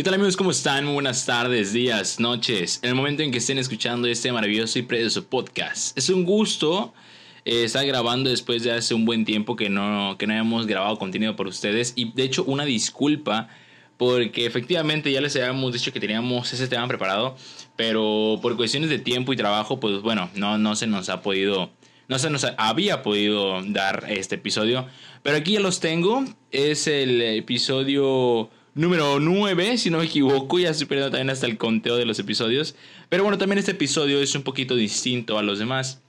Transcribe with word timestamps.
¿Qué 0.00 0.04
tal 0.04 0.14
amigos? 0.14 0.34
¿Cómo 0.34 0.50
están? 0.50 0.86
Muy 0.86 0.94
buenas 0.94 1.26
tardes, 1.26 1.74
días, 1.74 2.20
noches. 2.20 2.80
En 2.82 2.88
el 2.88 2.94
momento 2.94 3.22
en 3.22 3.30
que 3.30 3.36
estén 3.36 3.58
escuchando 3.58 4.08
este 4.08 4.32
maravilloso 4.32 4.78
y 4.78 4.82
precioso 4.82 5.26
podcast. 5.26 5.94
Es 5.98 6.08
un 6.08 6.24
gusto 6.24 6.94
eh, 7.44 7.64
estar 7.64 7.84
grabando 7.84 8.30
después 8.30 8.62
de 8.62 8.72
hace 8.72 8.94
un 8.94 9.04
buen 9.04 9.26
tiempo 9.26 9.56
que 9.56 9.68
no, 9.68 10.16
que 10.18 10.26
no 10.26 10.64
grabado 10.64 10.96
contenido 10.96 11.36
por 11.36 11.46
ustedes. 11.48 11.92
Y 11.96 12.12
de 12.12 12.22
hecho 12.22 12.44
una 12.44 12.64
disculpa 12.64 13.48
porque 13.98 14.46
efectivamente 14.46 15.12
ya 15.12 15.20
les 15.20 15.36
habíamos 15.36 15.70
dicho 15.74 15.92
que 15.92 16.00
teníamos 16.00 16.50
ese 16.50 16.66
tema 16.66 16.88
preparado. 16.88 17.36
Pero 17.76 18.38
por 18.40 18.56
cuestiones 18.56 18.88
de 18.88 19.00
tiempo 19.00 19.34
y 19.34 19.36
trabajo, 19.36 19.80
pues 19.80 20.00
bueno, 20.00 20.30
no, 20.34 20.56
no 20.56 20.76
se 20.76 20.86
nos 20.86 21.10
ha 21.10 21.20
podido... 21.20 21.72
No 22.08 22.18
se 22.18 22.30
nos 22.30 22.46
había 22.56 23.02
podido 23.02 23.62
dar 23.66 24.06
este 24.08 24.36
episodio. 24.36 24.86
Pero 25.22 25.36
aquí 25.36 25.52
ya 25.52 25.60
los 25.60 25.78
tengo. 25.78 26.24
Es 26.50 26.86
el 26.86 27.20
episodio 27.20 28.48
número 28.80 29.20
9, 29.20 29.76
si 29.76 29.90
no 29.90 29.98
me 29.98 30.06
equivoco. 30.06 30.58
Ya 30.58 30.70
estoy 30.70 30.86
perdiendo 30.86 31.10
también 31.10 31.30
hasta 31.30 31.46
el 31.46 31.58
conteo 31.58 31.96
de 31.96 32.06
los 32.06 32.18
episodios. 32.18 32.74
Pero 33.10 33.22
bueno, 33.22 33.36
también 33.36 33.58
este 33.58 33.72
episodio 33.72 34.20
es 34.20 34.34
un 34.34 34.42
poquito 34.42 34.74
distinto 34.74 35.38
a 35.38 35.42
los 35.42 35.58
demás, 35.58 36.00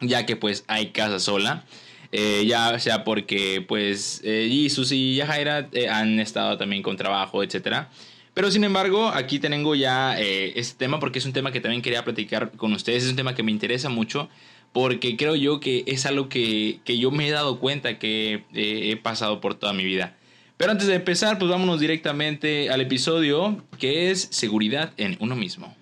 ya 0.00 0.26
que 0.26 0.36
pues 0.36 0.64
hay 0.66 0.88
casa 0.88 1.20
sola. 1.20 1.64
Eh, 2.10 2.46
ya 2.46 2.78
sea 2.78 3.04
porque 3.04 3.62
pues 3.66 4.22
eh, 4.24 4.48
Jesus 4.50 4.92
y 4.92 5.16
Yajaira 5.16 5.68
eh, 5.72 5.88
han 5.88 6.18
estado 6.20 6.58
también 6.58 6.82
con 6.82 6.96
trabajo, 6.96 7.42
etcétera. 7.42 7.90
Pero 8.34 8.50
sin 8.50 8.64
embargo, 8.64 9.08
aquí 9.08 9.38
tengo 9.38 9.74
ya 9.74 10.18
eh, 10.18 10.52
este 10.56 10.76
tema 10.78 10.98
porque 11.00 11.20
es 11.20 11.26
un 11.26 11.32
tema 11.32 11.52
que 11.52 11.60
también 11.60 11.82
quería 11.82 12.04
platicar 12.04 12.50
con 12.52 12.72
ustedes. 12.72 13.04
Es 13.04 13.10
un 13.10 13.16
tema 13.16 13.34
que 13.34 13.42
me 13.42 13.52
interesa 13.52 13.90
mucho 13.90 14.28
porque 14.72 15.16
creo 15.16 15.36
yo 15.36 15.60
que 15.60 15.84
es 15.86 16.04
algo 16.04 16.28
que, 16.28 16.80
que 16.84 16.98
yo 16.98 17.10
me 17.10 17.28
he 17.28 17.30
dado 17.30 17.60
cuenta 17.60 17.98
que 17.98 18.44
he 18.54 18.96
pasado 18.96 19.40
por 19.40 19.54
toda 19.54 19.72
mi 19.72 19.84
vida. 19.84 20.17
Pero 20.58 20.72
antes 20.72 20.88
de 20.88 20.96
empezar, 20.96 21.38
pues 21.38 21.48
vámonos 21.48 21.78
directamente 21.78 22.68
al 22.68 22.80
episodio 22.80 23.64
que 23.78 24.10
es 24.10 24.26
seguridad 24.32 24.92
en 24.96 25.16
uno 25.20 25.36
mismo. 25.36 25.74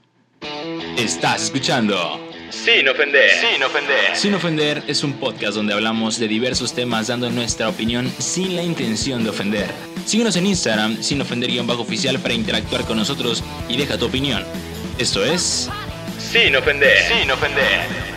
Estás 0.99 1.45
escuchando. 1.45 2.21
Sin 2.51 2.87
ofender. 2.87 3.31
Sin 3.31 3.63
ofender. 3.63 4.17
Sin 4.17 4.35
ofender 4.35 4.83
es 4.87 5.03
un 5.03 5.15
podcast 5.15 5.55
donde 5.55 5.73
hablamos 5.73 6.19
de 6.19 6.29
diversos 6.29 6.75
temas 6.75 7.07
dando 7.07 7.31
nuestra 7.31 7.71
opinión 7.71 8.13
sin 8.19 8.55
la 8.55 8.63
intención 8.63 9.25
de 9.25 9.31
ofender. 9.31 9.71
Síguenos 10.05 10.37
en 10.37 10.47
Instagram, 10.47 11.03
sin 11.03 11.23
ofender-oficial 11.23 12.19
para 12.21 12.35
interactuar 12.35 12.85
con 12.85 12.99
nosotros 12.99 13.43
y 13.71 13.79
deja 13.79 13.97
tu 13.97 14.05
opinión. 14.05 14.45
Esto 14.99 15.25
es... 15.25 15.71
Sin 16.19 16.55
ofender. 16.55 16.99
Sin 17.09 17.31
ofender. 17.31 18.16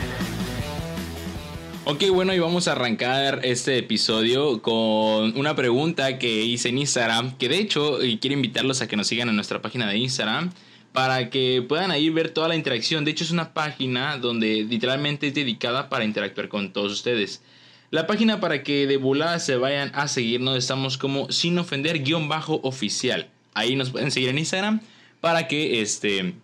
Ok, 1.92 2.04
bueno, 2.12 2.36
y 2.36 2.40
vamos 2.40 2.68
a 2.68 2.73
arrancar 2.73 3.40
este 3.42 3.80
episodio 3.80 4.62
con 4.62 5.36
una 5.36 5.56
pregunta 5.56 6.20
que 6.20 6.44
hice 6.44 6.70
en 6.70 6.78
Instagram, 6.78 7.36
que 7.40 7.50
de 7.50 7.58
hecho 7.58 7.98
quiero 8.22 8.36
invitarlos 8.36 8.84
a 8.84 8.88
que 8.88 8.96
nos 8.96 9.08
sigan 9.08 9.28
en 9.28 9.36
nuestra 9.36 9.59
página 9.64 9.88
de 9.88 9.98
Instagram 9.98 10.52
para 10.94 11.31
que 11.31 11.66
puedan 11.68 11.90
ahí 11.90 12.12
ver 12.12 12.30
toda 12.30 12.48
la 12.48 12.56
interacción. 12.56 13.06
De 13.06 13.09
hecho 13.09 13.23
es 13.23 13.31
una 13.31 13.56
página 13.56 14.20
donde 14.20 14.66
literalmente 14.70 15.30
es 15.30 15.34
dedicada 15.34 15.90
para 15.90 16.06
interactuar 16.06 16.48
con 16.48 16.73
todos 16.73 16.92
ustedes. 16.92 17.42
La 17.90 18.06
página 18.06 18.40
para 18.40 18.62
que 18.62 18.86
de 18.86 18.98
volada 18.98 19.40
se 19.40 19.56
vayan 19.56 19.90
a 19.96 20.08
seguirnos 20.08 20.59
estamos 20.59 21.00
como 21.00 21.31
sin 21.31 21.58
ofender 21.58 22.03
guion 22.03 22.30
bajo 22.30 22.59
oficial. 22.62 23.30
Ahí 23.56 23.76
nos 23.76 23.90
pueden 23.90 24.12
seguir 24.12 24.30
en 24.30 24.38
Instagram 24.38 24.81
para 25.22 25.48
que 25.48 25.81
este, 25.81 26.36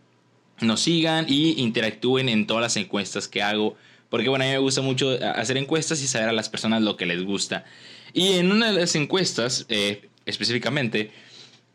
nos 0.61 0.81
sigan 0.81 1.27
y 1.29 1.61
interactúen 1.61 2.29
en 2.29 2.47
todas 2.47 2.63
las 2.63 2.77
encuestas 2.77 3.27
que 3.27 3.43
hago 3.43 3.77
porque 4.15 4.29
bueno, 4.29 4.45
a 4.45 4.47
mí 4.47 4.53
me 4.53 4.59
gusta 4.59 4.81
mucho 4.81 5.19
hacer 5.35 5.57
encuestas 5.57 6.01
y 6.01 6.07
saber 6.07 6.29
a 6.29 6.31
las 6.31 6.47
personas 6.47 6.81
lo 6.81 6.95
que 6.95 7.05
les 7.05 7.21
gusta. 7.21 7.65
Y 8.13 8.35
en 8.35 8.49
una 8.49 8.71
de 8.71 8.79
las 8.79 8.95
encuestas, 8.95 9.65
eh, 9.67 10.07
específicamente, 10.25 11.11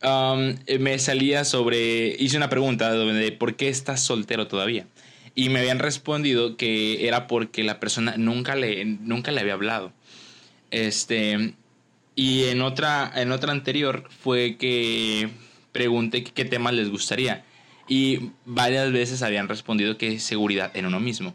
um, 0.02 0.54
me 0.78 0.98
salía 0.98 1.44
sobre, 1.44 2.16
hice 2.18 2.38
una 2.38 2.48
pregunta 2.48 2.94
de 2.94 3.32
por 3.32 3.56
qué 3.56 3.68
estás 3.68 4.02
soltero 4.02 4.48
todavía. 4.48 4.86
Y 5.34 5.50
me 5.50 5.58
habían 5.58 5.80
respondido 5.80 6.56
que 6.56 7.06
era 7.06 7.26
porque 7.26 7.62
la 7.62 7.78
persona 7.78 8.14
nunca 8.16 8.56
le, 8.56 8.86
nunca 8.86 9.32
le 9.32 9.42
había 9.42 9.52
hablado. 9.52 9.92
Este, 10.70 11.52
y 12.14 12.44
en 12.44 12.62
otra, 12.62 13.12
en 13.16 13.32
otra 13.32 13.52
anterior 13.52 14.08
fue 14.22 14.56
que 14.56 15.28
pregunté 15.72 16.24
qué 16.24 16.46
temas 16.46 16.72
les 16.72 16.88
gustaría. 16.88 17.44
Y 17.86 18.30
varias 18.46 18.90
veces 18.92 19.22
habían 19.22 19.46
respondido 19.46 19.98
que 19.98 20.18
seguridad 20.20 20.74
en 20.74 20.86
uno 20.86 21.00
mismo. 21.00 21.34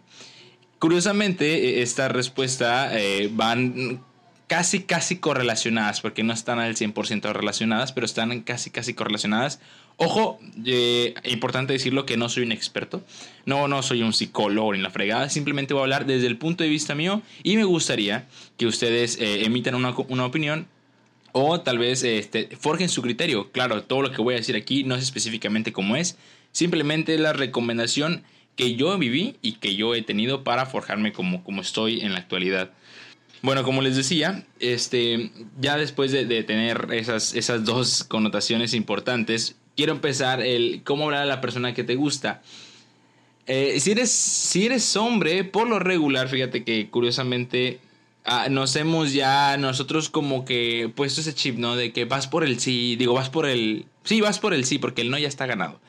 Curiosamente, 0.79 1.79
e, 1.79 1.81
esta 1.81 2.07
respuesta 2.07 2.97
eh, 2.97 3.29
van 3.31 4.01
casi, 4.47 4.83
casi 4.83 5.17
correlacionadas, 5.17 6.01
porque 6.01 6.23
no 6.23 6.33
están 6.33 6.59
al 6.59 6.75
100% 6.75 7.33
relacionadas, 7.33 7.91
pero 7.91 8.05
están 8.05 8.41
casi, 8.41 8.69
casi 8.69 8.93
correlacionadas. 8.93 9.59
Ojo, 9.97 10.39
eh, 10.65 11.13
importante 11.23 11.73
decirlo 11.73 12.05
que 12.05 12.17
no 12.17 12.27
soy 12.27 12.43
un 12.43 12.51
experto, 12.51 13.01
no, 13.45 13.67
no 13.69 13.81
soy 13.81 14.03
un 14.03 14.11
psicólogo 14.11 14.73
ni 14.73 14.79
la 14.79 14.89
fregada, 14.89 15.29
simplemente 15.29 15.73
voy 15.73 15.81
a 15.81 15.83
hablar 15.83 16.05
desde 16.05 16.27
el 16.27 16.37
punto 16.37 16.65
de 16.65 16.69
vista 16.69 16.95
mío 16.95 17.21
y 17.43 17.55
me 17.55 17.63
gustaría 17.63 18.27
que 18.57 18.67
ustedes 18.67 19.17
eh, 19.19 19.45
emitan 19.45 19.73
una, 19.73 19.95
una, 20.09 20.25
opinión 20.25 20.67
o 21.31 21.61
tal 21.61 21.77
vez 21.77 22.03
este, 22.03 22.49
forjen 22.59 22.89
su 22.89 23.01
criterio. 23.01 23.51
Claro, 23.51 23.83
todo 23.83 24.01
lo 24.01 24.11
que 24.11 24.21
voy 24.21 24.33
a 24.33 24.37
decir 24.37 24.57
aquí 24.57 24.83
no 24.83 24.95
es 24.95 25.03
específicamente 25.03 25.71
como 25.71 25.95
es, 25.95 26.17
simplemente 26.51 27.17
la 27.17 27.31
recomendación 27.31 28.23
que 28.55 28.75
yo 28.75 28.97
viví 28.97 29.35
y 29.41 29.53
que 29.53 29.75
yo 29.75 29.95
he 29.95 30.01
tenido 30.01 30.43
para 30.43 30.65
forjarme 30.65 31.11
como, 31.11 31.43
como 31.43 31.61
estoy 31.61 32.01
en 32.01 32.13
la 32.13 32.19
actualidad. 32.19 32.71
Bueno, 33.41 33.63
como 33.63 33.81
les 33.81 33.95
decía, 33.95 34.45
este, 34.59 35.31
ya 35.59 35.77
después 35.77 36.11
de, 36.11 36.25
tener 36.43 36.87
esas, 36.91 37.35
esas 37.35 37.63
dos 37.65 38.03
connotaciones 38.03 38.73
importantes, 38.73 39.55
quiero 39.75 39.91
empezar 39.91 40.41
el 40.41 40.81
cómo 40.83 41.05
hablar 41.05 41.23
a 41.23 41.25
la 41.25 41.41
persona 41.41 41.73
que 41.73 41.83
te 41.83 41.95
gusta. 41.95 42.41
Eh, 43.45 43.79
si, 43.79 43.91
eres, 43.91 44.09
si 44.09 44.65
eres 44.65 44.95
hombre, 44.95 45.43
por 45.43 45.67
lo 45.67 45.77
regular, 45.77 46.27
fíjate 46.27 46.63
que 46.63 46.89
curiosamente 46.89 47.79
ah, 48.23 48.47
nos 48.49 48.75
hemos 48.77 49.13
ya 49.13 49.57
nosotros 49.57 50.09
como 50.09 50.45
que 50.45 50.91
puesto 50.95 51.21
ese 51.21 51.35
chip, 51.35 51.57
¿no? 51.57 51.75
De 51.75 51.91
que 51.93 52.05
vas 52.05 52.27
por 52.27 52.43
el 52.43 52.59
sí, 52.59 52.95
digo, 52.95 53.13
vas 53.13 53.29
por 53.29 53.45
el... 53.45 53.85
Sí, 54.03 54.21
vas 54.21 54.39
por 54.39 54.53
el 54.53 54.65
sí, 54.65 54.79
porque 54.79 55.01
el 55.01 55.11
no 55.11 55.19
ya 55.19 55.27
está 55.27 55.45
ganado. 55.45 55.79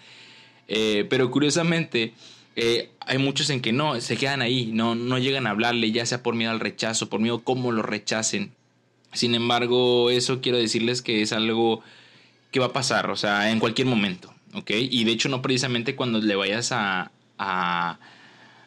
Eh, 0.68 1.06
pero 1.08 1.30
curiosamente 1.30 2.12
eh, 2.56 2.90
hay 3.00 3.18
muchos 3.18 3.50
en 3.50 3.60
que 3.60 3.72
no, 3.72 4.00
se 4.00 4.16
quedan 4.16 4.40
ahí, 4.40 4.70
no, 4.72 4.94
no 4.94 5.18
llegan 5.18 5.46
a 5.46 5.50
hablarle, 5.50 5.92
ya 5.92 6.06
sea 6.06 6.22
por 6.22 6.34
miedo 6.34 6.50
al 6.50 6.60
rechazo, 6.60 7.10
por 7.10 7.20
miedo 7.20 7.36
a 7.36 7.44
cómo 7.44 7.70
lo 7.70 7.82
rechacen. 7.82 8.52
Sin 9.12 9.34
embargo, 9.34 10.10
eso 10.10 10.40
quiero 10.40 10.58
decirles 10.58 11.02
que 11.02 11.22
es 11.22 11.32
algo 11.32 11.82
que 12.50 12.60
va 12.60 12.66
a 12.66 12.72
pasar, 12.72 13.10
o 13.10 13.16
sea, 13.16 13.50
en 13.50 13.60
cualquier 13.60 13.86
momento, 13.86 14.32
¿ok? 14.54 14.70
Y 14.70 15.04
de 15.04 15.12
hecho 15.12 15.28
no 15.28 15.42
precisamente 15.42 15.94
cuando 15.94 16.18
le 16.18 16.34
vayas 16.34 16.72
a, 16.72 17.10
a, 17.38 17.98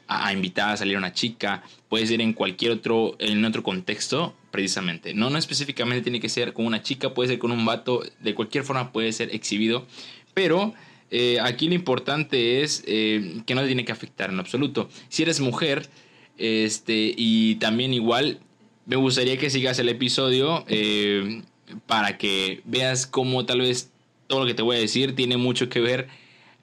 a 0.08 0.34
invitar 0.34 0.70
a 0.70 0.78
salir 0.78 0.96
a 0.96 1.00
una 1.00 1.14
chica, 1.14 1.64
puede 1.88 2.06
ser 2.06 2.22
en 2.22 2.34
cualquier 2.34 2.74
otro, 2.74 3.16
en 3.20 3.44
otro 3.44 3.64
contexto, 3.64 4.36
precisamente. 4.52 5.16
No, 5.16 5.32
no 5.32 5.38
específicamente 5.40 6.04
tiene 6.04 6.20
que 6.20 6.30
ser 6.30 6.54
con 6.54 6.66
una 6.66 6.84
chica, 6.84 7.16
puede 7.16 7.30
ser 7.30 7.40
con 7.40 7.52
un 7.52 7.66
vato, 7.66 8.04
de 8.20 8.36
cualquier 8.36 8.64
forma 8.64 8.92
puede 8.92 9.12
ser 9.14 9.34
exhibido, 9.34 9.88
pero 10.36 10.76
eh, 11.12 11.40
aquí 11.42 11.68
lo 11.68 11.74
importante 11.74 12.62
es 12.62 12.84
eh, 12.86 13.42
que 13.46 13.56
no 13.56 13.62
te 13.62 13.68
tiene 13.68 13.86
que 13.86 13.92
afectar 13.92 14.30
en 14.30 14.40
absoluto. 14.40 14.90
Si 15.10 15.24
eres 15.24 15.40
mujer, 15.40 15.90
este, 16.38 17.14
y 17.16 17.56
también 17.56 17.94
igual, 17.94 18.40
me 18.86 18.96
gustaría 18.96 19.38
que 19.38 19.50
sigas 19.50 19.80
el 19.80 19.90
episodio 19.90 20.66
eh, 20.68 21.42
para 21.88 22.18
que 22.18 22.62
veas 22.66 23.08
cómo 23.08 23.46
tal 23.46 23.62
vez 23.62 23.92
todo 24.28 24.42
lo 24.42 24.46
que 24.46 24.54
te 24.54 24.62
voy 24.62 24.78
a 24.78 24.80
decir 24.80 25.16
tiene 25.16 25.38
mucho 25.38 25.70
que 25.70 25.80
ver 25.80 26.08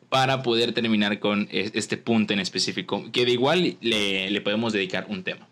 para 0.08 0.42
poder 0.42 0.72
terminar 0.72 1.18
con 1.18 1.48
este 1.50 1.96
punto 1.96 2.32
en 2.32 2.38
específico, 2.38 3.10
que 3.10 3.24
de 3.26 3.32
igual 3.32 3.76
le, 3.80 4.30
le 4.30 4.40
podemos 4.40 4.72
dedicar 4.72 5.06
un 5.08 5.24
tema. 5.24 5.48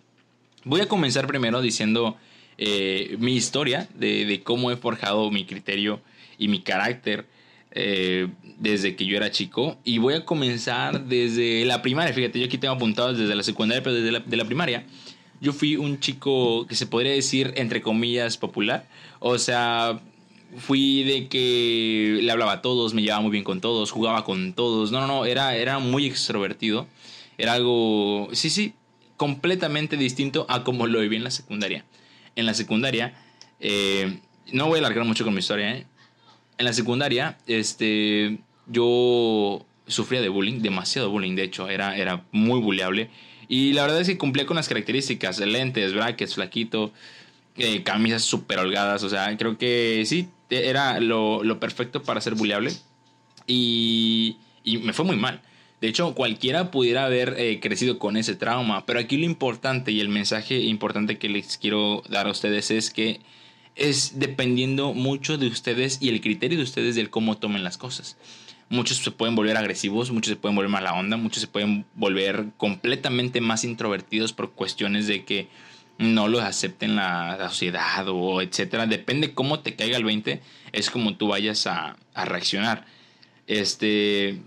Voy 0.62 0.80
a 0.80 0.86
comenzar 0.86 1.26
primero 1.26 1.60
diciendo 1.60 2.16
mi 3.18 3.34
historia 3.34 3.88
de, 3.94 4.40
cómo 4.44 4.70
he 4.70 4.76
forjado 4.76 5.28
mi 5.32 5.44
criterio 5.44 6.00
y 6.38 6.46
mi 6.46 6.62
carácter 6.62 7.26
eh, 7.74 8.28
desde 8.58 8.96
que 8.96 9.04
yo 9.04 9.16
era 9.16 9.30
chico. 9.30 9.76
Y 9.84 9.98
voy 9.98 10.14
a 10.14 10.24
comenzar 10.24 11.04
desde 11.06 11.64
la 11.64 11.82
primaria. 11.82 12.12
Fíjate, 12.14 12.38
yo 12.38 12.46
aquí 12.46 12.58
tengo 12.58 12.74
apuntado 12.74 13.12
desde 13.12 13.34
la 13.34 13.42
secundaria, 13.42 13.82
pero 13.82 13.96
desde 13.96 14.12
la, 14.12 14.20
de 14.20 14.36
la 14.36 14.44
primaria. 14.44 14.86
Yo 15.40 15.52
fui 15.52 15.76
un 15.76 16.00
chico 16.00 16.66
que 16.66 16.76
se 16.76 16.86
podría 16.86 17.12
decir, 17.12 17.52
entre 17.56 17.82
comillas, 17.82 18.36
popular. 18.36 18.88
O 19.18 19.38
sea, 19.38 20.00
fui 20.56 21.02
de 21.02 21.28
que 21.28 22.20
le 22.22 22.30
hablaba 22.30 22.52
a 22.52 22.62
todos, 22.62 22.94
me 22.94 23.02
llevaba 23.02 23.22
muy 23.22 23.32
bien 23.32 23.44
con 23.44 23.60
todos, 23.60 23.90
jugaba 23.90 24.24
con 24.24 24.54
todos. 24.54 24.92
No, 24.92 25.00
no, 25.00 25.06
no, 25.06 25.24
era, 25.26 25.56
era 25.56 25.78
muy 25.78 26.06
extrovertido. 26.06 26.86
Era 27.36 27.54
algo, 27.54 28.28
sí, 28.32 28.48
sí, 28.50 28.74
completamente 29.16 29.96
distinto 29.96 30.46
a 30.48 30.62
como 30.62 30.86
lo 30.86 31.00
viví 31.00 31.16
en 31.16 31.24
la 31.24 31.30
secundaria. 31.30 31.84
En 32.36 32.46
la 32.46 32.54
secundaria, 32.54 33.14
eh, 33.60 34.20
no 34.52 34.68
voy 34.68 34.76
a 34.76 34.78
alargar 34.80 35.04
mucho 35.04 35.24
con 35.24 35.34
mi 35.34 35.40
historia, 35.40 35.76
¿eh? 35.76 35.86
En 36.58 36.64
la 36.64 36.72
secundaria, 36.72 37.38
este, 37.46 38.38
yo 38.66 39.64
sufría 39.86 40.20
de 40.20 40.28
bullying, 40.28 40.60
demasiado 40.60 41.10
bullying, 41.10 41.34
de 41.34 41.44
hecho, 41.44 41.68
era, 41.68 41.96
era 41.96 42.24
muy 42.32 42.60
bulleable. 42.60 43.10
Y 43.48 43.72
la 43.72 43.82
verdad 43.82 44.00
es 44.00 44.08
que 44.08 44.18
cumplía 44.18 44.46
con 44.46 44.56
las 44.56 44.68
características, 44.68 45.38
lentes, 45.40 45.92
brackets, 45.92 46.34
flaquito, 46.34 46.92
eh, 47.56 47.82
camisas 47.82 48.22
súper 48.22 48.58
holgadas, 48.58 49.02
o 49.02 49.10
sea, 49.10 49.36
creo 49.36 49.58
que 49.58 50.02
sí, 50.06 50.28
era 50.50 51.00
lo, 51.00 51.42
lo, 51.44 51.60
perfecto 51.60 52.02
para 52.02 52.20
ser 52.20 52.34
bulleable. 52.34 52.72
Y, 53.46 54.38
y 54.64 54.78
me 54.78 54.92
fue 54.92 55.04
muy 55.04 55.16
mal. 55.16 55.42
De 55.80 55.88
hecho, 55.88 56.14
cualquiera 56.14 56.70
pudiera 56.70 57.04
haber 57.04 57.34
eh, 57.38 57.60
crecido 57.60 57.98
con 57.98 58.16
ese 58.16 58.34
trauma, 58.34 58.86
pero 58.86 59.00
aquí 59.00 59.18
lo 59.18 59.26
importante 59.26 59.92
y 59.92 60.00
el 60.00 60.08
mensaje 60.08 60.58
importante 60.60 61.18
que 61.18 61.28
les 61.28 61.58
quiero 61.58 62.02
dar 62.08 62.26
a 62.26 62.30
ustedes 62.30 62.70
es 62.70 62.90
que 62.90 63.20
es 63.76 64.18
dependiendo 64.18 64.92
mucho 64.94 65.38
de 65.38 65.46
ustedes 65.48 65.98
y 66.00 66.08
el 66.08 66.20
criterio 66.20 66.58
de 66.58 66.64
ustedes 66.64 66.94
del 66.94 67.10
cómo 67.10 67.38
tomen 67.38 67.64
las 67.64 67.78
cosas. 67.78 68.16
Muchos 68.68 68.98
se 68.98 69.10
pueden 69.10 69.34
volver 69.34 69.56
agresivos, 69.56 70.10
muchos 70.10 70.30
se 70.30 70.36
pueden 70.36 70.56
volver 70.56 70.70
mala 70.70 70.94
onda, 70.94 71.16
muchos 71.16 71.42
se 71.42 71.48
pueden 71.48 71.84
volver 71.94 72.46
completamente 72.56 73.40
más 73.40 73.64
introvertidos 73.64 74.32
por 74.32 74.52
cuestiones 74.52 75.06
de 75.06 75.24
que 75.24 75.48
no 75.98 76.28
los 76.28 76.42
acepten 76.42 76.96
la, 76.96 77.36
sociedad 77.48 78.06
o 78.08 78.40
etcétera. 78.40 78.86
Depende 78.86 79.34
cómo 79.34 79.60
te 79.60 79.76
caiga 79.76 79.96
el 79.96 80.04
20, 80.04 80.40
es 80.72 80.90
como 80.90 81.16
tú 81.16 81.28
vayas 81.28 81.66
a, 81.66 81.96
a 82.14 82.24
reaccionar. 82.24 82.86
Este, 83.46 84.40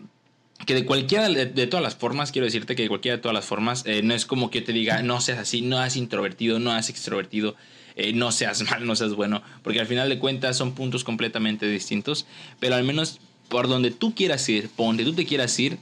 que 0.65 0.73
de 0.73 0.85
cualquiera 0.85 1.29
de, 1.29 1.67
todas 1.67 1.83
las 1.83 1.95
formas, 1.95 2.31
quiero 2.31 2.45
decirte 2.45 2.75
que 2.75 2.83
de 2.83 2.89
cualquiera 2.89 3.17
de 3.17 3.21
todas 3.21 3.35
las 3.35 3.45
formas, 3.45 3.83
eh, 3.85 4.01
no 4.01 4.13
es 4.13 4.25
como 4.25 4.49
que 4.49 4.59
yo 4.59 4.65
te 4.65 4.73
diga, 4.73 5.01
no 5.03 5.21
seas 5.21 5.39
así, 5.39 5.61
no 5.61 5.77
seas 5.77 5.95
introvertido, 5.95 6.59
no 6.59 6.71
seas 6.71 6.89
extrovertido, 6.89 7.55
eh, 7.97 8.13
no 8.13 8.31
seas 8.31 8.61
mal, 8.71 8.85
no 8.85 8.95
seas 8.95 9.15
bueno, 9.15 9.41
porque 9.63 9.79
al 9.79 9.87
final 9.87 10.07
de 10.07 10.19
cuentas 10.19 10.55
son 10.55 10.73
puntos 10.73 11.03
completamente 11.03 11.67
distintos, 11.67 12.25
pero 12.59 12.75
al 12.75 12.83
menos 12.83 13.19
por 13.49 13.67
donde 13.67 13.91
tú 13.91 14.13
quieras 14.13 14.47
ir, 14.47 14.69
por 14.69 14.87
donde 14.87 15.03
tú 15.03 15.13
te 15.13 15.25
quieras 15.25 15.57
ir, 15.59 15.79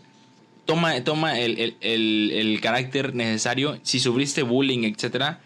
toma, 0.65 1.03
toma 1.03 1.39
el, 1.39 1.75
el, 1.81 2.31
el, 2.31 2.62
carácter 2.62 3.13
necesario, 3.13 3.79
si 3.83 4.00
sufriste 4.00 4.44
bullying, 4.44 4.83
etcétera, 4.83 5.41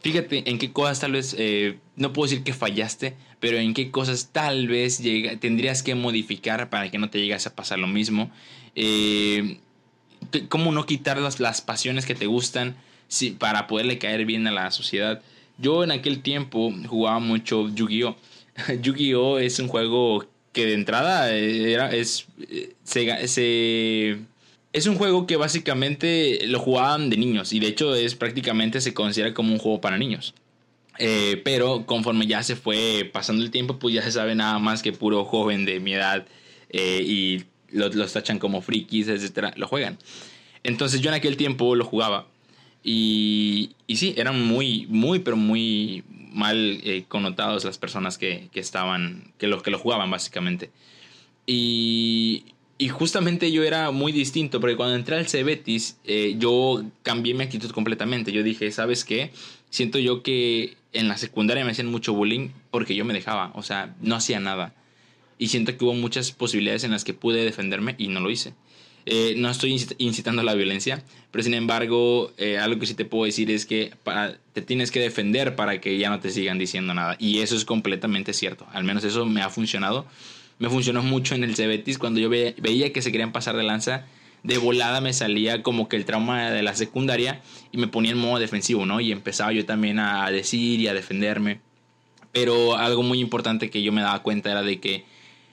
fíjate 0.00 0.48
en 0.48 0.58
qué 0.58 0.72
cosas 0.72 1.00
tal 1.00 1.12
vez, 1.12 1.36
eh, 1.38 1.78
no 1.96 2.12
puedo 2.12 2.30
decir 2.30 2.44
que 2.44 2.54
fallaste, 2.54 3.14
pero 3.38 3.58
en 3.58 3.74
qué 3.74 3.90
cosas 3.90 4.30
tal 4.32 4.68
vez 4.68 4.98
llega, 5.00 5.36
tendrías 5.36 5.82
que 5.82 5.94
modificar 5.94 6.70
para 6.70 6.90
que 6.90 6.98
no 6.98 7.10
te 7.10 7.18
llegase 7.18 7.48
a 7.50 7.54
pasar 7.54 7.78
lo 7.78 7.86
mismo. 7.86 8.30
Eh, 8.74 9.58
cómo 10.48 10.72
no 10.72 10.86
quitar 10.86 11.18
las, 11.18 11.38
las, 11.38 11.60
pasiones 11.60 12.06
que 12.06 12.14
te 12.14 12.26
gustan 12.26 12.76
si, 13.08 13.30
para 13.30 13.66
poderle 13.66 13.98
caer 13.98 14.24
bien 14.24 14.46
a 14.46 14.52
la 14.52 14.70
sociedad. 14.70 15.22
Yo 15.58 15.84
en 15.84 15.90
aquel 15.90 16.22
tiempo 16.22 16.72
jugaba 16.86 17.18
mucho 17.18 17.68
Yu-Gi-Oh! 17.68 18.16
Yu-Gi-Oh! 18.82 19.38
es 19.38 19.58
un 19.58 19.68
juego 19.68 20.24
que 20.52 20.66
de 20.66 20.74
entrada 20.74 21.32
era, 21.32 21.90
es, 21.90 22.26
se, 22.82 24.18
es 24.72 24.86
un 24.86 24.96
juego 24.96 25.26
que 25.26 25.36
básicamente 25.36 26.46
lo 26.46 26.60
jugaban 26.60 27.10
de 27.10 27.16
niños 27.18 27.52
y 27.52 27.60
de 27.60 27.68
hecho 27.68 27.94
es 27.94 28.14
prácticamente 28.14 28.80
se 28.80 28.94
considera 28.94 29.34
como 29.34 29.52
un 29.52 29.58
juego 29.58 29.80
para 29.80 29.98
niños. 29.98 30.34
Eh, 30.98 31.42
pero 31.44 31.84
conforme 31.84 32.26
ya 32.26 32.42
se 32.42 32.56
fue 32.56 33.08
pasando 33.12 33.42
el 33.42 33.50
tiempo, 33.50 33.78
pues 33.78 33.94
ya 33.94 34.02
se 34.02 34.12
sabe 34.12 34.34
nada 34.34 34.58
más 34.58 34.82
que 34.82 34.92
puro 34.92 35.24
joven 35.24 35.66
de 35.66 35.78
mi 35.78 35.92
edad 35.92 36.26
eh, 36.70 37.02
y 37.02 37.44
los, 37.70 38.12
tachan 38.12 38.38
como 38.38 38.62
frikis, 38.62 39.08
etcétera, 39.08 39.52
lo 39.56 39.68
juegan. 39.68 39.98
Entonces 40.62 41.00
yo 41.00 41.10
en 41.10 41.14
aquel 41.14 41.36
tiempo 41.36 41.74
lo 41.74 41.84
jugaba 41.84 42.28
y, 42.88 43.74
sí, 43.88 44.14
eran 44.16 44.40
muy, 44.46 44.86
muy, 44.88 45.18
pero 45.18 45.36
muy 45.36 46.04
mal 46.32 46.80
eh, 46.84 47.04
connotados 47.08 47.64
las 47.64 47.78
personas 47.78 48.16
que, 48.16 48.48
que, 48.52 48.60
estaban, 48.60 49.32
que 49.38 49.48
lo, 49.48 49.60
que 49.62 49.72
lo 49.72 49.78
jugaban 49.78 50.08
básicamente. 50.10 50.70
Y, 51.46 52.44
y 52.78 52.88
justamente 52.88 53.50
yo 53.50 53.64
era 53.64 53.90
muy 53.90 54.12
distinto, 54.12 54.60
porque 54.60 54.76
cuando 54.76 54.94
entré 54.94 55.16
al 55.16 55.28
Cebetis, 55.28 55.98
yo 56.38 56.84
cambié 57.02 57.34
mi 57.34 57.42
actitud 57.42 57.70
completamente. 57.72 58.30
Yo 58.30 58.44
dije, 58.44 58.70
¿sabes 58.70 59.04
qué? 59.04 59.32
Siento 59.70 59.98
yo 59.98 60.22
que 60.22 60.76
en 60.92 61.08
la 61.08 61.18
secundaria 61.18 61.64
me 61.64 61.72
hacían 61.72 61.88
mucho 61.88 62.12
bullying 62.12 62.50
porque 62.70 62.94
yo 62.94 63.04
me 63.04 63.14
dejaba, 63.14 63.50
o 63.54 63.62
sea, 63.62 63.94
no 64.00 64.14
hacía 64.14 64.40
nada. 64.40 64.74
Y 65.38 65.48
siento 65.48 65.76
que 65.76 65.84
hubo 65.84 65.94
muchas 65.94 66.32
posibilidades 66.32 66.84
en 66.84 66.92
las 66.92 67.04
que 67.04 67.14
pude 67.14 67.44
defenderme 67.44 67.94
y 67.98 68.08
no 68.08 68.20
lo 68.20 68.30
hice. 68.30 68.54
Eh, 69.06 69.34
no 69.36 69.48
estoy 69.48 69.80
incitando 69.98 70.42
a 70.42 70.44
la 70.44 70.54
violencia, 70.54 71.02
pero 71.30 71.44
sin 71.44 71.54
embargo, 71.54 72.32
eh, 72.38 72.58
algo 72.58 72.80
que 72.80 72.86
sí 72.86 72.94
te 72.94 73.04
puedo 73.04 73.24
decir 73.24 73.50
es 73.50 73.64
que 73.64 73.92
te 74.52 74.62
tienes 74.62 74.90
que 74.90 75.00
defender 75.00 75.54
para 75.54 75.80
que 75.80 75.96
ya 75.96 76.10
no 76.10 76.20
te 76.20 76.30
sigan 76.30 76.58
diciendo 76.58 76.92
nada. 76.92 77.16
Y 77.18 77.38
eso 77.38 77.56
es 77.56 77.64
completamente 77.64 78.32
cierto. 78.32 78.66
Al 78.72 78.84
menos 78.84 79.04
eso 79.04 79.24
me 79.24 79.42
ha 79.42 79.48
funcionado. 79.48 80.06
Me 80.58 80.68
funcionó 80.68 81.02
mucho 81.02 81.34
en 81.34 81.44
el 81.44 81.54
Cebetis 81.54 81.98
cuando 81.98 82.18
yo 82.20 82.28
veía 82.28 82.92
que 82.92 83.02
se 83.02 83.12
querían 83.12 83.32
pasar 83.32 83.56
de 83.56 83.62
lanza 83.62 84.06
de 84.46 84.58
volada 84.58 85.00
me 85.00 85.12
salía 85.12 85.62
como 85.62 85.88
que 85.88 85.96
el 85.96 86.04
trauma 86.04 86.50
de 86.50 86.62
la 86.62 86.76
secundaria 86.76 87.42
y 87.72 87.78
me 87.78 87.88
ponía 87.88 88.12
en 88.12 88.18
modo 88.18 88.38
defensivo, 88.38 88.86
¿no? 88.86 89.00
Y 89.00 89.10
empezaba 89.10 89.52
yo 89.52 89.66
también 89.66 89.98
a 89.98 90.30
decir 90.30 90.78
y 90.78 90.86
a 90.86 90.94
defenderme. 90.94 91.60
Pero 92.30 92.76
algo 92.76 93.02
muy 93.02 93.18
importante 93.18 93.70
que 93.70 93.82
yo 93.82 93.90
me 93.90 94.02
daba 94.02 94.22
cuenta 94.22 94.52
era 94.52 94.62
de 94.62 94.78
que 94.78 95.04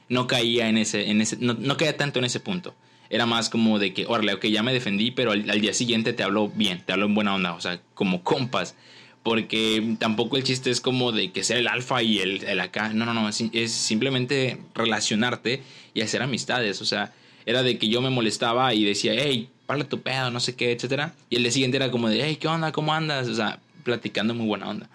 no 0.10 0.28
caía 0.28 0.70
en 0.70 0.78
ese, 0.78 1.10
en 1.10 1.22
ese 1.22 1.38
no, 1.40 1.76
caía 1.76 1.98
tanto 1.98 2.20
en 2.20 2.26
ese 2.26 2.40
punto. 2.40 2.76
Era 3.13 3.27
más 3.27 3.51
como 3.51 3.77
de 3.77 3.94
que, 3.94 4.07
órale, 4.07 4.33
ok, 4.33 4.45
ya 4.48 4.63
me 4.63 4.74
defendí, 4.74 5.12
pero 5.12 5.33
al, 5.33 5.62
día 5.62 5.75
siguiente 5.75 6.13
te 6.13 6.24
hablo 6.24 6.50
bien, 6.50 6.81
te 6.83 6.94
hablo 6.94 7.06
en 7.06 7.13
buena 7.13 7.36
onda, 7.36 7.54
o 7.54 7.62
sea, 7.62 7.80
como 7.94 8.24
compas. 8.24 8.75
Porque 9.21 9.98
tampoco 10.00 10.36
el 10.36 10.44
chiste 10.44 10.71
es 10.71 10.81
como 10.81 11.12
de 11.12 11.31
que 11.31 11.44
sea 11.44 11.60
el 11.60 11.68
alfa 11.68 12.01
y 12.01 12.18
el, 12.18 12.44
el 12.44 12.60
acá. 12.60 12.92
No, 12.92 13.06
no, 13.06 13.13
no, 13.13 13.30
es, 13.30 13.71
simplemente 13.71 14.57
relacionarte 14.74 15.62
y 15.94 16.01
hacer 16.01 16.24
amistades. 16.24 16.81
O 16.81 16.86
sea, 16.86 17.13
era 17.45 17.62
de 17.62 17.77
que 17.77 17.88
yo 17.88 18.01
me 18.01 18.10
molestaba 18.10 18.74
y 18.74 18.83
decía, 18.83 19.13
hey, 19.15 19.48
parla 19.68 19.83
tu 19.83 20.01
pedo, 20.01 20.31
no 20.31 20.39
sé 20.39 20.56
qué, 20.56 20.71
etcétera. 20.71 21.13
Y 21.30 21.36
el 21.36 21.44
día 21.44 21.51
siguiente 21.51 21.77
era 21.77 21.92
como 21.92 22.10
de, 22.10 22.24
hey, 22.24 22.38
¿qué 22.42 22.48
onda? 22.48 22.71
¿Cómo 22.71 22.95
andas? 22.95 23.27
O 23.27 23.36
sea, 23.36 23.60
platicando 23.83 24.33
muy 24.33 24.48
buena 24.48 24.68
onda. 24.68 24.89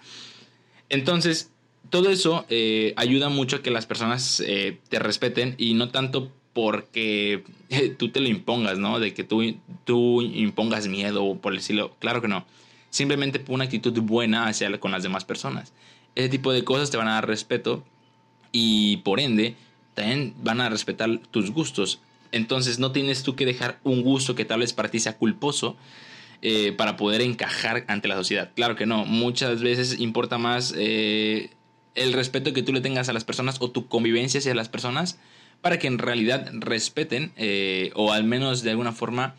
Entonces, 0.89 1.51
todo 1.89 2.09
eso 2.09 2.45
eh, 2.49 2.93
ayuda 2.97 3.29
mucho 3.29 3.55
a 3.55 3.61
que 3.61 3.71
las 3.71 3.85
personas 3.85 4.43
eh, 4.45 4.77
te 4.89 4.99
respeten 4.99 5.55
y 5.57 5.73
no 5.73 5.87
tanto 5.87 6.33
porque 6.59 7.41
tú 7.97 8.09
te 8.09 8.19
lo 8.19 8.27
impongas, 8.27 8.77
¿no? 8.79 8.99
De 8.99 9.13
que 9.13 9.23
tú, 9.23 9.55
tú 9.85 10.21
impongas 10.21 10.89
miedo, 10.89 11.35
por 11.35 11.53
decirlo. 11.53 11.95
Claro 11.99 12.21
que 12.21 12.27
no. 12.27 12.45
Simplemente 12.89 13.41
una 13.47 13.63
actitud 13.63 13.97
buena 14.01 14.47
hacia 14.47 14.77
con 14.77 14.91
las 14.91 15.03
demás 15.03 15.23
personas. 15.23 15.71
Ese 16.15 16.27
tipo 16.27 16.51
de 16.51 16.65
cosas 16.65 16.91
te 16.91 16.97
van 16.97 17.07
a 17.07 17.13
dar 17.13 17.27
respeto 17.27 17.85
y 18.51 18.97
por 18.97 19.21
ende 19.21 19.55
también 19.93 20.33
van 20.43 20.59
a 20.59 20.67
respetar 20.67 21.19
tus 21.31 21.51
gustos. 21.51 22.01
Entonces 22.33 22.77
no 22.77 22.91
tienes 22.91 23.23
tú 23.23 23.37
que 23.37 23.45
dejar 23.45 23.79
un 23.85 24.01
gusto 24.01 24.35
que 24.35 24.43
tal 24.43 24.59
vez 24.59 24.73
para 24.73 24.89
ti 24.89 24.99
sea 24.99 25.15
culposo 25.15 25.77
eh, 26.41 26.73
para 26.73 26.97
poder 26.97 27.21
encajar 27.21 27.85
ante 27.87 28.09
la 28.09 28.15
sociedad. 28.15 28.51
Claro 28.53 28.75
que 28.75 28.85
no, 28.85 29.05
muchas 29.05 29.61
veces 29.61 29.97
importa 29.97 30.37
más 30.37 30.73
eh, 30.77 31.51
el 31.95 32.11
respeto 32.11 32.51
que 32.51 32.63
tú 32.63 32.73
le 32.73 32.81
tengas 32.81 33.07
a 33.07 33.13
las 33.13 33.23
personas 33.23 33.55
o 33.61 33.71
tu 33.71 33.87
convivencia 33.87 34.39
hacia 34.39 34.53
las 34.55 34.67
personas 34.67 35.19
para 35.61 35.79
que 35.79 35.87
en 35.87 35.97
realidad 35.97 36.49
respeten 36.53 37.31
eh, 37.35 37.91
o 37.95 38.11
al 38.11 38.23
menos 38.23 38.63
de 38.63 38.71
alguna 38.71 38.91
forma 38.91 39.35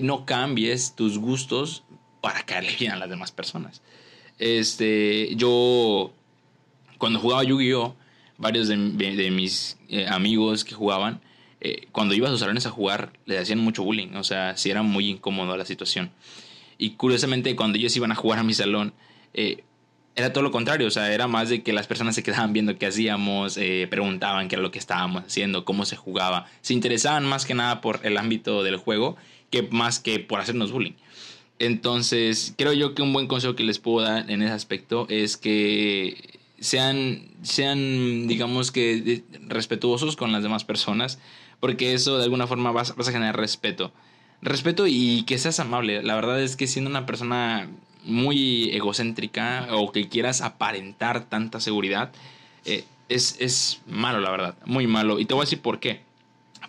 no 0.00 0.24
cambies 0.24 0.94
tus 0.94 1.18
gustos 1.18 1.82
para 2.22 2.46
caerle 2.46 2.74
bien 2.80 2.92
a 2.92 2.96
las 2.96 3.10
demás 3.10 3.30
personas. 3.30 3.82
Este, 4.38 5.34
yo 5.36 6.12
cuando 6.96 7.20
jugaba 7.20 7.44
Yu-Gi-Oh, 7.44 7.94
varios 8.38 8.68
de 8.68 9.30
mis 9.30 9.76
amigos 10.08 10.64
que 10.64 10.74
jugaban, 10.74 11.20
eh, 11.60 11.88
cuando 11.90 12.14
iba 12.14 12.28
a 12.28 12.30
sus 12.30 12.40
salones 12.40 12.66
a 12.66 12.70
jugar, 12.70 13.12
les 13.24 13.40
hacían 13.40 13.58
mucho 13.58 13.82
bullying. 13.82 14.14
O 14.16 14.24
sea, 14.24 14.56
sí 14.56 14.70
era 14.70 14.82
muy 14.82 15.08
incómodo 15.08 15.56
la 15.56 15.64
situación. 15.64 16.10
Y 16.78 16.90
curiosamente, 16.90 17.56
cuando 17.56 17.78
ellos 17.78 17.96
iban 17.96 18.12
a 18.12 18.14
jugar 18.14 18.38
a 18.38 18.42
mi 18.42 18.54
salón, 18.54 18.92
eh, 19.34 19.64
era 20.16 20.32
todo 20.32 20.42
lo 20.42 20.50
contrario. 20.50 20.86
O 20.86 20.90
sea, 20.90 21.12
era 21.12 21.28
más 21.28 21.48
de 21.48 21.62
que 21.62 21.72
las 21.72 21.86
personas 21.86 22.14
se 22.14 22.22
quedaban 22.22 22.52
viendo 22.52 22.76
qué 22.76 22.86
hacíamos, 22.86 23.56
eh, 23.56 23.86
preguntaban 23.88 24.48
qué 24.48 24.56
era 24.56 24.62
lo 24.62 24.70
que 24.70 24.78
estábamos 24.78 25.24
haciendo, 25.24 25.64
cómo 25.64 25.84
se 25.84 25.96
jugaba. 25.96 26.46
Se 26.62 26.74
interesaban 26.74 27.24
más 27.24 27.44
que 27.44 27.54
nada 27.54 27.80
por 27.80 28.00
el 28.02 28.16
ámbito 28.18 28.62
del 28.62 28.76
juego 28.76 29.16
que 29.50 29.62
más 29.62 30.00
que 30.00 30.18
por 30.18 30.40
hacernos 30.40 30.72
bullying. 30.72 30.94
Entonces, 31.58 32.54
creo 32.58 32.72
yo 32.72 32.94
que 32.94 33.02
un 33.02 33.12
buen 33.12 33.28
consejo 33.28 33.54
que 33.54 33.62
les 33.62 33.78
puedo 33.78 34.06
dar 34.06 34.28
en 34.30 34.42
ese 34.42 34.52
aspecto 34.52 35.06
es 35.08 35.36
que 35.36 36.40
sean, 36.58 37.28
sean 37.42 38.26
digamos 38.26 38.72
que, 38.72 39.22
respetuosos 39.46 40.16
con 40.16 40.32
las 40.32 40.42
demás 40.42 40.64
personas 40.64 41.18
porque 41.60 41.94
eso 41.94 42.18
de 42.18 42.24
alguna 42.24 42.46
forma 42.46 42.72
vas, 42.72 42.94
a 42.96 43.12
generar 43.12 43.36
respeto. 43.36 43.92
Respeto 44.42 44.86
y 44.86 45.22
que 45.24 45.38
seas 45.38 45.60
amable. 45.60 46.02
La 46.02 46.14
verdad 46.14 46.40
es 46.42 46.56
que 46.56 46.66
siendo 46.66 46.90
una 46.90 47.06
persona 47.06 47.70
muy 48.06 48.70
egocéntrica 48.70 49.68
o 49.72 49.92
que 49.92 50.08
quieras 50.08 50.40
aparentar 50.40 51.28
tanta 51.28 51.60
seguridad, 51.60 52.12
eh, 52.64 52.84
es, 53.08 53.36
es 53.40 53.80
malo, 53.86 54.20
la 54.20 54.30
verdad. 54.30 54.56
Muy 54.64 54.86
malo. 54.86 55.20
Y 55.20 55.26
te 55.26 55.34
voy 55.34 55.42
a 55.42 55.44
decir 55.44 55.60
por 55.60 55.80
qué. 55.80 56.00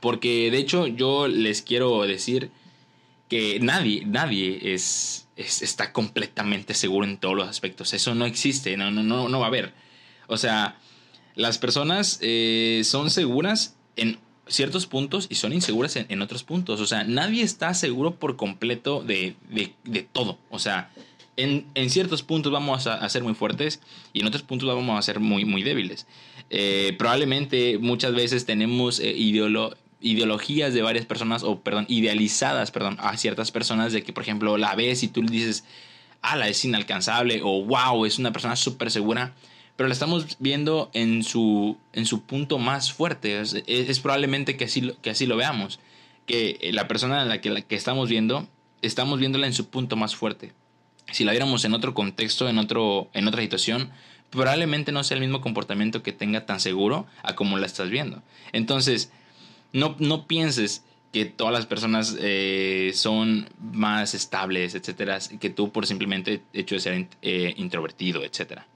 Porque 0.01 0.51
de 0.51 0.58
hecho 0.58 0.88
yo 0.88 1.27
les 1.27 1.62
quiero 1.62 2.03
decir 2.03 2.51
que 3.29 3.60
nadie, 3.60 4.06
nadie 4.06 4.74
es, 4.74 5.27
está 5.36 5.91
completamente 5.91 6.74
seguro 6.74 7.06
en 7.06 7.17
todos 7.17 7.36
los 7.36 7.48
aspectos. 7.48 7.94
Eso 7.94 8.15
no 8.15 8.25
existe, 8.25 8.77
no, 8.77 8.91
no, 8.91 9.03
no, 9.03 9.29
no 9.29 9.39
va 9.39 9.46
a 9.46 9.50
haber. 9.50 9.74
O 10.27 10.38
sea, 10.38 10.77
las 11.36 11.58
personas 11.58 12.20
eh, 12.22 12.82
son 12.84 13.10
seguras 13.10 13.75
en 13.96 14.20
ciertos 14.48 14.88
puntos 14.88 15.27
y 15.29 15.36
son 15.36 15.53
inseguras 15.53 15.96
en, 15.96 16.22
otros 16.22 16.44
puntos. 16.44 16.79
O 16.79 16.88
sea, 16.88 17.03
nadie 17.03 17.44
está 17.44 17.74
seguro 17.74 18.15
por 18.15 18.38
completo 18.38 19.03
de, 19.03 19.36
de, 19.50 20.01
todo. 20.03 20.38
O 20.50 20.60
sea, 20.60 20.91
en, 21.38 21.65
en, 21.75 21.89
ciertos 21.89 22.24
puntos 22.24 22.51
vamos 22.51 22.88
a, 22.88 22.96
a, 22.96 23.10
ser 23.10 23.24
muy 23.24 23.34
fuertes 23.34 23.79
y 24.12 24.22
en 24.22 24.27
otros 24.27 24.44
puntos 24.44 24.67
vamos 24.67 24.98
a 24.98 25.01
ser 25.01 25.20
muy, 25.20 25.46
muy 25.46 25.63
débiles. 25.63 26.08
Eh, 26.50 26.96
probablemente 26.98 27.77
muchas 27.77 28.13
veces 28.13 28.46
tenemos 28.46 29.00
eh, 29.00 29.12
ideolo 29.12 29.75
ideologías 30.00 30.75
de 30.75 30.84
varias 30.84 31.08
personas, 31.08 31.44
o 31.44 31.60
perdón, 31.62 31.86
idealizadas, 31.89 32.70
perdón, 32.70 32.98
a 33.00 33.17
ciertas 33.17 33.51
personas 33.51 33.94
de 33.94 34.03
que, 34.03 34.13
por 34.13 34.22
ejemplo, 34.22 34.56
la 34.58 34.75
ves 34.75 35.01
y 35.01 35.08
tú 35.08 35.24
le 35.24 35.32
dices, 35.32 35.63
ala, 36.22 36.48
es 36.48 36.63
inalcanzable, 36.63 37.41
o 37.44 37.63
wow, 37.65 38.06
es 38.06 38.20
una 38.20 38.32
persona 38.32 38.56
súper 38.56 38.91
segura, 38.91 39.34
pero 39.75 39.88
la 39.88 39.94
estamos 39.94 40.38
viendo 40.39 40.91
en 40.94 41.24
su, 41.24 41.77
en 41.94 42.06
su 42.06 42.22
punto 42.22 42.60
más 42.60 42.94
fuerte. 42.94 43.39
Es, 43.39 43.56
es, 43.65 44.00
probablemente 44.00 44.56
que 44.56 44.65
así, 44.65 44.94
que 45.01 45.10
así 45.10 45.25
lo 45.25 45.36
veamos, 45.36 45.79
que 46.27 46.70
la 46.74 46.88
persona 46.88 47.24
a 47.24 47.25
la 47.25 47.41
que, 47.41 47.50
la 47.50 47.62
que 47.62 47.75
estamos 47.75 48.08
viendo, 48.08 48.48
estamos 48.84 49.20
viéndola 49.20 49.48
en 49.48 49.53
su 49.53 49.67
punto 49.70 49.96
más 49.96 50.15
fuerte. 50.15 50.53
Si 51.11 51.23
la 51.23 51.31
viéramos 51.31 51.63
en 51.65 51.73
otro 51.73 51.93
contexto, 51.93 52.49
en, 52.49 52.57
otro, 52.57 53.09
en 53.13 53.27
otra 53.27 53.41
situación, 53.41 53.91
probablemente 54.29 54.91
no 54.91 55.03
sea 55.03 55.15
el 55.15 55.21
mismo 55.21 55.41
comportamiento 55.41 56.03
que 56.03 56.11
tenga 56.11 56.45
tan 56.45 56.59
seguro 56.59 57.05
a 57.23 57.35
como 57.35 57.57
la 57.57 57.65
estás 57.65 57.89
viendo. 57.89 58.21
Entonces, 58.51 59.11
no, 59.73 59.95
no 59.99 60.27
pienses 60.27 60.83
que 61.13 61.25
todas 61.25 61.53
las 61.53 61.65
personas 61.65 62.17
eh, 62.19 62.91
son 62.93 63.49
más 63.59 64.13
estables, 64.13 64.75
etcétera, 64.75 65.19
que 65.39 65.49
tú 65.49 65.71
por 65.71 65.87
simplemente 65.87 66.41
hecho 66.53 66.75
de 66.75 66.81
ser 66.81 67.07
eh, 67.21 67.53
introvertido, 67.57 68.23
etcétera. 68.23 68.67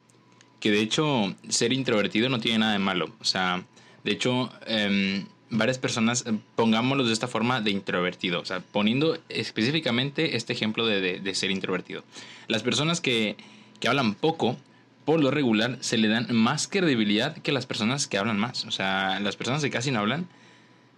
Que 0.60 0.72
de 0.72 0.82
hecho, 0.82 1.36
ser 1.50 1.74
introvertido 1.74 2.30
no 2.30 2.40
tiene 2.40 2.60
nada 2.60 2.74
de 2.74 2.80
malo. 2.80 3.14
O 3.20 3.26
sea, 3.26 3.64
de 4.04 4.12
hecho, 4.12 4.52
eh, 4.68 5.26
varias 5.52 5.78
personas, 5.78 6.26
eh, 6.26 6.34
pongámoslo 6.56 7.04
de 7.04 7.14
esta 7.14 7.28
forma, 7.28 7.62
de 7.62 7.72
introvertido. 7.72 8.40
O 8.42 8.46
sea, 8.46 8.62
poniendo 8.62 9.18
específicamente 9.30 10.36
este 10.36 10.54
ejemplo 10.54 10.86
de, 10.86 11.00
de, 11.02 11.20
de 11.20 11.36
ser 11.36 11.52
introvertido. 11.52 12.04
Las 12.48 12.64
personas 12.64 13.02
que, 13.02 13.36
que 13.80 13.88
hablan 13.88 14.16
poco, 14.16 14.58
por 15.06 15.22
lo 15.22 15.30
regular, 15.30 15.78
se 15.82 15.98
le 15.98 16.08
dan 16.08 16.28
más 16.34 16.68
credibilidad 16.68 17.38
que 17.38 17.52
las 17.52 17.66
personas 17.66 18.08
que 18.08 18.18
hablan 18.18 18.40
más. 18.40 18.66
O 18.66 18.72
sea, 18.72 19.20
las 19.20 19.36
personas 19.36 19.62
que 19.62 19.70
casi 19.70 19.92
no 19.92 20.00
hablan, 20.00 20.28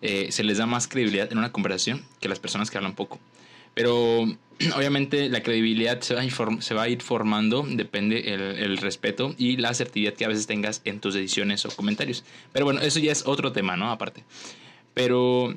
eh, 0.01 0.31
se 0.31 0.43
les 0.43 0.57
da 0.57 0.65
más 0.65 0.87
credibilidad 0.87 1.31
en 1.31 1.37
una 1.37 1.51
conversación 1.51 2.03
que 2.19 2.29
las 2.29 2.39
personas 2.39 2.69
que 2.69 2.77
hablan 2.77 2.93
poco. 2.93 3.19
Pero 3.73 4.23
obviamente 4.75 5.29
la 5.29 5.41
credibilidad 5.43 6.01
se 6.01 6.15
va 6.15 6.21
a 6.21 6.61
se 6.61 6.73
va 6.73 6.83
a 6.83 6.89
ir 6.89 7.01
formando, 7.01 7.65
depende 7.67 8.33
el, 8.33 8.41
el, 8.41 8.77
respeto 8.77 9.35
y 9.37 9.57
la 9.57 9.69
asertividad 9.69 10.13
que 10.13 10.25
a 10.25 10.27
veces 10.27 10.47
tengas 10.47 10.81
en 10.85 10.99
tus 10.99 11.13
decisiones 11.13 11.65
o 11.65 11.69
comentarios. 11.69 12.23
Pero 12.51 12.65
bueno, 12.65 12.81
eso 12.81 12.99
ya 12.99 13.11
es 13.11 13.25
otro 13.25 13.51
tema, 13.51 13.75
¿no? 13.77 13.91
Aparte. 13.91 14.23
Pero 14.93 15.53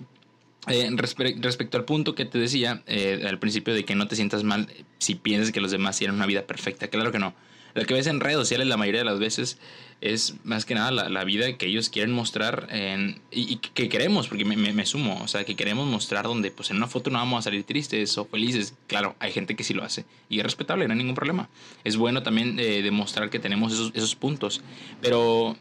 eh, 0.69 0.89
respe 0.93 1.37
respecto 1.39 1.77
al 1.77 1.85
punto 1.85 2.15
que 2.15 2.25
te 2.25 2.39
decía 2.39 2.83
eh, 2.87 3.25
al 3.27 3.39
principio 3.39 3.73
de 3.73 3.85
que 3.85 3.95
no 3.95 4.09
te 4.09 4.17
sientas 4.17 4.43
mal 4.43 4.69
si 4.99 5.15
piensas 5.15 5.53
que 5.53 5.61
los 5.61 5.71
demás 5.71 5.97
tienen 5.97 6.17
una 6.17 6.27
vida 6.27 6.43
perfecta, 6.43 6.89
claro 6.89 7.13
que 7.13 7.19
no. 7.19 7.35
Lo 7.77 7.85
que 7.85 7.93
ves 7.93 8.07
en 8.07 8.21
redes 8.21 8.39
sociales 8.39 8.67
la 8.67 8.79
mayoría 8.79 9.03
de 9.03 9.05
las 9.05 9.19
veces 9.19 9.59
es 10.01 10.35
más 10.45 10.65
que 10.65 10.75
nada 10.75 10.91
la, 10.91 11.09
la 11.11 11.25
vida 11.25 11.57
que 11.57 11.67
ellos 11.67 11.91
quieren 11.91 12.13
mostrar 12.13 12.69
en, 12.71 13.21
y, 13.31 13.53
y, 13.53 13.57
que 13.57 13.89
queremos, 13.91 14.29
porque 14.29 14.45
me, 14.45 14.57
me, 14.57 14.87
sumo, 14.87 15.21
o 15.23 15.29
sea, 15.29 15.45
que 15.45 15.57
queremos 15.57 15.87
mostrar 15.87 16.25
donde 16.25 16.51
pues 16.51 16.71
en 16.71 16.79
una 16.79 16.87
foto 16.87 17.11
no 17.11 17.19
vamos 17.19 17.41
a 17.41 17.43
salir 17.43 17.65
tristes 17.65 18.17
o 18.17 18.25
felices. 18.25 18.75
Claro, 18.87 19.15
hay 19.21 19.33
gente 19.33 19.57
que 19.57 19.63
sí 19.63 19.75
lo 19.75 19.85
hace 19.85 20.07
y 20.31 20.39
es 20.39 20.45
respetable, 20.45 20.87
no 20.87 20.93
hay 20.93 20.99
ningún 20.99 21.15
problema. 21.15 21.51
Es 21.85 21.97
bueno 21.97 22.23
también 22.23 22.59
eh, 22.59 22.81
demostrar 22.83 23.29
que 23.29 23.39
tenemos 23.39 23.75
esos, 23.75 23.93
esos 23.95 24.17
puntos, 24.17 24.63
pero 25.03 25.55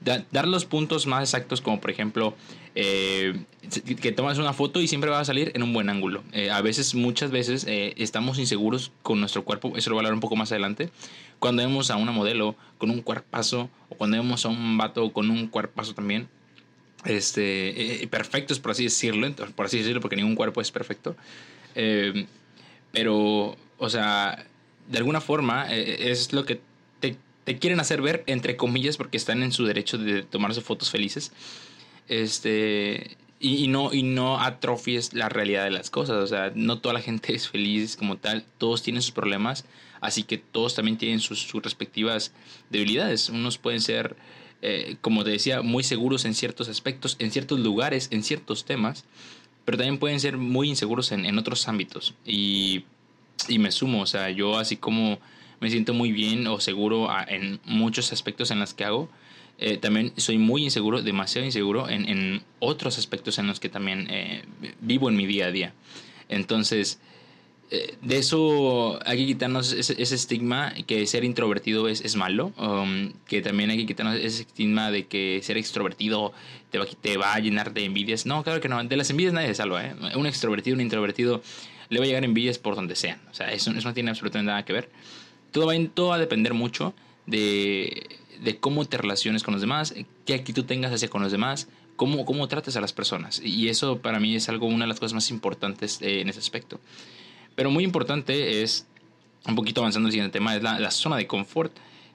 da, 0.00 0.24
dar 0.30 0.46
los 0.46 0.64
puntos 0.64 1.06
más 1.06 1.22
exactos 1.22 1.60
como 1.60 1.80
por 1.80 1.90
ejemplo 1.90 2.34
eh, 2.78 3.32
que 4.02 4.12
tomas 4.12 4.36
una 4.36 4.52
foto 4.52 4.82
y 4.82 4.86
siempre 4.86 5.08
va 5.08 5.18
a 5.18 5.24
salir 5.24 5.50
en 5.54 5.62
un 5.62 5.72
buen 5.72 5.88
ángulo. 5.88 6.22
Eh, 6.32 6.50
a 6.50 6.60
veces, 6.60 6.94
muchas 6.94 7.30
veces, 7.30 7.64
eh, 7.66 7.94
estamos 7.96 8.38
inseguros 8.38 8.92
con 9.02 9.18
nuestro 9.18 9.44
cuerpo, 9.44 9.72
eso 9.76 9.88
lo 9.88 9.96
voy 9.96 10.00
a 10.00 10.02
hablar 10.02 10.12
un 10.12 10.20
poco 10.20 10.36
más 10.36 10.52
adelante, 10.52 10.90
cuando 11.38 11.62
vemos 11.62 11.90
a 11.90 11.96
una 11.96 12.12
modelo 12.12 12.54
con 12.76 12.90
un 12.90 13.00
cuerpazo 13.00 13.70
o 13.88 13.94
cuando 13.94 14.18
vemos 14.18 14.44
a 14.44 14.50
un 14.50 14.76
vato 14.76 15.10
con 15.14 15.30
un 15.30 15.48
cuerpazo 15.48 15.94
también, 15.94 16.28
este, 17.06 18.06
perfectos 18.10 18.58
por 18.58 18.72
así 18.72 18.84
decirlo, 18.84 19.32
por 19.54 19.66
así 19.66 19.78
decirlo, 19.78 20.02
porque 20.02 20.16
ningún 20.16 20.34
cuerpo 20.34 20.60
es 20.60 20.70
perfecto. 20.70 21.16
pero, 22.92 23.56
o 23.78 23.88
sea, 23.88 24.44
de 24.88 24.98
alguna 24.98 25.22
forma 25.22 25.72
es 25.72 26.34
lo 26.34 26.44
que 26.44 26.60
te, 27.46 27.58
quieren 27.58 27.80
hacer 27.80 28.02
ver, 28.02 28.24
entre 28.26 28.56
comillas, 28.56 28.98
porque 28.98 29.16
están 29.16 29.42
en 29.42 29.52
su 29.52 29.64
derecho 29.64 29.96
de 29.96 30.22
tomarse 30.22 30.60
fotos 30.60 30.90
felices 30.90 31.32
este 32.08 33.16
y, 33.38 33.68
no 33.68 33.92
y 33.92 34.02
no 34.02 34.40
atrofies 34.40 35.12
la 35.14 35.28
realidad 35.28 35.64
de 35.64 35.70
las 35.70 35.90
cosas. 35.90 36.16
O 36.16 36.26
sea 36.26 36.52
no 36.54 36.78
toda 36.78 36.94
la 36.94 37.00
gente 37.00 37.34
es 37.34 37.48
feliz 37.48 37.96
como 37.96 38.16
tal. 38.16 38.44
Todos 38.58 38.82
tienen 38.82 39.02
sus 39.02 39.12
problemas 39.12 39.64
así 40.00 40.22
que 40.22 40.38
todos 40.38 40.74
también 40.74 40.98
tienen 40.98 41.20
sus, 41.20 41.40
sus 41.42 41.62
respectivas 41.62 42.32
debilidades. 42.70 43.28
Unos 43.28 43.58
pueden 43.58 43.80
ser 43.80 44.16
eh, 44.62 44.96
como 45.00 45.24
te 45.24 45.30
decía 45.30 45.62
muy 45.62 45.82
seguros 45.82 46.24
en 46.24 46.34
ciertos 46.34 46.68
aspectos 46.68 47.16
en 47.18 47.30
ciertos 47.30 47.60
lugares 47.60 48.08
en 48.10 48.22
ciertos 48.22 48.64
temas 48.64 49.04
pero 49.66 49.76
también 49.76 49.98
pueden 49.98 50.18
ser 50.18 50.38
muy 50.38 50.70
inseguros 50.70 51.12
en, 51.12 51.26
en 51.26 51.38
otros 51.38 51.68
ámbitos. 51.68 52.14
Y, 52.24 52.84
y 53.48 53.58
me 53.58 53.70
sumo 53.70 54.02
o 54.02 54.06
sea 54.06 54.30
yo 54.30 54.58
así 54.58 54.76
como 54.76 55.18
me 55.60 55.70
siento 55.70 55.94
muy 55.94 56.12
bien 56.12 56.46
o 56.46 56.60
seguro 56.60 57.08
en 57.28 57.60
muchos 57.64 58.12
aspectos 58.12 58.50
en 58.50 58.58
las 58.58 58.74
que 58.74 58.84
hago 58.84 59.08
eh, 59.58 59.78
también 59.78 60.12
soy 60.16 60.36
muy 60.36 60.64
inseguro, 60.64 61.00
demasiado 61.00 61.46
inseguro 61.46 61.88
en, 61.88 62.08
en, 62.08 62.42
otros 62.58 62.98
aspectos 62.98 63.38
en 63.38 63.46
los 63.46 63.58
que 63.58 63.68
también 63.68 64.06
eh, 64.10 64.42
vivo 64.80 65.08
en 65.08 65.16
mi 65.16 65.26
día 65.26 65.46
a 65.46 65.50
día. 65.50 65.72
Entonces, 66.28 67.00
eh, 67.70 67.96
de 68.02 68.18
eso 68.18 69.00
hay 69.06 69.18
que 69.18 69.26
quitarnos 69.26 69.72
ese, 69.72 70.00
ese, 70.00 70.14
estigma 70.14 70.74
que 70.86 71.06
ser 71.06 71.24
introvertido 71.24 71.88
es, 71.88 72.02
es 72.02 72.16
malo, 72.16 72.52
um, 72.58 73.12
que 73.26 73.40
también 73.40 73.70
hay 73.70 73.78
que 73.78 73.86
quitarnos 73.86 74.16
ese 74.16 74.42
estigma 74.42 74.90
de 74.90 75.06
que 75.06 75.40
ser 75.42 75.56
extrovertido 75.56 76.32
te 76.70 76.78
va, 76.78 76.86
te 76.86 77.16
va 77.16 77.34
a 77.34 77.40
llenar 77.40 77.72
de 77.72 77.84
envidias. 77.84 78.26
No, 78.26 78.42
claro 78.44 78.60
que 78.60 78.68
no, 78.68 78.84
de 78.84 78.96
las 78.96 79.08
envidias 79.08 79.32
nadie 79.32 79.48
se 79.48 79.54
salva. 79.54 79.86
¿eh? 79.86 79.94
Un 80.16 80.26
extrovertido, 80.26 80.74
un 80.74 80.82
introvertido, 80.82 81.42
le 81.88 81.98
va 81.98 82.04
a 82.04 82.08
llegar 82.08 82.24
envidias 82.24 82.58
por 82.58 82.76
donde 82.76 82.94
sean. 82.94 83.20
O 83.30 83.34
sea, 83.34 83.50
eso, 83.52 83.70
eso 83.70 83.88
no 83.88 83.94
tiene 83.94 84.10
absolutamente 84.10 84.50
nada 84.50 84.64
que 84.64 84.74
ver. 84.74 84.90
Todo 85.56 85.68
va, 85.68 85.74
todo 85.94 86.08
va 86.08 86.16
a 86.16 86.18
depender 86.18 86.52
mucho 86.52 86.92
de 87.24 88.18
de 88.40 88.58
cómo 88.58 88.84
te 88.84 88.98
relaciones 88.98 89.42
con 89.42 89.52
los 89.52 89.60
demás, 89.60 89.94
qué 90.24 90.34
actitud 90.34 90.64
tengas 90.64 90.92
hacia 90.92 91.08
con 91.08 91.22
los 91.22 91.32
demás, 91.32 91.68
cómo, 91.96 92.24
cómo 92.24 92.48
trates 92.48 92.76
a 92.76 92.80
las 92.80 92.92
personas. 92.92 93.40
Y 93.42 93.68
eso 93.68 93.98
para 93.98 94.20
mí 94.20 94.36
es 94.36 94.48
algo, 94.48 94.66
una 94.66 94.84
de 94.84 94.88
las 94.88 95.00
cosas 95.00 95.14
más 95.14 95.30
importantes 95.30 96.00
eh, 96.02 96.20
en 96.20 96.28
ese 96.28 96.38
aspecto. 96.38 96.80
Pero 97.54 97.70
muy 97.70 97.84
importante 97.84 98.62
es, 98.62 98.86
un 99.46 99.54
poquito 99.54 99.80
avanzando 99.80 100.08
el 100.08 100.12
siguiente 100.12 100.32
tema, 100.32 100.54
es 100.56 100.62
la, 100.62 100.78
la 100.78 100.90
zona 100.90 101.16
de 101.16 101.26
confort, 101.26 101.72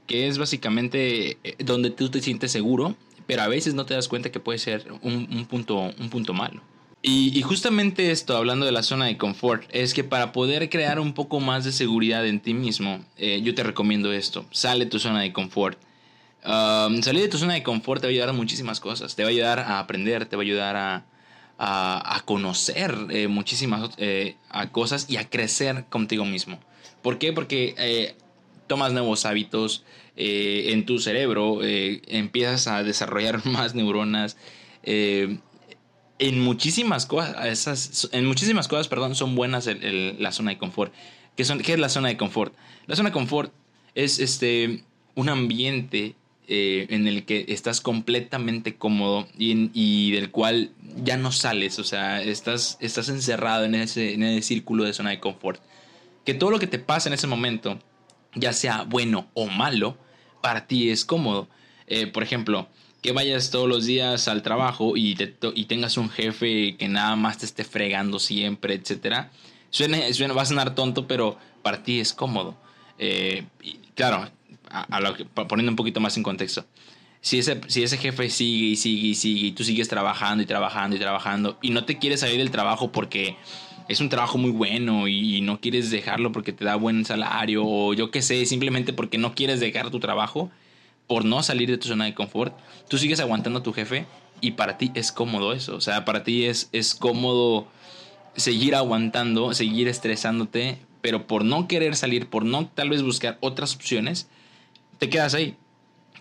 que 0.08 0.28
es 0.28 0.38
básicamente 0.38 1.38
eh, 1.44 1.56
donde 1.60 1.90
tú 1.90 2.10
te 2.10 2.22
sientes 2.22 2.52
seguro, 2.52 2.96
pero 3.28 3.42
a 3.44 3.48
veces 3.48 3.74
no 3.74 3.86
te 3.86 3.94
das 3.94 4.08
cuenta 4.08 4.32
que 4.32 4.40
puede 4.40 4.60
ser 4.60 4.92
un 5.02 5.46
punto, 5.50 5.78
un 5.78 6.10
punto 6.10 6.34
malo. 6.34 6.62
Y, 7.04 7.38
y, 7.38 7.42
justamente 7.42 8.12
esto, 8.12 8.38
hablando 8.38 8.66
de 8.66 8.72
la 8.72 8.84
zona 8.84 9.06
de 9.06 9.18
confort, 9.18 9.64
es 9.72 9.96
que 9.96 10.04
para 10.04 10.32
poder 10.32 10.70
crear 10.70 11.00
un 11.00 11.14
poco 11.14 11.40
más 11.40 11.64
de 11.64 11.72
seguridad 11.72 12.28
en 12.28 12.40
ti 12.40 12.54
mismo, 12.54 13.04
eh, 13.18 13.42
yo 13.44 13.56
te 13.56 13.64
recomiendo 13.64 14.14
esto, 14.14 14.46
sale 14.52 14.86
tu 14.86 15.00
zona 15.00 15.22
de 15.22 15.34
confort 15.34 15.80
Um, 16.44 17.04
salir 17.04 17.22
de 17.22 17.28
tu 17.28 17.38
zona 17.38 17.54
de 17.54 17.62
confort 17.62 18.02
te 18.02 18.08
va 18.08 18.10
a 18.10 18.14
ayudar 18.14 18.30
a 18.30 18.34
muchísimas 18.34 18.80
cosas. 18.80 19.16
Te 19.16 19.24
va 19.24 19.30
a 19.30 19.32
ayudar 19.32 19.60
a 19.60 19.80
aprender, 19.80 20.26
te 20.26 20.36
va 20.36 20.42
a 20.42 20.46
ayudar 20.46 20.76
a, 20.76 21.06
a, 21.58 22.22
conocer 22.26 22.96
eh, 23.10 23.28
muchísimas 23.28 23.92
eh, 23.98 24.36
a 24.50 24.72
cosas 24.72 25.08
y 25.10 25.18
a 25.18 25.30
crecer 25.30 25.86
contigo 25.90 26.26
mismo. 26.26 26.60
¿Por 27.04 27.20
qué? 27.20 27.34
Porque 27.34 27.76
eh, 27.78 28.16
tomas 28.68 28.92
nuevos 28.92 29.26
hábitos 29.26 29.84
en 30.24 30.86
tu 30.86 31.00
cerebro, 31.00 31.62
empiezas 31.64 32.68
a 32.68 32.84
desarrollar 32.84 33.44
más 33.46 33.74
neuronas. 33.76 34.38
En 36.22 36.40
muchísimas 36.40 37.08
cosas, 37.08 37.36
esas, 37.48 38.10
en 38.12 38.26
muchísimas 38.28 38.68
cosas, 38.68 38.88
perdón, 38.88 39.16
son 39.16 39.34
buenas 39.34 39.66
el, 39.66 39.84
el, 39.84 40.16
la 40.20 40.32
zona 40.32 40.52
de 40.52 40.60
confort. 40.60 40.94
¿Qué, 41.36 41.44
son, 41.44 41.60
¿Qué 41.60 41.74
es 41.74 41.80
la 41.80 41.90
zona 41.90 42.10
de 42.10 42.18
confort? 42.18 42.54
La 42.86 42.96
zona 42.96 43.10
de 43.10 43.14
confort 43.14 43.52
es 43.96 44.20
este, 44.20 44.84
un 45.16 45.30
ambiente 45.30 46.16
eh, 46.48 46.86
en 46.92 47.08
el 47.08 47.26
que 47.26 47.46
estás 47.48 47.82
completamente 47.82 48.76
cómodo 48.76 49.28
y, 49.36 49.72
y, 49.74 50.12
del 50.12 50.30
cual 50.30 50.70
ya 51.04 51.18
no 51.18 51.32
sales, 51.32 51.80
o 51.80 51.84
sea, 51.84 52.22
estás, 52.22 52.78
estás 52.82 53.10
encerrado 53.10 53.66
en 53.66 53.74
ese, 53.74 54.14
en 54.14 54.22
ese 54.22 54.44
círculo 54.44 54.84
de 54.84 54.94
zona 54.94 55.10
de 55.10 55.20
confort. 55.20 55.60
Que 56.24 56.36
todo 56.36 56.52
lo 56.52 56.60
que 56.60 56.68
te 56.68 56.78
pasa 56.78 57.10
en 57.10 57.14
ese 57.14 57.26
momento, 57.26 57.80
ya 58.36 58.54
sea 58.54 58.84
bueno 58.84 59.28
o 59.34 59.48
malo, 59.48 59.98
para 60.42 60.68
ti 60.68 60.92
es 60.92 61.04
cómodo. 61.04 61.48
Eh, 61.88 62.06
por 62.06 62.22
ejemplo, 62.22 62.68
que 63.02 63.12
vayas 63.12 63.50
todos 63.50 63.68
los 63.68 63.86
días 63.86 64.28
al 64.28 64.44
trabajo 64.44 64.96
y, 64.96 65.16
te, 65.16 65.36
y 65.56 65.66
tengas 65.66 65.98
un 65.98 66.10
jefe 66.10 66.76
que 66.78 66.88
nada 66.88 67.16
más 67.16 67.40
te 67.40 67.46
esté 67.46 67.64
fregando 67.64 68.20
siempre, 68.20 68.76
etc. 68.76 69.28
Suena, 69.70 69.98
suena, 70.14 70.34
va 70.34 70.44
a 70.44 70.46
sonar 70.46 70.76
tonto, 70.76 71.08
pero 71.08 71.38
para 71.64 71.84
ti 71.84 72.00
es 72.00 72.14
cómodo. 72.14 72.56
Eh, 73.00 73.46
claro, 73.96 74.30
a, 74.70 75.00
lo 75.00 75.16
que, 75.16 75.26
poniendo 75.26 75.72
un 75.72 75.76
poquito 75.76 76.00
más 76.00 76.16
en 76.18 76.24
contexto. 76.24 76.66
Si 77.22 77.40
ese, 77.40 77.62
si 77.68 77.84
ese 77.84 77.98
jefe 77.98 78.30
sigue 78.30 78.68
y 78.68 78.76
sigue 78.76 79.08
y 79.08 79.16
sigue 79.16 79.48
y 79.48 79.52
tú 79.52 79.64
sigues 79.64 79.88
trabajando 79.88 80.44
y 80.44 80.46
trabajando 80.48 80.96
y 80.96 81.00
trabajando 81.00 81.58
y 81.62 81.70
no 81.70 81.86
te 81.86 82.00
quieres 82.00 82.22
salir 82.22 82.38
del 82.38 82.50
trabajo 82.50 82.92
porque 82.92 83.38
es 83.88 84.00
un 84.00 84.10
trabajo 84.10 84.40
muy 84.40 84.50
bueno 84.50 85.08
y, 85.08 85.42
no 85.42 85.60
quieres 85.60 85.92
dejarlo 85.92 86.32
porque 86.32 86.52
te 86.54 86.66
da 86.66 86.76
buen 86.76 87.06
salario 87.06 87.64
o 87.66 87.94
yo 87.94 88.10
qué 88.10 88.22
sé, 88.22 88.46
simplemente 88.46 88.94
porque 88.94 89.18
no 89.18 89.36
quieres 89.36 89.60
dejar 89.60 89.92
tu 89.92 90.00
trabajo 90.00 90.50
por 91.12 91.26
no 91.26 91.44
salir 91.44 91.70
de 91.70 91.78
tu 91.78 91.90
zona 91.90 92.06
de 92.06 92.14
confort, 92.14 92.58
tú 92.88 92.98
sigues 92.98 93.20
aguantando 93.20 93.60
a 93.60 93.64
tu 93.64 93.74
jefe 93.74 94.06
y 94.40 94.52
para 94.52 94.78
ti 94.78 94.94
es 94.96 95.12
cómodo 95.12 95.52
eso, 95.52 95.76
o 95.76 95.82
sea, 95.82 96.06
para 96.06 96.24
ti 96.24 96.46
es, 96.46 96.70
es 96.72 96.96
cómodo 96.96 97.68
seguir 98.38 98.76
aguantando, 98.76 99.54
seguir 99.54 99.90
estresándote, 99.90 100.78
pero 101.02 101.28
por 101.28 101.44
no 101.44 101.68
querer 101.68 101.98
salir, 101.98 102.30
por 102.30 102.46
no 102.46 102.66
tal 102.66 102.92
vez 102.92 103.04
buscar 103.04 103.38
otras 103.42 103.76
opciones, 103.76 104.30
te 105.00 105.10
quedas 105.10 105.34
ahí. 105.34 105.58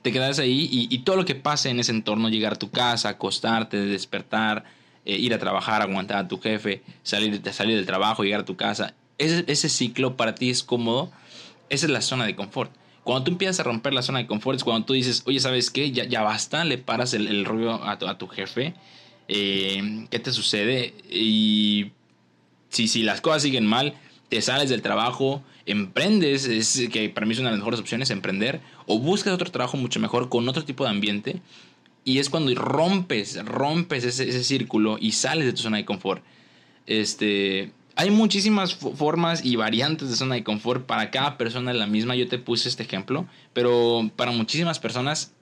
Te 0.02 0.10
quedas 0.10 0.40
ahí 0.40 0.68
y, 0.72 0.98
todo 0.98 1.14
lo 1.14 1.24
que 1.24 1.36
pase 1.36 1.70
en 1.70 1.78
ese 1.78 1.92
entorno, 1.92 2.28
llegar 2.28 2.54
a 2.54 2.58
tu 2.58 2.72
casa, 2.72 3.10
acostarte, 3.10 3.76
despertar, 3.76 4.64
eh, 5.04 5.16
ir 5.16 5.32
a 5.34 5.38
trabajar, 5.38 5.82
aguantar 5.82 6.16
a 6.16 6.26
tu 6.26 6.40
jefe, 6.40 6.82
salir, 7.04 7.40
salir 7.52 7.76
del 7.76 7.86
trabajo, 7.86 8.24
llegar 8.24 8.40
a 8.40 8.44
tu 8.44 8.56
casa, 8.56 8.94
ese, 9.18 9.44
ese 9.46 9.68
ciclo 9.68 10.16
para 10.16 10.34
ti 10.34 10.50
es 10.50 10.64
cómodo, 10.64 11.12
esa 11.68 11.86
es 11.86 11.92
la 11.92 12.00
zona 12.00 12.26
de 12.26 12.34
confort. 12.34 12.72
Cuando 13.10 13.24
tú 13.24 13.32
empiezas 13.32 13.58
a 13.58 13.64
romper 13.64 13.92
la 13.92 14.02
zona 14.02 14.20
de 14.20 14.28
confort 14.28 14.56
es 14.56 14.62
cuando 14.62 14.86
tú 14.86 14.92
dices, 14.92 15.24
oye, 15.26 15.40
¿sabes 15.40 15.72
qué? 15.72 15.90
Ya, 15.90 16.04
ya 16.04 16.22
basta, 16.22 16.64
le 16.64 16.78
paras 16.78 17.12
el, 17.12 17.26
el 17.26 17.44
rollo 17.44 17.82
a 17.84 17.98
tu, 17.98 18.06
a 18.06 18.16
tu 18.16 18.28
jefe. 18.28 18.72
Eh, 19.26 20.06
¿Qué 20.08 20.20
te 20.20 20.30
sucede? 20.30 20.94
Y 21.10 21.90
si, 22.68 22.86
si 22.86 23.02
las 23.02 23.20
cosas 23.20 23.42
siguen 23.42 23.66
mal, 23.66 23.94
te 24.28 24.40
sales 24.40 24.70
del 24.70 24.80
trabajo, 24.80 25.42
emprendes, 25.66 26.44
es 26.44 26.88
que 26.92 27.08
para 27.08 27.26
mí 27.26 27.32
es 27.32 27.40
una 27.40 27.48
de 27.48 27.54
las 27.54 27.58
mejores 27.58 27.80
opciones, 27.80 28.10
emprender, 28.10 28.60
o 28.86 29.00
buscas 29.00 29.34
otro 29.34 29.50
trabajo 29.50 29.76
mucho 29.76 29.98
mejor 29.98 30.28
con 30.28 30.48
otro 30.48 30.64
tipo 30.64 30.84
de 30.84 30.90
ambiente, 30.90 31.42
y 32.04 32.20
es 32.20 32.30
cuando 32.30 32.54
rompes, 32.54 33.44
rompes 33.44 34.04
ese, 34.04 34.28
ese 34.28 34.44
círculo 34.44 34.98
y 35.00 35.10
sales 35.10 35.46
de 35.46 35.52
tu 35.52 35.62
zona 35.62 35.78
de 35.78 35.84
confort. 35.84 36.22
Este, 36.86 37.72
hay 38.00 38.10
muchísimas 38.10 38.74
formas 38.74 39.44
y 39.44 39.56
variantes 39.56 40.08
de 40.08 40.16
zona 40.16 40.34
de 40.34 40.42
confort, 40.42 40.86
para 40.86 41.10
cada 41.10 41.36
persona 41.36 41.70
es 41.70 41.76
la 41.76 41.86
misma, 41.86 42.16
yo 42.16 42.28
te 42.28 42.38
puse 42.38 42.70
este 42.70 42.82
ejemplo, 42.82 43.26
pero 43.52 44.10
para 44.16 44.30
muchísimas 44.30 44.78
personas 44.78 45.34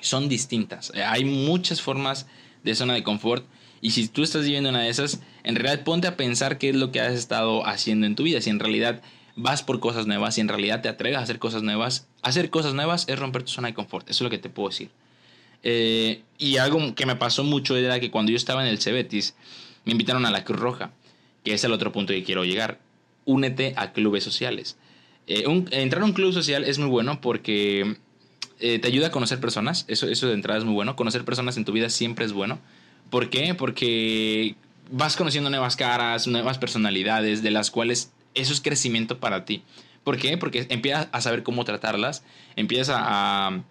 son 0.00 0.28
distintas. 0.28 0.92
Hay 1.04 1.24
muchas 1.24 1.82
formas 1.82 2.28
de 2.62 2.76
zona 2.76 2.94
de 2.94 3.02
confort 3.02 3.44
y 3.80 3.90
si 3.90 4.06
tú 4.06 4.22
estás 4.22 4.44
viviendo 4.44 4.70
una 4.70 4.82
de 4.82 4.88
esas, 4.88 5.20
en 5.42 5.56
realidad 5.56 5.82
ponte 5.82 6.06
a 6.06 6.16
pensar 6.16 6.58
qué 6.58 6.68
es 6.68 6.76
lo 6.76 6.92
que 6.92 7.00
has 7.00 7.12
estado 7.12 7.66
haciendo 7.66 8.06
en 8.06 8.14
tu 8.14 8.22
vida. 8.22 8.40
Si 8.40 8.50
en 8.50 8.60
realidad 8.60 9.02
vas 9.34 9.64
por 9.64 9.80
cosas 9.80 10.06
nuevas, 10.06 10.36
si 10.36 10.40
en 10.40 10.48
realidad 10.48 10.82
te 10.82 10.88
atreves 10.88 11.18
a 11.18 11.22
hacer 11.22 11.40
cosas 11.40 11.64
nuevas, 11.64 12.06
hacer 12.22 12.50
cosas 12.50 12.74
nuevas 12.74 13.08
es 13.08 13.18
romper 13.18 13.42
tu 13.42 13.50
zona 13.50 13.66
de 13.66 13.74
confort. 13.74 14.08
Eso 14.08 14.22
es 14.22 14.26
lo 14.26 14.30
que 14.30 14.38
te 14.38 14.48
puedo 14.48 14.68
decir. 14.68 14.90
Eh, 15.64 16.22
y 16.38 16.58
algo 16.58 16.94
que 16.94 17.04
me 17.04 17.16
pasó 17.16 17.42
mucho 17.42 17.76
era 17.76 17.98
que 17.98 18.12
cuando 18.12 18.30
yo 18.30 18.36
estaba 18.36 18.62
en 18.62 18.68
el 18.68 18.80
Cebetis, 18.80 19.34
me 19.84 19.90
invitaron 19.90 20.24
a 20.24 20.30
la 20.30 20.44
Cruz 20.44 20.60
Roja, 20.60 20.92
que 21.46 21.54
es 21.54 21.62
el 21.62 21.70
otro 21.70 21.92
punto 21.92 22.12
que 22.12 22.24
quiero 22.24 22.44
llegar. 22.44 22.80
Únete 23.24 23.72
a 23.76 23.92
clubes 23.92 24.24
sociales. 24.24 24.76
Eh, 25.28 25.44
entrar 25.70 26.02
a 26.02 26.04
un 26.04 26.12
club 26.12 26.32
social 26.32 26.64
es 26.64 26.80
muy 26.80 26.88
bueno 26.88 27.20
porque 27.20 27.98
eh, 28.58 28.80
te 28.80 28.88
ayuda 28.88 29.06
a 29.06 29.10
conocer 29.12 29.38
personas. 29.38 29.84
Eso, 29.86 30.08
eso 30.08 30.26
de 30.26 30.34
entrada 30.34 30.58
es 30.58 30.64
muy 30.64 30.74
bueno. 30.74 30.96
Conocer 30.96 31.24
personas 31.24 31.56
en 31.56 31.64
tu 31.64 31.70
vida 31.70 31.88
siempre 31.88 32.24
es 32.24 32.32
bueno. 32.32 32.58
¿Por 33.10 33.30
qué? 33.30 33.54
Porque 33.54 34.56
vas 34.90 35.14
conociendo 35.14 35.48
nuevas 35.48 35.76
caras, 35.76 36.26
nuevas 36.26 36.58
personalidades, 36.58 37.44
de 37.44 37.52
las 37.52 37.70
cuales 37.70 38.10
eso 38.34 38.52
es 38.52 38.60
crecimiento 38.60 39.20
para 39.20 39.44
ti. 39.44 39.62
¿Por 40.02 40.18
qué? 40.18 40.36
Porque 40.38 40.66
empiezas 40.68 41.06
a 41.12 41.20
saber 41.20 41.44
cómo 41.44 41.64
tratarlas, 41.64 42.24
empiezas 42.56 42.96
a, 42.98 43.62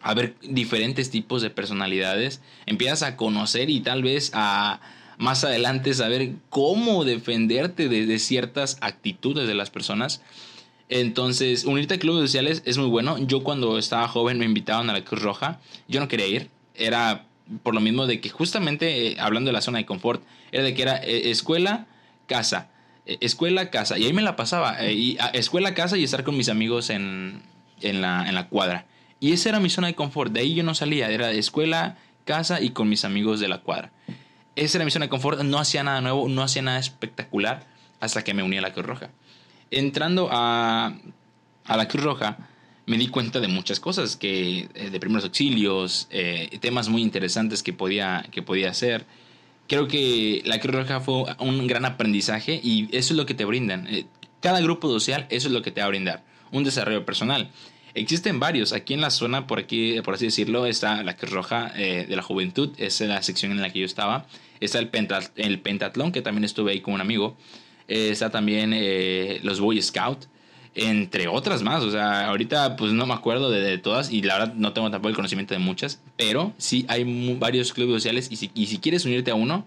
a 0.00 0.14
ver 0.14 0.34
diferentes 0.42 1.10
tipos 1.10 1.42
de 1.42 1.50
personalidades, 1.50 2.42
empiezas 2.66 3.04
a 3.04 3.16
conocer 3.16 3.70
y 3.70 3.78
tal 3.82 4.02
vez 4.02 4.32
a 4.34 4.80
más 5.20 5.44
adelante 5.44 5.92
saber 5.92 6.32
cómo 6.48 7.04
defenderte 7.04 7.90
de, 7.90 8.18
ciertas 8.18 8.78
actitudes 8.80 9.46
de 9.46 9.54
las 9.54 9.68
personas. 9.68 10.22
Entonces, 10.88 11.66
unirte 11.66 11.94
a 11.94 11.98
clubes 11.98 12.22
sociales 12.22 12.62
es 12.64 12.78
muy 12.78 12.88
bueno. 12.88 13.18
Yo 13.18 13.44
cuando 13.44 13.78
estaba 13.78 14.08
joven 14.08 14.38
me 14.38 14.46
invitaban 14.46 14.88
a 14.88 14.94
la 14.94 15.04
Cruz 15.04 15.20
Roja. 15.20 15.60
Yo 15.88 16.00
no 16.00 16.08
quería 16.08 16.26
ir. 16.26 16.48
Era 16.74 17.26
por 17.62 17.74
lo 17.74 17.82
mismo 17.82 18.06
de 18.06 18.18
que 18.22 18.30
justamente 18.30 19.08
eh, 19.08 19.16
hablando 19.20 19.48
de 19.48 19.52
la 19.52 19.60
zona 19.60 19.76
de 19.76 19.84
confort, 19.84 20.22
era 20.52 20.64
de 20.64 20.72
que 20.72 20.80
era 20.80 20.96
eh, 20.96 21.30
escuela, 21.30 21.86
casa, 22.26 22.70
eh, 23.04 23.18
escuela, 23.20 23.68
casa. 23.68 23.98
Y 23.98 24.06
ahí 24.06 24.14
me 24.14 24.22
la 24.22 24.36
pasaba, 24.36 24.82
y, 24.90 25.18
escuela, 25.34 25.74
casa 25.74 25.98
y 25.98 26.04
estar 26.04 26.24
con 26.24 26.34
mis 26.34 26.48
amigos 26.48 26.88
en, 26.88 27.42
en, 27.82 28.00
la, 28.00 28.26
en 28.26 28.34
la 28.34 28.48
cuadra. 28.48 28.86
Y 29.20 29.32
esa 29.32 29.50
era 29.50 29.60
mi 29.60 29.68
zona 29.68 29.88
de 29.88 29.94
confort, 29.94 30.32
de 30.32 30.40
ahí 30.40 30.54
yo 30.54 30.62
no 30.62 30.74
salía, 30.74 31.10
era 31.10 31.30
escuela, 31.30 31.98
casa 32.24 32.62
y 32.62 32.70
con 32.70 32.88
mis 32.88 33.04
amigos 33.04 33.38
de 33.38 33.48
la 33.48 33.58
cuadra. 33.58 33.92
Esa 34.56 34.78
era 34.78 34.84
mi 34.84 34.90
zona 34.90 35.06
de 35.06 35.10
confort, 35.10 35.40
no 35.42 35.58
hacía 35.58 35.82
nada 35.82 36.00
nuevo, 36.00 36.28
no 36.28 36.42
hacía 36.42 36.62
nada 36.62 36.78
espectacular 36.78 37.66
hasta 38.00 38.24
que 38.24 38.34
me 38.34 38.42
uní 38.42 38.58
a 38.58 38.60
la 38.62 38.72
Cruz 38.72 38.86
Roja. 38.86 39.10
Entrando 39.70 40.28
a, 40.30 40.94
a 41.64 41.76
la 41.76 41.88
Cruz 41.88 42.04
Roja, 42.04 42.50
me 42.86 42.98
di 42.98 43.06
cuenta 43.08 43.38
de 43.38 43.46
muchas 43.46 43.78
cosas, 43.78 44.16
que 44.16 44.68
eh, 44.74 44.90
de 44.90 45.00
primeros 45.00 45.24
auxilios, 45.24 46.08
eh, 46.10 46.58
temas 46.60 46.88
muy 46.88 47.02
interesantes 47.02 47.62
que 47.62 47.72
podía, 47.72 48.26
que 48.32 48.42
podía 48.42 48.70
hacer. 48.70 49.06
Creo 49.68 49.86
que 49.86 50.42
la 50.44 50.58
Cruz 50.58 50.74
Roja 50.74 50.98
fue 50.98 51.24
un 51.38 51.68
gran 51.68 51.84
aprendizaje 51.84 52.60
y 52.60 52.88
eso 52.90 53.12
es 53.12 53.16
lo 53.16 53.26
que 53.26 53.34
te 53.34 53.44
brindan. 53.44 53.86
Eh, 53.86 54.06
cada 54.40 54.60
grupo 54.60 54.88
social, 54.88 55.26
eso 55.30 55.46
es 55.46 55.54
lo 55.54 55.62
que 55.62 55.70
te 55.70 55.80
va 55.80 55.86
a 55.86 55.90
brindar. 55.90 56.24
Un 56.50 56.64
desarrollo 56.64 57.04
personal. 57.04 57.50
Existen 57.94 58.40
varios. 58.40 58.72
Aquí 58.72 58.94
en 58.94 59.00
la 59.00 59.10
zona, 59.10 59.46
por 59.46 59.58
aquí, 59.58 60.00
por 60.02 60.14
así 60.14 60.26
decirlo, 60.26 60.66
está 60.66 61.02
la 61.02 61.16
Cruz 61.16 61.32
Roja 61.32 61.72
de 61.74 62.14
la 62.14 62.22
Juventud. 62.22 62.70
Es 62.78 63.00
la 63.00 63.22
sección 63.22 63.52
en 63.52 63.60
la 63.60 63.70
que 63.70 63.80
yo 63.80 63.86
estaba. 63.86 64.26
Está 64.60 64.78
el, 64.78 64.90
el 65.36 65.60
Pentatlón, 65.60 66.12
que 66.12 66.22
también 66.22 66.44
estuve 66.44 66.72
ahí 66.72 66.80
con 66.80 66.94
un 66.94 67.00
amigo. 67.00 67.36
está 67.88 68.30
también 68.30 68.74
los 69.42 69.60
Boy 69.60 69.82
Scout 69.82 70.26
entre 70.74 71.28
otras 71.28 71.62
más. 71.62 71.82
O 71.82 71.90
sea, 71.90 72.26
ahorita 72.28 72.76
pues 72.76 72.92
no 72.92 73.06
me 73.06 73.14
acuerdo 73.14 73.50
de, 73.50 73.78
todas 73.78 74.12
y 74.12 74.22
la 74.22 74.38
verdad 74.38 74.54
no 74.54 74.72
tengo 74.72 74.90
tampoco 74.90 75.10
el 75.10 75.16
conocimiento 75.16 75.54
de 75.54 75.60
muchas, 75.60 76.00
pero 76.16 76.52
sí 76.58 76.84
hay 76.88 77.34
varios 77.38 77.72
clubes 77.72 77.94
sociales 77.94 78.28
y 78.30 78.36
si, 78.36 78.50
y 78.54 78.66
si 78.66 78.78
quieres 78.78 79.04
unirte 79.04 79.30
a 79.30 79.34
uno, 79.34 79.66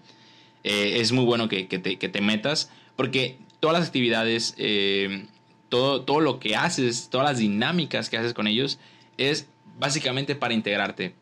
eh, 0.62 1.00
es 1.00 1.12
muy 1.12 1.24
bueno 1.24 1.48
que, 1.48 1.64
te, 1.64 1.96
que, 1.98 2.08
te, 2.08 2.20
metas 2.20 2.70
porque 2.96 3.38
todas 3.60 3.78
las 3.78 3.86
actividades, 3.88 4.54
eh, 4.56 5.26
todo, 5.74 6.02
todo 6.02 6.20
lo 6.20 6.38
que 6.38 6.54
haces, 6.54 7.08
todas 7.10 7.28
las 7.28 7.38
dinámicas 7.38 8.08
que 8.08 8.16
haces 8.16 8.32
con 8.32 8.46
ellos 8.46 8.78
es 9.18 9.48
básicamente 9.76 10.36
para 10.36 10.54
integrarte 10.54 11.16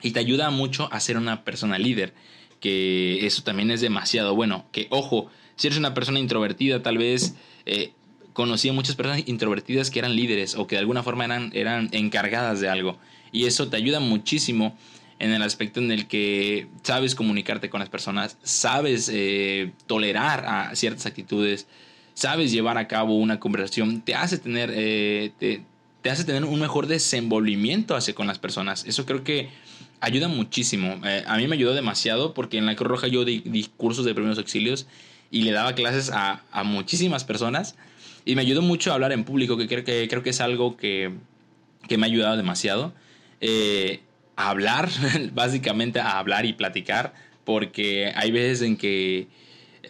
y 0.00 0.12
te 0.12 0.20
ayuda 0.20 0.48
mucho 0.48 0.88
a 0.90 1.00
ser 1.00 1.18
una 1.18 1.44
persona 1.44 1.78
líder, 1.78 2.14
que 2.60 3.26
eso 3.26 3.42
también 3.42 3.70
es 3.70 3.82
demasiado 3.82 4.34
bueno, 4.34 4.64
que 4.72 4.86
ojo, 4.88 5.30
si 5.56 5.66
eres 5.66 5.78
una 5.78 5.92
persona 5.92 6.18
introvertida 6.18 6.82
tal 6.82 6.96
vez... 6.96 7.34
Eh, 7.66 7.92
conocí 8.32 8.68
a 8.68 8.72
muchas 8.72 8.94
personas 8.94 9.24
introvertidas 9.26 9.90
que 9.90 9.98
eran 9.98 10.14
líderes 10.14 10.54
o 10.54 10.66
que 10.66 10.76
de 10.76 10.80
alguna 10.80 11.02
forma 11.02 11.24
eran, 11.24 11.50
eran 11.52 11.88
encargadas 11.90 12.60
de 12.60 12.68
algo. 12.68 12.96
Y 13.32 13.46
eso 13.46 13.68
te 13.68 13.76
ayuda 13.76 13.98
muchísimo 13.98 14.78
en 15.18 15.32
el 15.32 15.42
aspecto 15.42 15.80
en 15.80 15.90
el 15.90 16.06
que 16.06 16.68
sabes 16.82 17.16
comunicarte 17.16 17.68
con 17.68 17.80
las 17.80 17.90
personas, 17.90 18.38
sabes 18.42 19.10
eh, 19.12 19.72
tolerar 19.88 20.46
a 20.46 20.76
ciertas 20.76 21.06
actitudes, 21.06 21.66
sabes 22.20 22.52
llevar 22.52 22.76
a 22.76 22.86
cabo 22.86 23.14
una 23.16 23.40
conversación, 23.40 24.02
te 24.02 24.14
hace 24.14 24.36
tener, 24.36 24.70
eh, 24.74 25.32
te, 25.38 26.10
hace 26.10 26.24
tener 26.24 26.44
un 26.44 26.60
mejor 26.60 26.86
desenvolvimiento 26.86 27.96
hacia 27.96 28.14
con 28.14 28.26
las 28.26 28.38
personas. 28.38 28.84
Eso 28.84 29.06
creo 29.06 29.24
que 29.24 29.48
ayuda 30.00 30.28
muchísimo. 30.28 31.00
Eh, 31.06 31.24
a 31.26 31.38
mí 31.38 31.46
me 31.48 31.56
ayudó 31.56 31.72
demasiado 31.72 32.34
porque 32.34 32.58
en 32.58 32.66
la 32.66 32.76
Cruz 32.76 32.90
Roja 32.90 33.08
yo 33.08 33.24
di, 33.24 33.70
cursos 33.78 34.04
de 34.04 34.14
primeros 34.14 34.36
auxilios 34.36 34.86
y 35.30 35.42
le 35.42 35.52
daba 35.52 35.74
clases 35.74 36.10
a, 36.10 36.42
a 36.52 36.62
muchísimas 36.62 37.24
personas 37.24 37.74
y 38.26 38.34
me 38.34 38.42
ayudó 38.42 38.60
mucho 38.60 38.90
a 38.90 38.94
hablar 38.94 39.12
en 39.12 39.24
público, 39.24 39.56
que 39.56 39.66
creo 39.66 39.82
que, 39.82 40.06
creo 40.08 40.22
que 40.22 40.30
es 40.30 40.42
algo 40.42 40.76
que, 40.76 41.12
que 41.88 41.96
me 41.96 42.06
ha 42.06 42.10
ayudado 42.10 42.36
demasiado. 42.36 42.92
Eh, 43.40 44.00
a 44.36 44.50
hablar, 44.50 44.90
básicamente 45.32 46.00
a 46.00 46.18
hablar 46.18 46.44
y 46.44 46.52
platicar, 46.52 47.14
porque 47.44 48.12
hay 48.14 48.30
veces 48.30 48.60
en 48.60 48.76
que 48.76 49.26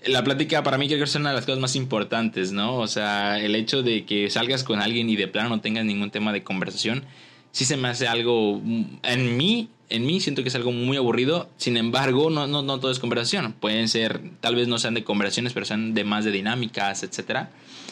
la 0.07 0.25
plática 0.25 0.63
para 0.63 0.79
mí 0.79 0.87
creo 0.87 0.99
que 0.99 1.05
es 1.05 1.15
una 1.15 1.31
de 1.31 1.37
las 1.37 1.45
cosas 1.45 1.61
más 1.61 1.77
importantes, 1.77 2.53
¿no? 2.53 2.77
O 2.77 2.87
sea, 2.87 3.39
el 3.39 3.55
hecho 3.55 3.83
de 3.83 4.05
que 4.05 4.31
salgas 4.31 4.65
con 4.65 4.81
alguien 4.81 5.11
y 5.11 5.17
de 5.17 5.29
plano 5.29 5.49
no 5.49 5.61
tengas 5.61 5.85
ningún 5.85 6.11
tema 6.11 6.33
de 6.33 6.43
conversación, 6.43 7.05
sí 7.53 7.65
se 7.65 7.77
me 7.77 7.89
hace 7.89 8.09
algo, 8.09 8.61
en 9.03 9.37
mí, 9.37 9.69
en 9.89 10.07
mí 10.07 10.21
siento 10.21 10.43
que 10.43 10.49
es 10.49 10.55
algo 10.55 10.73
muy 10.73 10.97
aburrido, 10.97 11.51
sin 11.57 11.77
embargo, 11.77 12.31
no, 12.31 12.47
no, 12.47 12.63
no 12.63 12.81
todo 12.81 12.91
es 12.91 12.99
conversación, 12.99 13.53
pueden 13.53 13.89
ser, 13.89 14.21
tal 14.41 14.55
vez 14.55 14.69
no 14.69 14.79
sean 14.79 14.95
de 14.95 15.05
conversaciones, 15.05 15.53
pero 15.53 15.67
sean 15.67 15.95
de 15.95 16.05
más 16.05 16.25
de 16.25 16.31
dinámicas, 16.31 17.03
etcétera. 17.03 17.51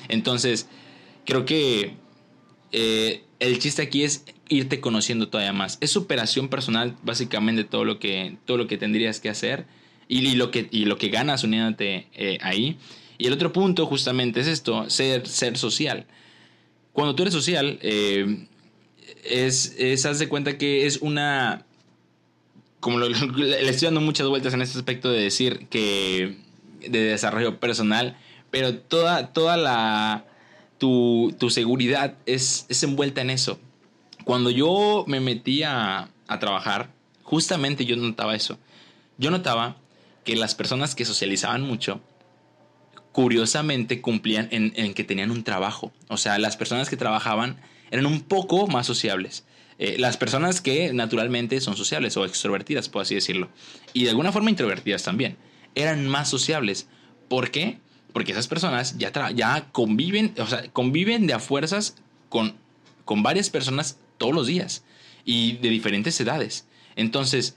Entonces, 0.09 0.69
creo 1.27 1.45
que 1.45 1.95
eh, 2.73 3.25
el 3.41 3.59
chiste 3.59 3.83
aquí 3.83 4.05
es 4.05 4.25
irte 4.49 4.81
conociendo 4.81 5.29
todavía 5.29 5.53
más. 5.53 5.79
Es 5.81 5.91
superación 5.91 6.49
personal, 6.49 6.97
básicamente, 7.03 7.65
todo 7.65 7.85
lo 7.85 7.99
que, 7.99 8.37
todo 8.47 8.57
lo 8.57 8.67
que 8.67 8.79
tendrías 8.79 9.21
que 9.21 9.29
hacer 9.29 9.67
y, 10.09 10.35
lo, 10.35 10.51
que, 10.51 10.69
y 10.71 10.87
lo 10.87 10.99
que 10.99 11.09
ganas 11.09 11.45
uniéndote 11.45 12.09
eh, 12.15 12.39
ahí. 12.43 12.79
Y 13.19 13.27
el 13.27 13.33
otro 13.33 13.53
punto, 13.53 13.87
justamente, 13.87 14.41
es 14.41 14.47
esto: 14.47 14.89
ser, 14.91 15.27
ser 15.27 15.59
social. 15.59 16.07
Cuando 16.93 17.15
tú 17.15 17.23
eres 17.23 17.35
social, 17.35 17.79
eh, 17.83 18.47
es, 19.25 19.75
es, 19.79 20.07
haz 20.07 20.19
de 20.19 20.29
cuenta 20.29 20.59
que 20.59 20.87
es 20.87 20.99
una. 20.99 21.65
Como 22.81 22.99
le 23.01 23.69
estoy 23.69 23.87
dando 23.87 24.01
muchas 24.01 24.27
vueltas 24.29 24.55
en 24.55 24.63
este 24.63 24.79
aspecto 24.79 25.11
de 25.11 25.21
decir 25.23 25.67
que. 25.69 26.37
de 26.81 27.01
desarrollo 27.01 27.61
personal 27.61 28.17
pero 28.51 28.79
toda, 28.79 29.33
toda 29.33 29.57
la, 29.57 30.25
tu, 30.79 31.35
tu 31.39 31.51
seguridad 31.51 32.17
es, 32.27 32.67
es 32.69 32.83
envuelta 32.83 33.21
en 33.21 33.31
eso. 33.31 33.59
Cuando 34.25 34.51
yo 34.51 35.05
me 35.07 35.21
metí 35.21 35.63
a, 35.63 36.09
a 36.27 36.39
trabajar, 36.39 36.91
justamente 37.23 37.85
yo 37.85 37.97
notaba 37.97 38.35
eso. 38.35 38.59
Yo 39.19 39.31
notaba 39.31 39.77
que 40.29 40.37
las 40.37 40.55
personas 40.55 40.95
que 40.95 41.07
socializaban 41.07 41.63
mucho, 41.63 42.03
curiosamente 43.13 44.03
cumplían 44.03 44.51
en, 44.51 44.93
que 44.93 45.03
tenían 45.03 45.31
un 45.31 45.43
trabajo. 45.43 45.91
O 46.09 46.19
sea, 46.19 46.39
las 46.39 46.55
personas 46.59 46.91
que 46.91 46.99
trabajaban 46.99 47.57
eran 47.91 48.05
un 48.05 48.21
poco 48.21 48.67
más 48.67 48.87
sociables. 48.87 49.47
Eh, 49.79 49.97
las 49.99 50.19
personas 50.19 50.61
que 50.61 50.93
naturalmente 50.93 51.63
son 51.63 51.79
sociables 51.79 52.15
o 52.19 52.27
extrovertidas, 52.27 52.91
por 52.91 53.01
así 53.01 53.15
decirlo, 53.15 53.49
y 53.95 54.05
de 54.05 54.11
alguna 54.11 54.31
forma 54.31 54.51
introvertidas 54.51 55.03
también, 55.03 55.39
eran 55.75 56.07
más 56.07 56.29
sociables. 56.29 56.89
¿Por 57.31 57.51
qué? 57.51 57.79
Porque 58.13 58.33
esas 58.33 58.49
personas 58.49 58.99
ya, 58.99 59.11
ya 59.31 59.69
conviven, 59.73 60.35
o 60.39 60.47
sea, 60.47 60.71
conviven 60.75 61.27
de 61.27 61.33
a 61.33 61.39
fuerzas 61.39 61.97
con, 62.29 62.55
con 63.07 63.23
varias 63.23 63.49
personas 63.49 63.97
todos 64.19 64.35
los 64.35 64.47
días 64.47 64.85
y 65.25 65.53
de 65.57 65.71
diferentes 65.71 66.21
edades. 66.21 66.69
Entonces, 66.97 67.57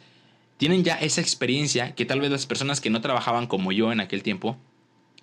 tienen 0.62 0.84
ya 0.84 0.93
esa 0.93 1.21
experiencia 1.21 1.95
que 1.95 2.06
tal 2.06 2.21
vez 2.21 2.30
las 2.30 2.45
personas 2.45 2.82
que 2.82 2.91
no 2.91 3.02
trabajaban 3.02 3.47
como 3.47 3.71
yo 3.71 3.91
en 3.91 4.00
aquel 4.00 4.21
tiempo 4.21 4.58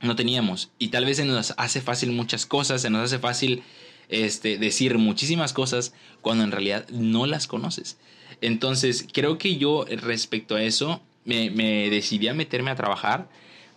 no 0.00 0.16
teníamos. 0.16 0.72
Y 0.80 0.88
tal 0.88 1.04
vez 1.04 1.18
se 1.18 1.24
nos 1.24 1.54
hace 1.58 1.80
fácil 1.80 2.10
muchas 2.10 2.44
cosas, 2.44 2.82
se 2.82 2.90
nos 2.90 3.04
hace 3.04 3.20
fácil 3.20 3.62
este, 4.08 4.58
decir 4.58 4.98
muchísimas 4.98 5.52
cosas 5.52 5.94
cuando 6.22 6.42
en 6.42 6.50
realidad 6.50 6.88
no 6.88 7.24
las 7.26 7.46
conoces. 7.46 7.98
Entonces, 8.40 9.06
creo 9.12 9.38
que 9.38 9.58
yo 9.58 9.84
respecto 9.88 10.56
a 10.56 10.62
eso 10.64 11.02
me, 11.24 11.50
me 11.50 11.88
decidí 11.88 12.26
a 12.26 12.34
meterme 12.34 12.72
a 12.72 12.74
trabajar 12.74 13.28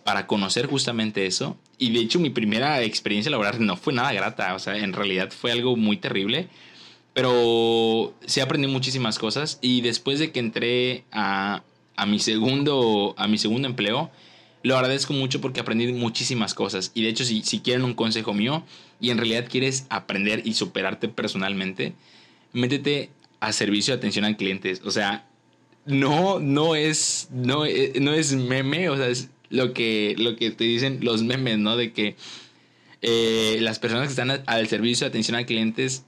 para 0.02 0.26
conocer 0.26 0.66
justamente 0.66 1.26
eso. 1.26 1.56
Y 1.78 1.92
de 1.92 2.00
hecho 2.00 2.18
mi 2.18 2.30
primera 2.30 2.82
experiencia 2.82 3.30
laboral 3.30 3.64
no 3.64 3.76
fue 3.76 3.92
nada 3.92 4.12
grata, 4.12 4.56
o 4.56 4.58
sea, 4.58 4.76
en 4.78 4.92
realidad 4.94 5.30
fue 5.30 5.52
algo 5.52 5.76
muy 5.76 5.96
terrible. 5.96 6.48
Pero 7.14 8.14
sí 8.26 8.40
aprendí 8.40 8.68
muchísimas 8.68 9.18
cosas 9.18 9.58
y 9.60 9.82
después 9.82 10.18
de 10.18 10.32
que 10.32 10.40
entré 10.40 11.04
a, 11.12 11.62
a, 11.96 12.06
mi, 12.06 12.18
segundo, 12.18 13.14
a 13.18 13.28
mi 13.28 13.36
segundo 13.36 13.68
empleo, 13.68 14.10
lo 14.62 14.76
agradezco 14.76 15.12
mucho 15.12 15.40
porque 15.40 15.60
aprendí 15.60 15.92
muchísimas 15.92 16.54
cosas. 16.54 16.90
Y 16.94 17.02
de 17.02 17.08
hecho, 17.08 17.24
si, 17.24 17.42
si 17.42 17.60
quieren 17.60 17.84
un 17.84 17.94
consejo 17.94 18.32
mío 18.32 18.64
y 19.00 19.10
en 19.10 19.18
realidad 19.18 19.46
quieres 19.48 19.86
aprender 19.90 20.42
y 20.44 20.54
superarte 20.54 21.08
personalmente, 21.08 21.94
métete 22.52 23.10
a 23.40 23.52
servicio 23.52 23.92
de 23.92 23.98
atención 23.98 24.24
a 24.24 24.36
clientes. 24.36 24.80
O 24.84 24.90
sea, 24.90 25.26
no, 25.84 26.38
no 26.38 26.76
es, 26.76 27.28
no, 27.32 27.66
eh, 27.66 27.92
no 28.00 28.12
es 28.12 28.34
meme, 28.34 28.88
o 28.88 28.96
sea, 28.96 29.08
es 29.08 29.30
lo 29.50 29.72
que, 29.72 30.14
lo 30.16 30.36
que 30.36 30.50
te 30.50 30.64
dicen 30.64 31.00
los 31.02 31.22
memes, 31.22 31.58
¿no? 31.58 31.76
De 31.76 31.92
que 31.92 32.16
eh, 33.02 33.58
las 33.60 33.80
personas 33.80 34.06
que 34.06 34.12
están 34.12 34.42
al 34.46 34.68
servicio 34.68 35.04
de 35.04 35.08
atención 35.08 35.36
a 35.36 35.44
clientes 35.44 36.04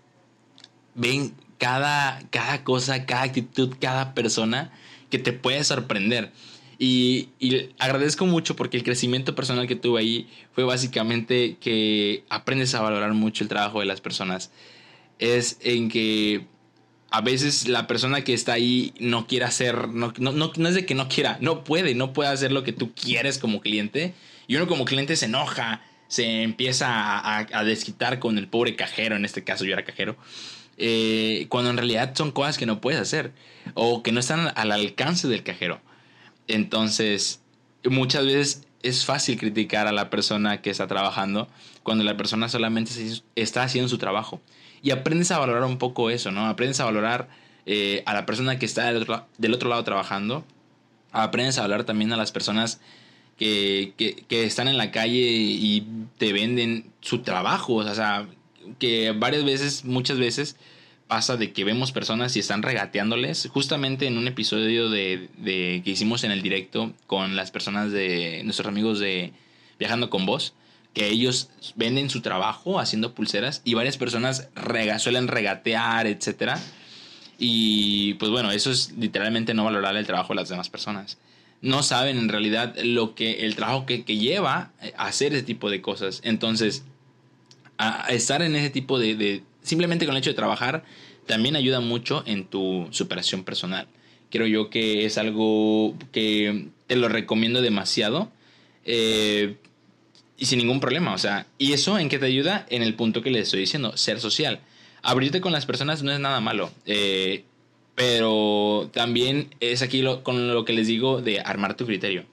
ven 0.94 1.34
cada, 1.58 2.22
cada 2.30 2.64
cosa, 2.64 3.06
cada 3.06 3.22
actitud, 3.22 3.74
cada 3.80 4.14
persona 4.14 4.72
que 5.10 5.18
te 5.18 5.32
puede 5.32 5.62
sorprender. 5.64 6.32
Y, 6.78 7.28
agradezco 7.78 8.26
mucho 8.26 8.56
porque 8.56 8.76
el 8.76 8.82
crecimiento 8.82 9.34
personal 9.34 9.66
que 9.66 9.76
tuve 9.76 10.00
ahí 10.00 10.28
fue 10.52 10.64
básicamente 10.64 11.56
que 11.60 12.24
aprendes 12.28 12.74
a 12.74 12.80
valorar 12.80 13.14
mucho 13.14 13.44
el 13.44 13.48
trabajo 13.48 13.80
de 13.80 13.86
las 13.86 14.00
personas. 14.00 14.50
Es 15.18 15.58
en 15.62 15.88
que 15.88 16.46
a 17.10 17.20
veces 17.20 17.68
la 17.68 17.86
persona 17.86 18.22
que 18.22 18.34
está 18.34 18.54
ahí 18.54 18.92
no 18.98 19.26
quiere 19.26 19.44
hacer, 19.44 19.88
no, 19.88 20.12
no, 20.18 20.32
no, 20.32 20.68
es 20.68 20.74
de 20.74 20.84
que 20.84 20.96
no 20.96 21.08
quiera, 21.08 21.38
no 21.40 21.62
puede, 21.62 21.94
no 21.94 22.12
puede 22.12 22.30
hacer 22.30 22.50
lo 22.50 22.64
que 22.64 22.72
tú 22.72 22.92
quieres 22.92 23.38
como 23.38 23.60
cliente. 23.60 24.14
Y 24.48 24.56
uno 24.56 24.66
como 24.66 24.84
cliente 24.84 25.14
se 25.14 25.26
enoja, 25.26 25.82
se 26.08 26.42
empieza 26.42 26.88
a, 26.88 27.46
a, 27.50 27.64
desquitar 27.64 28.18
con 28.18 28.36
el 28.36 28.48
pobre 28.48 28.74
cajero, 28.74 29.14
en 29.16 29.24
este 29.24 29.44
caso 29.44 29.64
yo 29.64 29.72
era 29.72 29.84
cajero, 29.84 30.16
eh, 30.76 31.46
cuando 31.48 31.70
en 31.70 31.76
realidad 31.76 32.14
son 32.14 32.32
cosas 32.32 32.58
que 32.58 32.66
no 32.66 32.80
puedes 32.80 33.00
hacer 33.00 33.32
o 33.74 34.02
que 34.02 34.12
no 34.12 34.20
están 34.20 34.52
al 34.54 34.72
alcance 34.72 35.28
del 35.28 35.42
cajero. 35.42 35.80
Entonces, 36.48 37.40
muchas 37.84 38.24
veces 38.26 38.66
es 38.82 39.04
fácil 39.04 39.38
criticar 39.38 39.86
a 39.86 39.92
la 39.92 40.10
persona 40.10 40.60
que 40.60 40.70
está 40.70 40.86
trabajando 40.86 41.48
cuando 41.82 42.04
la 42.04 42.16
persona 42.16 42.48
solamente 42.48 42.92
está 43.34 43.62
haciendo 43.62 43.88
su 43.88 43.98
trabajo. 43.98 44.40
Y 44.82 44.90
aprendes 44.90 45.30
a 45.30 45.38
valorar 45.38 45.64
un 45.64 45.78
poco 45.78 46.10
eso, 46.10 46.30
¿no? 46.30 46.46
Aprendes 46.46 46.80
a 46.80 46.84
valorar 46.84 47.28
eh, 47.64 48.02
a 48.04 48.12
la 48.12 48.26
persona 48.26 48.58
que 48.58 48.66
está 48.66 48.92
del 48.92 49.02
otro, 49.02 49.26
del 49.38 49.54
otro, 49.54 49.70
lado 49.70 49.82
trabajando. 49.84 50.44
Aprendes 51.12 51.56
a 51.58 51.62
valorar 51.62 51.84
también 51.84 52.12
a 52.12 52.18
las 52.18 52.32
personas 52.32 52.80
que, 53.38 53.94
que, 53.96 54.16
que, 54.28 54.44
están 54.44 54.68
en 54.68 54.76
la 54.76 54.90
calle 54.90 55.18
y 55.18 55.86
te 56.18 56.34
venden 56.34 56.92
su 57.00 57.20
trabajo. 57.22 57.76
O 57.76 57.94
sea, 57.94 58.26
que 58.78 59.12
varias 59.12 59.44
veces, 59.44 59.84
muchas 59.84 60.18
veces, 60.18 60.56
pasa 61.06 61.36
de 61.36 61.52
que 61.52 61.64
vemos 61.64 61.92
personas 61.92 62.36
y 62.36 62.40
están 62.40 62.62
regateándoles. 62.62 63.48
Justamente 63.52 64.06
en 64.06 64.18
un 64.18 64.26
episodio 64.26 64.88
de, 64.88 65.28
de, 65.38 65.82
que 65.84 65.90
hicimos 65.90 66.24
en 66.24 66.30
el 66.30 66.42
directo 66.42 66.92
con 67.06 67.36
las 67.36 67.50
personas 67.50 67.92
de 67.92 68.42
nuestros 68.44 68.68
amigos 68.68 68.98
de 68.98 69.32
Viajando 69.78 70.08
con 70.08 70.24
Vos, 70.26 70.54
que 70.94 71.08
ellos 71.08 71.50
venden 71.74 72.08
su 72.08 72.20
trabajo 72.20 72.78
haciendo 72.78 73.14
pulseras 73.14 73.60
y 73.64 73.74
varias 73.74 73.98
personas 73.98 74.48
rega, 74.54 74.98
suelen 74.98 75.28
regatear, 75.28 76.06
etcétera. 76.06 76.60
Y 77.38 78.14
pues 78.14 78.30
bueno, 78.30 78.52
eso 78.52 78.70
es 78.70 78.92
literalmente 78.96 79.54
no 79.54 79.64
valorar 79.64 79.96
el 79.96 80.06
trabajo 80.06 80.32
de 80.32 80.36
las 80.36 80.48
demás 80.48 80.70
personas. 80.70 81.18
No 81.60 81.82
saben 81.82 82.18
en 82.18 82.28
realidad 82.28 82.76
lo 82.82 83.14
que 83.14 83.44
el 83.44 83.56
trabajo 83.56 83.86
que, 83.86 84.04
que 84.04 84.18
lleva 84.18 84.70
a 84.96 85.06
hacer 85.06 85.34
ese 85.34 85.42
tipo 85.42 85.68
de 85.70 85.82
cosas. 85.82 86.20
Entonces, 86.22 86.84
a, 87.78 88.06
estar 88.08 88.42
en 88.42 88.56
ese 88.56 88.70
tipo 88.70 88.98
de, 88.98 89.42
simplemente 89.62 90.06
con 90.06 90.14
el 90.14 90.20
hecho 90.20 90.30
de 90.30 90.34
trabajar, 90.34 90.84
también 91.26 91.56
ayuda 91.56 91.80
mucho 91.80 92.22
en 92.26 92.44
tu 92.44 92.88
superación 92.90 93.44
personal. 93.44 93.86
Creo 94.30 94.46
yo 94.46 94.70
que 94.70 95.04
es 95.04 95.18
algo 95.18 95.96
que 96.12 96.68
te 96.86 96.96
lo 96.96 97.08
recomiendo 97.08 97.62
demasiado 97.62 98.30
eh, 98.84 99.56
y 100.36 100.46
sin 100.46 100.58
ningún 100.58 100.80
problema. 100.80 101.14
O 101.14 101.18
sea, 101.18 101.46
¿y 101.58 101.72
eso 101.72 101.98
en 101.98 102.08
qué 102.08 102.18
te 102.18 102.26
ayuda? 102.26 102.66
En 102.68 102.82
el 102.82 102.94
punto 102.94 103.22
que 103.22 103.30
les 103.30 103.42
estoy 103.44 103.60
diciendo, 103.60 103.96
ser 103.96 104.20
social. 104.20 104.60
Abrirte 105.02 105.40
con 105.40 105.52
las 105.52 105.66
personas 105.66 106.02
no 106.02 106.12
es 106.12 106.18
nada 106.18 106.40
malo. 106.40 106.72
Eh, 106.86 107.44
pero 107.94 108.90
también 108.92 109.54
es 109.60 109.82
aquí 109.82 110.02
lo, 110.02 110.22
con 110.24 110.52
lo 110.52 110.64
que 110.64 110.72
les 110.72 110.86
digo 110.86 111.22
de 111.22 111.40
armar 111.40 111.76
tu 111.76 111.86
criterio. 111.86 112.24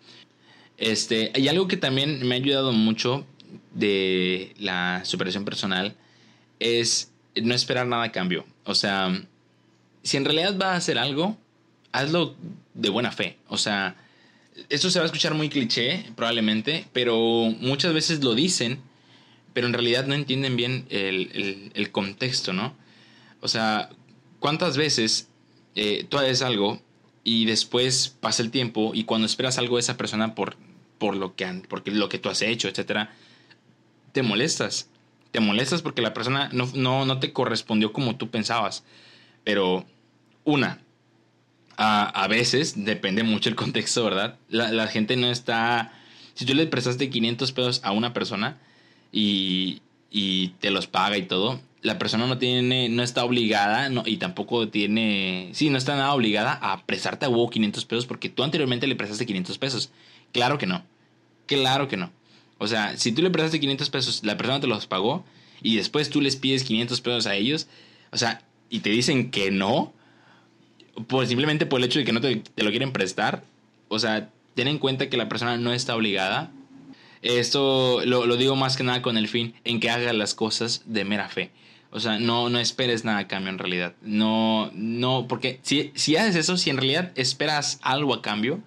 Este, 0.77 1.31
hay 1.35 1.47
algo 1.47 1.67
que 1.67 1.77
también 1.77 2.25
me 2.27 2.35
ha 2.35 2.37
ayudado 2.39 2.71
mucho 2.71 3.25
de 3.73 4.53
la 4.57 5.01
superación 5.05 5.45
personal 5.45 5.95
es 6.59 7.11
no 7.35 7.53
esperar 7.53 7.87
nada 7.87 8.03
a 8.03 8.11
cambio. 8.11 8.45
O 8.65 8.75
sea, 8.75 9.21
si 10.03 10.17
en 10.17 10.25
realidad 10.25 10.55
vas 10.57 10.69
a 10.69 10.75
hacer 10.75 10.97
algo, 10.97 11.37
hazlo 11.91 12.35
de 12.73 12.89
buena 12.89 13.11
fe. 13.11 13.37
O 13.47 13.57
sea, 13.57 13.95
esto 14.69 14.89
se 14.89 14.99
va 14.99 15.03
a 15.03 15.07
escuchar 15.07 15.33
muy 15.33 15.49
cliché, 15.49 16.05
probablemente, 16.15 16.85
pero 16.93 17.17
muchas 17.59 17.93
veces 17.93 18.23
lo 18.23 18.35
dicen, 18.35 18.79
pero 19.53 19.67
en 19.67 19.73
realidad 19.73 20.05
no 20.05 20.13
entienden 20.13 20.55
bien 20.55 20.85
el, 20.89 21.71
el, 21.73 21.91
contexto, 21.91 22.53
¿no? 22.53 22.75
O 23.41 23.47
sea, 23.47 23.89
¿cuántas 24.39 24.77
veces 24.77 25.27
eh, 25.75 26.05
tú 26.07 26.17
haces 26.17 26.41
algo 26.41 26.81
y 27.23 27.45
después 27.45 28.15
pasa 28.19 28.43
el 28.43 28.51
tiempo 28.51 28.91
y 28.93 29.03
cuando 29.03 29.25
esperas 29.25 29.57
algo 29.57 29.75
de 29.77 29.81
esa 29.81 29.97
persona 29.97 30.35
por, 30.35 30.55
por 30.97 31.15
lo, 31.15 31.35
que, 31.35 31.45
porque 31.67 31.91
lo 31.91 32.09
que 32.09 32.17
tú 32.17 32.29
has 32.29 32.41
hecho, 32.41 32.67
etcétera, 32.67 33.13
te 34.11 34.23
molestas. 34.23 34.89
Te 35.31 35.39
molestas 35.39 35.81
porque 35.81 36.01
la 36.01 36.13
persona 36.13 36.49
no, 36.51 36.69
no, 36.73 37.05
no 37.05 37.19
te 37.19 37.33
correspondió 37.33 37.93
como 37.93 38.17
tú 38.17 38.29
pensabas. 38.29 38.83
Pero, 39.43 39.85
una, 40.43 40.79
a, 41.77 42.09
a, 42.09 42.27
veces, 42.27 42.83
depende 42.83 43.23
mucho 43.23 43.49
el 43.49 43.55
contexto, 43.55 44.03
¿verdad? 44.03 44.37
La, 44.49 44.71
la, 44.71 44.87
gente 44.87 45.15
no 45.15 45.27
está... 45.27 45.93
Si 46.33 46.45
tú 46.45 46.53
le 46.53 46.67
prestaste 46.67 47.09
500 47.09 47.51
pesos 47.51 47.81
a 47.83 47.91
una 47.91 48.13
persona 48.13 48.57
y, 49.11 49.81
y 50.09 50.49
te 50.59 50.71
los 50.71 50.87
paga 50.87 51.17
y 51.17 51.23
todo, 51.23 51.61
la 51.81 51.97
persona 51.97 52.27
no 52.27 52.37
tiene, 52.37 52.89
no 52.89 53.03
está 53.03 53.23
obligada 53.23 53.89
no, 53.89 54.03
y 54.05 54.17
tampoco 54.17 54.69
tiene, 54.69 55.49
sí, 55.53 55.69
no 55.69 55.77
está 55.77 55.95
nada 55.95 56.13
obligada 56.13 56.53
a 56.61 56.85
prestarte 56.85 57.25
a 57.25 57.29
huevo 57.29 57.49
500 57.49 57.85
pesos 57.85 58.05
porque 58.05 58.29
tú 58.29 58.43
anteriormente 58.43 58.87
le 58.87 58.95
prestaste 58.95 59.25
500 59.25 59.57
pesos. 59.57 59.91
Claro 60.31 60.57
que 60.57 60.67
no. 60.67 60.83
Claro 61.47 61.87
que 61.87 61.97
no. 61.97 62.11
O 62.61 62.67
sea, 62.67 62.95
si 62.95 63.11
tú 63.11 63.23
le 63.23 63.31
prestaste 63.31 63.59
500 63.59 63.89
pesos, 63.89 64.23
la 64.23 64.37
persona 64.37 64.59
te 64.59 64.67
los 64.67 64.85
pagó 64.85 65.25
y 65.63 65.77
después 65.77 66.11
tú 66.11 66.21
les 66.21 66.35
pides 66.35 66.63
500 66.63 67.01
pesos 67.01 67.25
a 67.25 67.33
ellos, 67.33 67.67
o 68.11 68.17
sea, 68.17 68.43
y 68.69 68.81
te 68.81 68.91
dicen 68.91 69.31
que 69.31 69.49
no, 69.49 69.91
pues 71.07 71.29
simplemente 71.29 71.65
por 71.65 71.79
el 71.79 71.85
hecho 71.85 71.97
de 71.97 72.05
que 72.05 72.13
no 72.13 72.21
te, 72.21 72.43
lo 72.57 72.69
quieren 72.69 72.93
prestar, 72.93 73.43
o 73.87 73.97
sea, 73.97 74.29
ten 74.53 74.67
en 74.67 74.77
cuenta 74.77 75.09
que 75.09 75.17
la 75.17 75.27
persona 75.27 75.57
no 75.57 75.73
está 75.73 75.95
obligada. 75.95 76.51
Esto 77.23 78.01
lo, 78.05 78.27
lo, 78.27 78.37
digo 78.37 78.55
más 78.55 78.77
que 78.77 78.83
nada 78.83 79.01
con 79.01 79.17
el 79.17 79.27
fin 79.27 79.55
en 79.63 79.79
que 79.79 79.89
haga 79.89 80.13
las 80.13 80.35
cosas 80.35 80.83
de 80.85 81.03
mera 81.03 81.29
fe. 81.29 81.49
O 81.89 81.99
sea, 81.99 82.19
no, 82.19 82.49
no 82.49 82.59
esperes 82.59 83.03
nada 83.05 83.17
a 83.17 83.27
cambio 83.27 83.49
en 83.49 83.57
realidad. 83.57 83.95
No, 84.03 84.69
no, 84.75 85.25
porque 85.27 85.59
si, 85.63 85.91
si 85.95 86.15
haces 86.15 86.35
eso, 86.35 86.57
si 86.57 86.69
en 86.69 86.77
realidad 86.77 87.11
esperas 87.15 87.79
algo 87.81 88.13
a 88.13 88.21
cambio, 88.21 88.59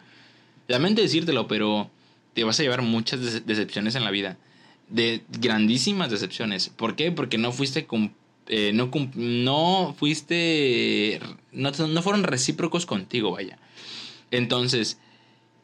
lamento 0.67 1.01
decírtelo, 1.01 1.47
pero 1.47 1.93
te 2.35 2.45
vas 2.45 2.59
a 2.61 2.63
llevar 2.63 2.83
muchas 2.83 3.47
decepciones 3.47 3.95
en 3.95 4.05
la 4.05 4.11
vida. 4.11 4.37
de 4.89 5.23
grandísimas 5.41 6.11
decepciones. 6.11 6.69
¿Por 6.69 6.95
qué? 6.95 7.11
Porque 7.11 7.39
no 7.39 7.53
fuiste 7.53 7.87
eh, 8.49 8.73
no, 8.75 8.91
no 9.15 9.95
fuiste, 9.99 11.21
no, 11.53 11.71
no 11.71 12.03
fueron 12.03 12.25
recíprocos 12.25 12.85
contigo, 12.85 13.33
vaya. 13.33 13.59
Entonces, 14.31 14.99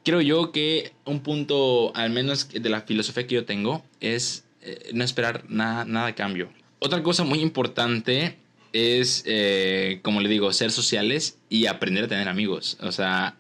creo 0.05 0.21
yo 0.23 0.51
que 0.51 0.93
un 1.05 1.21
punto, 1.21 1.95
al 1.95 2.11
menos 2.11 2.49
de 2.49 2.71
la 2.71 2.83
filosofía 2.83 3.27
que 3.27 3.35
yo 3.35 3.45
tengo, 3.45 3.85
es 4.01 4.45
eh, 4.63 4.91
no 4.95 5.05
esperar 5.05 5.45
nada, 5.49 5.85
nada 5.85 6.07
de 6.07 6.15
cambio. 6.15 6.51
Otra 6.79 7.03
cosa 7.03 7.25
muy 7.25 7.41
importante 7.41 8.37
es, 8.73 9.25
eh, 9.27 10.01
como 10.03 10.21
le 10.21 10.31
digo, 10.31 10.51
ser 10.53 10.71
sociales 10.71 11.39
y 11.51 11.67
aprender 11.67 12.05
a 12.05 12.09
tener 12.09 12.29
amigos. 12.29 12.79
O 12.81 12.93
sea, 12.93 13.37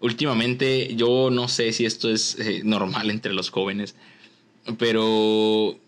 últimamente 0.00 0.94
yo 0.94 1.30
no 1.30 1.48
sé 1.48 1.72
si 1.72 1.84
esto 1.84 2.10
es 2.10 2.38
eh, 2.38 2.62
normal 2.64 3.10
entre 3.10 3.32
los 3.32 3.50
jóvenes, 3.50 3.96
pero 4.78 5.78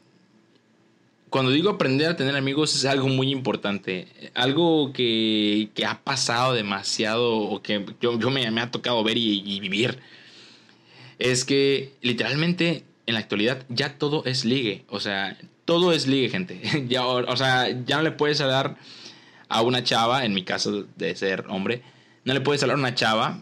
cuando 1.31 1.53
digo 1.53 1.71
aprender 1.71 2.09
a 2.09 2.17
tener 2.17 2.37
amigos 2.37 2.75
es 2.75 2.85
algo 2.85 3.09
muy 3.09 3.31
importante. 3.31 4.09
Algo 4.35 4.93
que, 4.93 5.71
que 5.75 5.87
ha 5.87 6.01
pasado 6.03 6.55
demasiado 6.55 7.37
o 7.37 7.63
que 7.63 7.87
yo, 8.01 8.19
yo 8.19 8.31
me, 8.31 8.47
ha 8.47 8.71
tocado 8.71 9.03
ver 9.05 9.17
y, 9.17 9.43
y, 9.47 9.61
vivir. 9.61 9.99
Es 11.19 11.45
que 11.45 11.93
literalmente 12.03 12.85
en 13.07 13.15
la 13.15 13.21
actualidad 13.21 13.65
ya 13.69 13.97
todo 13.97 14.25
es 14.25 14.45
ligue. 14.45 14.85
O 14.89 14.99
sea, 14.99 15.39
todo 15.65 15.93
es 15.93 16.07
ligue, 16.09 16.29
gente. 16.29 16.61
ya, 16.89 17.07
o, 17.07 17.31
o 17.31 17.37
sea, 17.37 17.69
ya 17.87 17.99
no 17.99 18.03
le 18.03 18.11
puedes 18.11 18.41
hablar 18.41 18.77
a 19.49 19.63
una 19.63 19.85
chava, 19.85 20.25
en 20.25 20.35
mi 20.35 20.45
caso 20.45 20.87
de 20.97 21.15
ser 21.15 21.45
hombre, 21.49 21.83
no 22.25 22.35
le 22.35 22.41
puedes 22.41 22.63
hablar 22.63 22.77
a 22.77 22.81
una 22.81 22.95
chava 22.95 23.41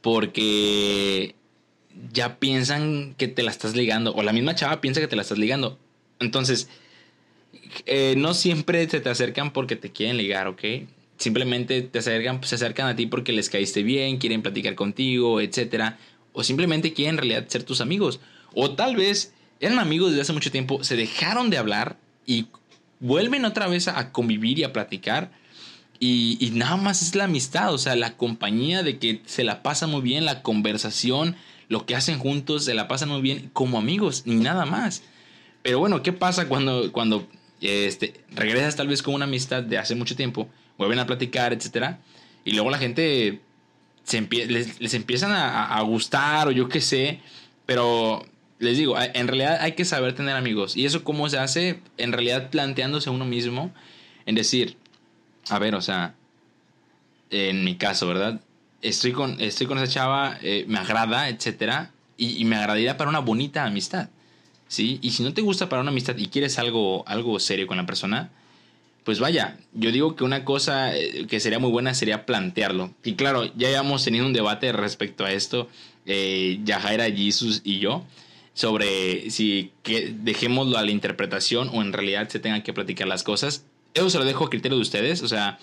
porque 0.00 1.34
ya 2.12 2.38
piensan 2.38 3.14
que 3.16 3.28
te 3.28 3.42
la 3.42 3.50
estás 3.50 3.74
ligando. 3.74 4.14
O 4.14 4.22
la 4.22 4.32
misma 4.32 4.54
chava 4.54 4.80
piensa 4.80 5.00
que 5.00 5.08
te 5.08 5.16
la 5.16 5.22
estás 5.22 5.38
ligando. 5.38 5.78
Entonces, 6.20 6.68
eh, 7.86 8.14
no 8.16 8.34
siempre 8.34 8.88
se 8.88 9.00
te 9.00 9.08
acercan 9.08 9.52
porque 9.52 9.76
te 9.76 9.90
quieren 9.90 10.16
ligar, 10.16 10.48
¿ok? 10.48 10.62
Simplemente 11.16 11.82
te 11.82 11.98
acercan, 11.98 12.42
se 12.42 12.54
acercan 12.56 12.88
a 12.88 12.96
ti 12.96 13.06
porque 13.06 13.32
les 13.32 13.48
caíste 13.48 13.82
bien, 13.82 14.18
quieren 14.18 14.42
platicar 14.42 14.74
contigo, 14.74 15.40
etc. 15.40 15.94
O 16.32 16.42
simplemente 16.42 16.92
quieren 16.92 17.14
en 17.14 17.18
realidad 17.18 17.48
ser 17.48 17.62
tus 17.62 17.80
amigos. 17.80 18.20
O 18.54 18.74
tal 18.74 18.96
vez 18.96 19.32
eran 19.60 19.78
amigos 19.78 20.10
desde 20.10 20.22
hace 20.22 20.32
mucho 20.32 20.50
tiempo, 20.50 20.82
se 20.84 20.96
dejaron 20.96 21.50
de 21.50 21.58
hablar 21.58 21.96
y 22.26 22.46
vuelven 23.00 23.44
otra 23.44 23.66
vez 23.68 23.88
a 23.88 24.12
convivir 24.12 24.58
y 24.58 24.64
a 24.64 24.72
platicar. 24.72 25.30
Y, 26.00 26.50
nada 26.54 26.76
más 26.76 27.02
es 27.02 27.14
la 27.14 27.24
amistad, 27.24 27.72
o 27.72 27.78
sea, 27.78 27.96
la 27.96 28.16
compañía 28.16 28.82
de 28.82 28.98
que 28.98 29.22
se 29.24 29.44
la 29.44 29.62
pasa 29.62 29.86
muy 29.86 30.02
bien, 30.02 30.24
la 30.24 30.42
conversación, 30.42 31.36
lo 31.68 31.86
que 31.86 31.94
hacen 31.94 32.18
juntos, 32.18 32.64
se 32.64 32.74
la 32.74 32.88
pasan 32.88 33.08
muy 33.08 33.22
bien 33.22 33.50
como 33.52 33.78
amigos, 33.78 34.22
ni 34.26 34.36
nada 34.36 34.66
más. 34.66 35.02
Pero 35.62 35.78
bueno, 35.78 36.02
¿qué 36.02 36.12
pasa 36.12 36.46
cuando, 36.46 36.92
cuando 36.92 37.26
este, 37.60 38.20
regresas 38.30 38.76
tal 38.76 38.88
vez 38.88 39.02
con 39.02 39.14
una 39.14 39.24
amistad 39.24 39.62
de 39.62 39.78
hace 39.78 39.94
mucho 39.94 40.14
tiempo, 40.16 40.48
vuelven 40.76 40.98
a 40.98 41.06
platicar, 41.06 41.52
etcétera, 41.52 42.00
y 42.44 42.52
luego 42.52 42.70
la 42.70 42.78
gente 42.78 43.40
se 44.02 44.20
les, 44.20 44.80
les, 44.80 44.94
empiezan 44.94 45.32
a, 45.32 45.74
a, 45.76 45.80
gustar 45.82 46.48
o 46.48 46.50
yo 46.50 46.68
qué 46.68 46.82
sé, 46.82 47.20
pero 47.64 48.26
les 48.58 48.76
digo, 48.76 48.96
en 48.98 49.28
realidad 49.28 49.58
hay 49.60 49.72
que 49.72 49.86
saber 49.86 50.14
tener 50.14 50.36
amigos. 50.36 50.76
¿Y 50.76 50.84
eso 50.84 51.04
cómo 51.04 51.28
se 51.30 51.38
hace? 51.38 51.80
En 51.96 52.12
realidad 52.12 52.50
planteándose 52.50 53.08
uno 53.08 53.24
mismo 53.24 53.72
en 54.26 54.34
decir, 54.34 54.76
a 55.48 55.58
ver, 55.58 55.74
o 55.74 55.80
sea, 55.80 56.14
en 57.30 57.64
mi 57.64 57.76
caso, 57.76 58.06
¿verdad? 58.06 58.40
Estoy 58.82 59.12
con, 59.12 59.40
estoy 59.40 59.66
con 59.66 59.78
esa 59.78 59.92
chava, 59.92 60.38
eh, 60.42 60.64
me 60.68 60.78
agrada, 60.78 61.28
etcétera, 61.28 61.92
y, 62.16 62.36
y, 62.36 62.44
me 62.44 62.56
agradaría 62.56 62.96
para 62.96 63.10
una 63.10 63.18
bonita 63.18 63.64
amistad, 63.64 64.08
¿sí? 64.68 64.98
Y 65.02 65.10
si 65.10 65.22
no 65.22 65.34
te 65.34 65.42
gusta 65.42 65.68
para 65.68 65.82
una 65.82 65.90
amistad 65.90 66.16
y 66.16 66.28
quieres 66.28 66.58
algo, 66.58 67.06
algo 67.08 67.40
serio 67.40 67.66
con 67.66 67.76
la 67.76 67.86
persona, 67.86 68.30
pues 69.04 69.20
vaya, 69.20 69.58
yo 69.74 69.92
digo 69.92 70.16
que 70.16 70.24
una 70.24 70.44
cosa 70.44 70.96
eh, 70.96 71.26
que 71.28 71.38
sería 71.38 71.58
muy 71.58 71.70
buena 71.70 71.92
sería 71.92 72.24
plantearlo. 72.24 72.90
Y 73.04 73.14
claro, 73.14 73.44
ya 73.54 73.68
habíamos 73.68 74.02
tenido 74.02 74.24
un 74.26 74.32
debate 74.32 74.72
respecto 74.72 75.24
a 75.26 75.32
esto, 75.32 75.68
eh, 76.06 76.58
Jesus 77.14 77.60
y 77.64 77.78
yo, 77.80 78.04
sobre 78.54 79.30
si 79.30 79.72
que 79.82 80.14
dejémoslo 80.18 80.78
a 80.78 80.82
la 80.82 80.90
interpretación 80.90 81.68
o 81.72 81.82
en 81.82 81.92
realidad 81.92 82.28
se 82.28 82.38
tengan 82.38 82.62
que 82.62 82.72
platicar 82.72 83.06
las 83.06 83.22
cosas. 83.22 83.66
Eso 83.94 84.10
se 84.10 84.18
lo 84.18 84.24
dejo 84.24 84.44
a 84.44 84.50
criterio 84.50 84.76
de 84.76 84.82
ustedes, 84.82 85.22
o 85.22 85.28
sea, 85.28 85.58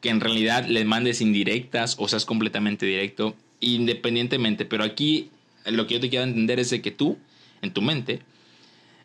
que 0.00 0.10
en 0.10 0.20
realidad 0.20 0.66
les 0.66 0.84
mandes 0.84 1.20
indirectas 1.20 1.96
o 1.98 2.08
seas 2.08 2.24
completamente 2.24 2.86
directo, 2.86 3.36
independientemente. 3.60 4.64
Pero 4.64 4.84
aquí 4.84 5.30
lo 5.64 5.86
que 5.86 5.94
yo 5.94 6.00
te 6.00 6.08
quiero 6.08 6.24
entender 6.24 6.58
es 6.58 6.70
de 6.70 6.82
que 6.82 6.90
tú, 6.90 7.18
en 7.62 7.72
tu 7.72 7.82
mente, 7.82 8.20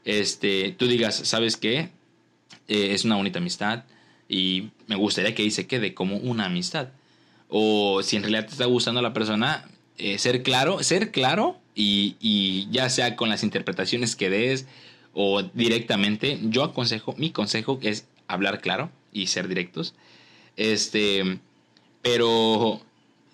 este, 0.06 0.76
tú 0.78 0.88
digas, 0.88 1.16
¿sabes 1.16 1.58
qué? 1.58 1.90
Eh, 2.68 2.94
es 2.94 3.06
una 3.06 3.16
bonita 3.16 3.40
amistad 3.40 3.84
y 4.28 4.70
me 4.88 4.96
gustaría 4.96 5.36
que 5.36 5.44
ahí 5.44 5.52
se 5.52 5.68
quede 5.68 5.94
como 5.94 6.18
una 6.18 6.46
amistad. 6.46 6.90
O 7.50 8.02
si 8.04 8.16
en 8.16 8.24
realidad 8.24 8.46
te 8.46 8.54
está 8.54 8.66
gustando 8.66 9.02
la 9.02 9.14
persona, 9.14 9.70
eh, 9.98 10.18
ser 10.18 10.44
claro, 10.44 10.82
ser 10.82 11.12
claro 11.12 11.60
y, 11.76 12.16
y 12.20 12.68
ya 12.72 12.90
sea 12.90 13.16
con 13.16 13.30
las 13.30 13.44
interpretaciones 13.44 14.16
que 14.16 14.30
des 14.30 14.66
o 15.14 15.44
directamente, 15.44 16.40
yo 16.44 16.64
aconsejo, 16.64 17.14
mi 17.18 17.30
consejo 17.30 17.80
es 17.84 18.08
hablar 18.28 18.62
claro 18.62 18.90
y 19.12 19.28
ser 19.28 19.48
directos. 19.48 19.94
Este, 20.56 21.40
pero 22.02 22.82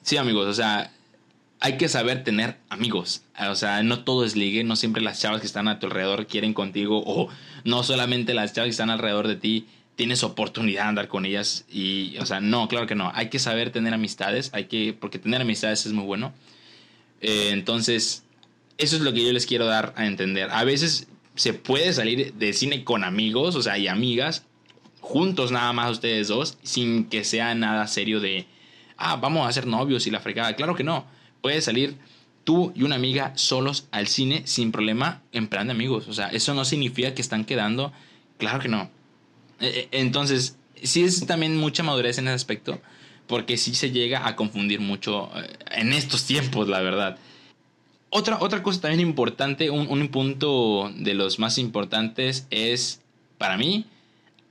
sí, 0.02 0.17
amigos, 0.17 0.47
o 0.47 0.54
sea, 0.54 0.91
hay 1.60 1.78
que 1.78 1.89
saber 1.89 2.23
tener 2.23 2.58
amigos. 2.69 3.23
O 3.49 3.56
sea, 3.56 3.84
no 3.84 4.04
todo 4.04 4.23
es 4.23 4.36
ligue, 4.36 4.63
no 4.63 4.75
siempre 4.75 5.02
las 5.02 5.19
chavas 5.19 5.41
que 5.41 5.47
están 5.47 5.67
a 5.67 5.80
tu 5.80 5.88
alrededor 5.88 6.28
quieren 6.28 6.54
contigo 6.54 7.04
o 7.06 7.30
no 7.63 7.84
solamente 7.84 8.34
las 8.34 8.54
chavas 8.54 8.67
que 8.67 8.71
están 8.71 8.89
alrededor 8.89 9.28
de 9.28 9.36
ti 9.36 9.67
tienes 9.95 10.23
oportunidad 10.23 10.84
de 10.84 10.89
andar 10.89 11.08
con 11.10 11.25
ellas 11.25 11.65
y, 11.69 12.17
o 12.19 12.25
sea, 12.25 12.39
no, 12.39 12.69
claro 12.69 12.88
que 12.88 12.95
no. 12.95 13.12
Hay 13.13 13.30
que 13.30 13.38
saber 13.38 13.71
tener 13.71 13.93
amistades, 13.93 14.49
hay 14.54 14.65
que, 14.65 14.95
porque 14.97 15.19
tener 15.19 15.41
amistades 15.41 15.86
es 15.86 15.91
muy 15.91 16.06
bueno. 16.06 16.34
Eh, 17.19 17.49
entonces, 17.52 18.23
eso 18.78 18.95
es 18.95 19.02
lo 19.02 19.12
que 19.12 19.25
yo 19.25 19.34
les 19.34 19.45
quiero 19.45 19.65
dar 19.65 19.93
a 19.97 20.06
entender. 20.06 20.49
A 20.52 20.63
veces 20.63 21.10
se 21.36 21.54
puede 21.54 21.91
salir 21.91 22.34
de 22.34 22.54
cine 22.54 22.86
con 22.86 23.04
amigos, 23.04 23.56
o 23.56 23.62
sea, 23.62 23.78
y 23.78 23.89
amigas, 23.89 24.45
juntos 25.00 25.52
nada 25.52 25.74
más 25.74 25.92
ustedes 25.92 26.28
dos, 26.28 26.58
sin 26.64 27.06
que 27.06 27.24
sea 27.24 27.56
nada 27.56 27.88
serio 27.88 28.20
de, 28.20 28.46
ah, 28.98 29.16
vamos 29.16 29.48
a 29.48 29.52
ser 29.52 29.66
novios 29.68 30.08
y 30.08 30.12
la 30.12 30.20
fregada. 30.20 30.56
Claro 30.56 30.76
que 30.76 30.84
no. 30.84 31.06
Puedes 31.42 31.66
salir 31.66 31.98
tú 32.44 32.74
y 32.76 32.84
una 32.84 32.96
amiga 32.96 33.32
solos 33.36 33.88
al 33.92 34.08
cine 34.08 34.44
sin 34.46 34.72
problema 34.72 35.22
en 35.32 35.48
plan 35.48 35.68
de 35.68 35.72
amigos. 35.72 36.08
O 36.08 36.14
sea, 36.14 36.28
eso 36.28 36.54
no 36.54 36.66
significa 36.66 37.14
que 37.14 37.22
están 37.22 37.46
quedando. 37.46 37.92
Claro 38.38 38.60
que 38.60 38.70
no. 38.70 38.90
Entonces, 39.60 40.58
sí 40.82 41.04
es 41.04 41.26
también 41.26 41.58
mucha 41.58 41.84
madurez 41.84 42.18
en 42.18 42.28
ese 42.28 42.36
aspecto, 42.36 42.80
porque 43.28 43.58
sí 43.58 43.76
se 43.76 43.92
llega 43.92 44.28
a 44.28 44.36
confundir 44.36 44.80
mucho 44.80 45.30
en 45.72 45.94
estos 45.94 46.26
tiempos, 46.26 46.68
la 46.68 46.82
verdad. 46.82 47.18
Otra, 48.10 48.40
otra 48.40 48.64
cosa 48.64 48.82
también 48.82 49.02
importante, 49.02 49.70
un, 49.70 49.88
un 49.88 50.08
punto 50.08 50.92
de 50.96 51.14
los 51.14 51.38
más 51.38 51.58
importantes 51.58 52.48
es, 52.50 53.02
para 53.38 53.58
mí, 53.58 53.86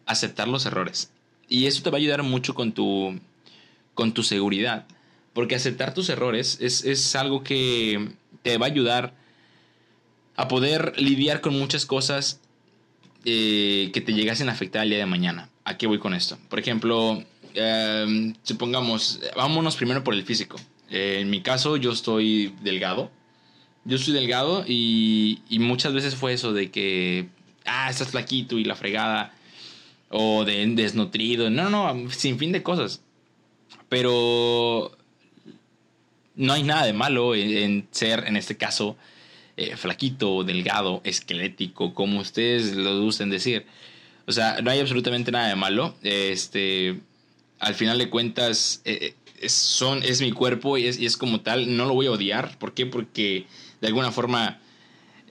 aceptar 0.09 0.49
los 0.49 0.67
errores. 0.67 1.13
Y 1.49 1.67
eso 1.67 1.83
te 1.83 1.91
va 1.91 1.97
a 1.97 2.01
ayudar 2.01 2.23
mucho 2.23 2.55
con 2.55 2.73
tu, 2.73 3.19
con 3.95 4.13
tu 4.13 4.23
seguridad. 4.23 4.87
Porque 5.33 5.55
aceptar 5.55 5.95
tus 5.95 6.09
errores 6.09 6.59
es, 6.61 6.85
es, 6.85 7.15
algo 7.15 7.45
que 7.45 8.11
te 8.43 8.59
va 8.59 8.67
a 8.67 8.71
ayudar 8.71 9.15
a 10.37 10.49
poder 10.49 11.01
lidiar 11.01 11.41
con 11.41 11.57
muchas 11.57 11.87
cosas 11.87 12.41
eh, 13.25 13.91
que 13.93 14.01
te 14.01 14.13
llegasen 14.13 14.49
a 14.49 14.53
afectar 14.53 14.83
el 14.83 14.91
día 14.91 14.99
de 14.99 15.07
mañana. 15.07 15.49
¿A 15.65 15.79
qué 15.79 15.87
voy 15.87 15.99
con 15.99 16.15
esto? 16.15 16.39
Por 16.49 16.59
ejemplo, 16.59 17.23
eh, 17.55 18.35
supongamos, 18.43 19.21
vámonos 19.37 19.77
primero 19.77 20.03
por 20.03 20.15
el 20.15 20.25
físico. 20.25 20.57
Eh, 20.91 21.19
en 21.21 21.31
mi 21.31 21.43
caso, 21.43 21.77
yo 21.77 21.93
estoy 21.93 22.55
delgado 22.63 23.11
yo 23.89 23.97
soy 23.97 24.13
delgado 24.13 24.65
y, 24.67 25.41
y, 25.49 25.59
muchas 25.61 25.95
veces 25.95 26.15
fue 26.15 26.35
eso 26.35 26.53
de 26.53 26.71
que, 26.71 27.29
ah, 27.65 27.89
estás 27.89 28.09
flaquito 28.09 28.59
y 28.59 28.65
la 28.65 28.77
fregada, 28.77 29.33
o 30.11 30.45
de 30.45 30.67
desnutrido, 30.69 31.51
no, 31.51 31.71
no, 31.71 32.11
sin 32.11 32.39
fin 32.39 32.53
de 32.53 32.63
cosas. 32.63 33.03
Pero 33.89 34.97
no 36.35 36.53
hay 36.53 36.63
nada 36.63 36.87
de 36.87 36.93
malo 36.93 37.35
en, 37.35 37.89
ser, 37.91 38.25
en 38.27 38.37
este 38.37 38.57
caso, 38.57 38.97
eh, 39.57 39.77
flaquito, 39.77 40.45
delgado, 40.45 41.01
esquelético, 41.05 41.95
como 41.95 42.21
ustedes 42.21 42.75
lo 42.75 43.03
gusten 43.03 43.31
decir. 43.31 43.67
O 44.27 44.33
sea, 44.33 44.61
no 44.63 44.71
hay 44.71 44.79
absolutamente 44.79 45.33
nada 45.33 45.49
de 45.49 45.57
malo. 45.57 45.95
Este, 46.03 47.01
al 47.59 47.75
final 47.75 47.99
de 47.99 48.09
cuentas, 48.09 48.83
eh, 48.85 49.15
es, 49.41 49.53
son, 49.53 50.03
es 50.03 50.21
mi 50.21 50.33
cuerpo 50.33 50.79
y 50.79 50.87
es, 50.87 50.99
y 50.99 51.07
es 51.07 51.17
como 51.17 51.41
tal. 51.41 51.77
No 51.77 51.87
lo 51.87 51.95
voy 51.95 52.07
a 52.07 52.13
odiar. 52.13 52.59
¿Por 52.59 52.75
qué? 52.75 52.87
Porque 52.87 53.47
de 53.81 53.87
alguna 53.89 54.13
forma 54.13 54.61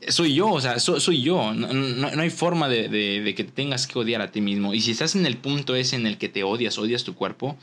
soy 0.07 0.33
yo, 0.33 0.51
o 0.51 0.61
sea, 0.61 0.79
soy, 0.79 1.21
yo. 1.21 1.53
No, 1.53 1.73
no, 1.73 2.21
hay 2.21 2.29
forma 2.29 2.69
de, 2.69 2.87
de, 2.89 3.21
de, 3.21 3.35
que 3.35 3.43
tengas 3.43 3.87
que 3.87 3.99
odiar 3.99 4.21
a 4.21 4.31
ti 4.31 4.41
mismo. 4.41 4.73
Y 4.73 4.81
si 4.81 4.91
estás 4.91 5.15
en 5.15 5.25
el 5.25 5.37
punto 5.37 5.75
ese 5.75 5.95
en 5.95 6.07
el 6.07 6.17
que 6.17 6.29
te 6.29 6.43
odias, 6.43 6.77
odias 6.77 7.03
tu 7.03 7.15
cuerpo, 7.15 7.57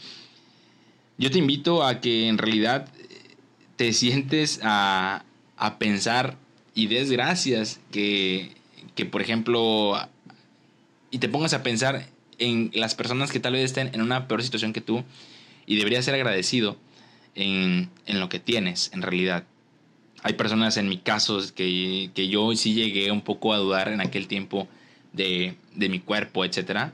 yo 1.18 1.30
te 1.30 1.38
invito 1.38 1.84
a 1.84 2.00
que 2.00 2.28
en 2.28 2.38
realidad 2.38 2.88
te 3.76 3.92
sientes 3.92 4.60
a, 4.62 5.24
a 5.56 5.78
pensar 5.78 6.36
y 6.74 6.88
des 6.88 7.10
gracias 7.10 7.80
que, 7.92 8.52
que, 8.94 9.06
por 9.06 9.22
ejemplo, 9.22 9.96
y 11.10 11.18
te 11.18 11.28
pongas 11.28 11.54
a 11.54 11.62
pensar 11.62 12.08
en 12.38 12.70
las 12.74 12.94
personas 12.94 13.30
que 13.30 13.40
tal 13.40 13.52
vez 13.52 13.64
estén 13.64 13.90
en 13.94 14.02
una 14.02 14.26
peor 14.26 14.42
situación 14.42 14.72
que 14.72 14.80
tú 14.80 15.04
y 15.66 15.76
deberías 15.76 16.04
ser 16.04 16.14
agradecido 16.14 16.76
en, 17.34 17.90
en 18.06 18.20
lo 18.20 18.28
que 18.28 18.40
tienes, 18.40 18.90
en 18.92 19.02
realidad. 19.02 19.44
Hay 20.24 20.32
personas 20.32 20.76
en 20.76 20.88
mi 20.88 20.98
caso 20.98 21.40
que, 21.54 22.10
que, 22.12 22.26
yo 22.28 22.52
sí 22.56 22.74
llegué 22.74 23.12
un 23.12 23.20
poco 23.20 23.54
a 23.54 23.58
dudar 23.58 23.86
en 23.88 24.00
aquel 24.00 24.26
tiempo 24.26 24.66
de, 25.12 25.54
de 25.76 25.88
mi 25.88 26.00
cuerpo, 26.00 26.44
etc. 26.44 26.88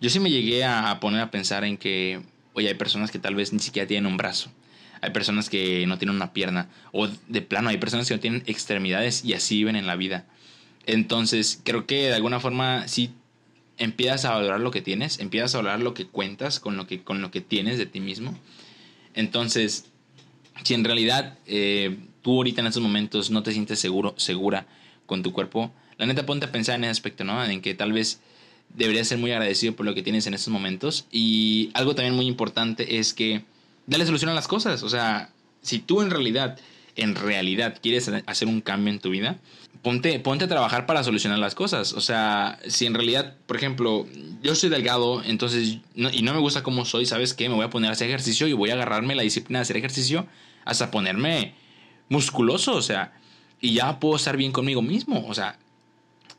Yo 0.00 0.10
sí 0.10 0.18
me 0.18 0.30
llegué 0.30 0.64
a, 0.64 0.90
a 0.90 0.98
poner 0.98 1.20
a 1.20 1.30
pensar 1.30 1.62
en 1.62 1.76
que, 1.76 2.20
oye, 2.54 2.66
hay 2.66 2.74
personas 2.74 3.12
que 3.12 3.20
tal 3.20 3.36
vez 3.36 3.52
ni 3.52 3.60
siquiera 3.60 3.86
tienen 3.86 4.10
un 4.10 4.16
brazo 4.16 4.50
hay 5.04 5.10
personas 5.10 5.50
que 5.50 5.86
no 5.86 5.98
tienen 5.98 6.16
una 6.16 6.32
pierna, 6.32 6.70
o 6.92 7.08
de 7.28 7.42
plano 7.42 7.68
hay 7.68 7.76
personas 7.76 8.08
que 8.08 8.14
no 8.14 8.20
tienen 8.20 8.42
extremidades 8.46 9.22
y 9.22 9.34
así 9.34 9.56
viven 9.56 9.76
en 9.76 9.86
la 9.86 9.96
vida. 9.96 10.24
Entonces, 10.86 11.60
creo 11.62 11.86
que 11.86 12.06
de 12.06 12.14
alguna 12.14 12.40
forma 12.40 12.88
si 12.88 13.10
empiezas 13.76 14.24
a 14.24 14.34
valorar 14.34 14.60
lo 14.60 14.70
que 14.70 14.80
tienes, 14.80 15.18
empiezas 15.18 15.54
a 15.54 15.58
valorar 15.58 15.80
lo 15.80 15.92
que 15.92 16.06
cuentas 16.06 16.58
con 16.58 16.78
lo 16.78 16.86
que, 16.86 17.02
con 17.02 17.20
lo 17.20 17.30
que 17.30 17.42
tienes 17.42 17.76
de 17.76 17.84
ti 17.84 18.00
mismo. 18.00 18.38
Entonces, 19.12 19.90
si 20.62 20.72
en 20.72 20.84
realidad 20.84 21.38
eh, 21.46 21.98
tú 22.24 22.36
ahorita 22.38 22.62
en 22.62 22.68
estos 22.68 22.82
momentos 22.82 23.30
no 23.30 23.42
te 23.42 23.52
sientes 23.52 23.78
seguro, 23.78 24.14
segura 24.16 24.66
con 25.04 25.22
tu 25.22 25.32
cuerpo, 25.32 25.70
la 25.98 26.06
neta 26.06 26.24
ponte 26.24 26.46
a 26.46 26.50
pensar 26.52 26.76
en 26.76 26.84
ese 26.84 26.90
aspecto, 26.90 27.22
¿no? 27.22 27.44
En 27.44 27.60
que 27.60 27.74
tal 27.74 27.92
vez 27.92 28.20
deberías 28.70 29.06
ser 29.06 29.18
muy 29.18 29.30
agradecido 29.30 29.76
por 29.76 29.84
lo 29.84 29.94
que 29.94 30.02
tienes 30.02 30.26
en 30.26 30.32
estos 30.32 30.52
momentos. 30.52 31.06
Y 31.12 31.70
algo 31.74 31.94
también 31.94 32.16
muy 32.16 32.26
importante 32.26 32.98
es 32.98 33.12
que 33.12 33.44
dale 33.86 34.06
solución 34.06 34.30
a 34.30 34.34
las 34.34 34.48
cosas. 34.48 34.82
O 34.82 34.88
sea, 34.88 35.30
si 35.60 35.78
tú 35.78 36.00
en 36.00 36.10
realidad, 36.10 36.58
en 36.96 37.14
realidad 37.14 37.78
quieres 37.80 38.10
hacer 38.26 38.48
un 38.48 38.62
cambio 38.62 38.92
en 38.92 39.00
tu 39.00 39.10
vida, 39.10 39.36
ponte, 39.82 40.18
ponte 40.18 40.46
a 40.46 40.48
trabajar 40.48 40.86
para 40.86 41.04
solucionar 41.04 41.38
las 41.38 41.54
cosas. 41.54 41.92
O 41.92 42.00
sea, 42.00 42.58
si 42.66 42.86
en 42.86 42.94
realidad, 42.94 43.36
por 43.46 43.58
ejemplo, 43.58 44.06
yo 44.42 44.54
soy 44.54 44.70
delgado, 44.70 45.22
entonces, 45.22 45.78
y 45.94 46.22
no 46.22 46.32
me 46.32 46.40
gusta 46.40 46.62
cómo 46.62 46.86
soy, 46.86 47.04
¿sabes 47.04 47.34
qué? 47.34 47.50
Me 47.50 47.54
voy 47.54 47.66
a 47.66 47.70
poner 47.70 47.90
a 47.90 47.92
hacer 47.92 48.08
ejercicio 48.08 48.48
y 48.48 48.54
voy 48.54 48.70
a 48.70 48.74
agarrarme 48.74 49.14
la 49.14 49.22
disciplina 49.22 49.58
de 49.58 49.64
hacer 49.64 49.76
ejercicio 49.76 50.26
hasta 50.64 50.90
ponerme 50.90 51.54
musculoso, 52.08 52.74
o 52.74 52.82
sea, 52.82 53.12
y 53.60 53.74
ya 53.74 53.98
puedo 54.00 54.16
estar 54.16 54.36
bien 54.36 54.52
conmigo 54.52 54.82
mismo. 54.82 55.26
O 55.26 55.34
sea, 55.34 55.58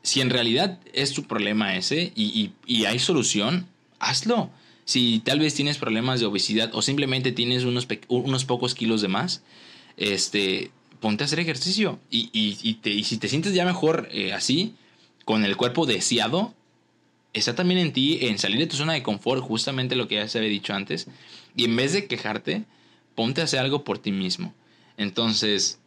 si 0.02 0.20
en 0.20 0.30
realidad 0.30 0.78
es 0.92 1.12
tu 1.12 1.24
problema 1.24 1.76
ese 1.76 2.12
y, 2.14 2.52
y 2.66 2.84
hay 2.84 2.98
solución, 2.98 3.66
hazlo 3.98 4.50
si 4.86 5.20
tal 5.24 5.40
vez 5.40 5.52
tienes 5.52 5.78
problemas 5.78 6.20
de 6.20 6.26
obesidad 6.26 6.70
o 6.72 6.80
simplemente 6.80 7.32
tienes 7.32 7.64
unos, 7.64 7.88
unos 8.08 8.44
pocos 8.44 8.74
kilos 8.74 9.02
de 9.02 9.08
más, 9.08 9.42
este, 9.96 10.70
ponte 11.00 11.24
a 11.24 11.26
hacer 11.26 11.40
ejercicio. 11.40 11.98
Y, 12.08 12.30
y, 12.32 12.74
te, 12.74 12.90
y 12.90 13.02
si 13.02 13.18
te 13.18 13.28
sientes 13.28 13.52
ya 13.52 13.64
mejor 13.64 14.08
eh, 14.12 14.32
así, 14.32 14.74
con 15.24 15.44
el 15.44 15.56
cuerpo 15.56 15.86
deseado, 15.86 16.54
está 17.32 17.56
también 17.56 17.80
en 17.80 17.92
ti 17.92 18.18
en 18.22 18.38
salir 18.38 18.60
de 18.60 18.68
tu 18.68 18.76
zona 18.76 18.92
de 18.92 19.02
confort, 19.02 19.42
justamente 19.42 19.96
lo 19.96 20.06
que 20.06 20.14
ya 20.14 20.28
se 20.28 20.38
había 20.38 20.50
dicho 20.50 20.72
antes. 20.72 21.08
Y 21.56 21.64
en 21.64 21.74
vez 21.74 21.92
de 21.92 22.06
quejarte, 22.06 22.64
ponte 23.16 23.40
a 23.40 23.44
hacer 23.44 23.58
algo 23.58 23.82
por 23.82 23.98
ti 23.98 24.12
mismo. 24.12 24.54
Entonces, 24.96 25.78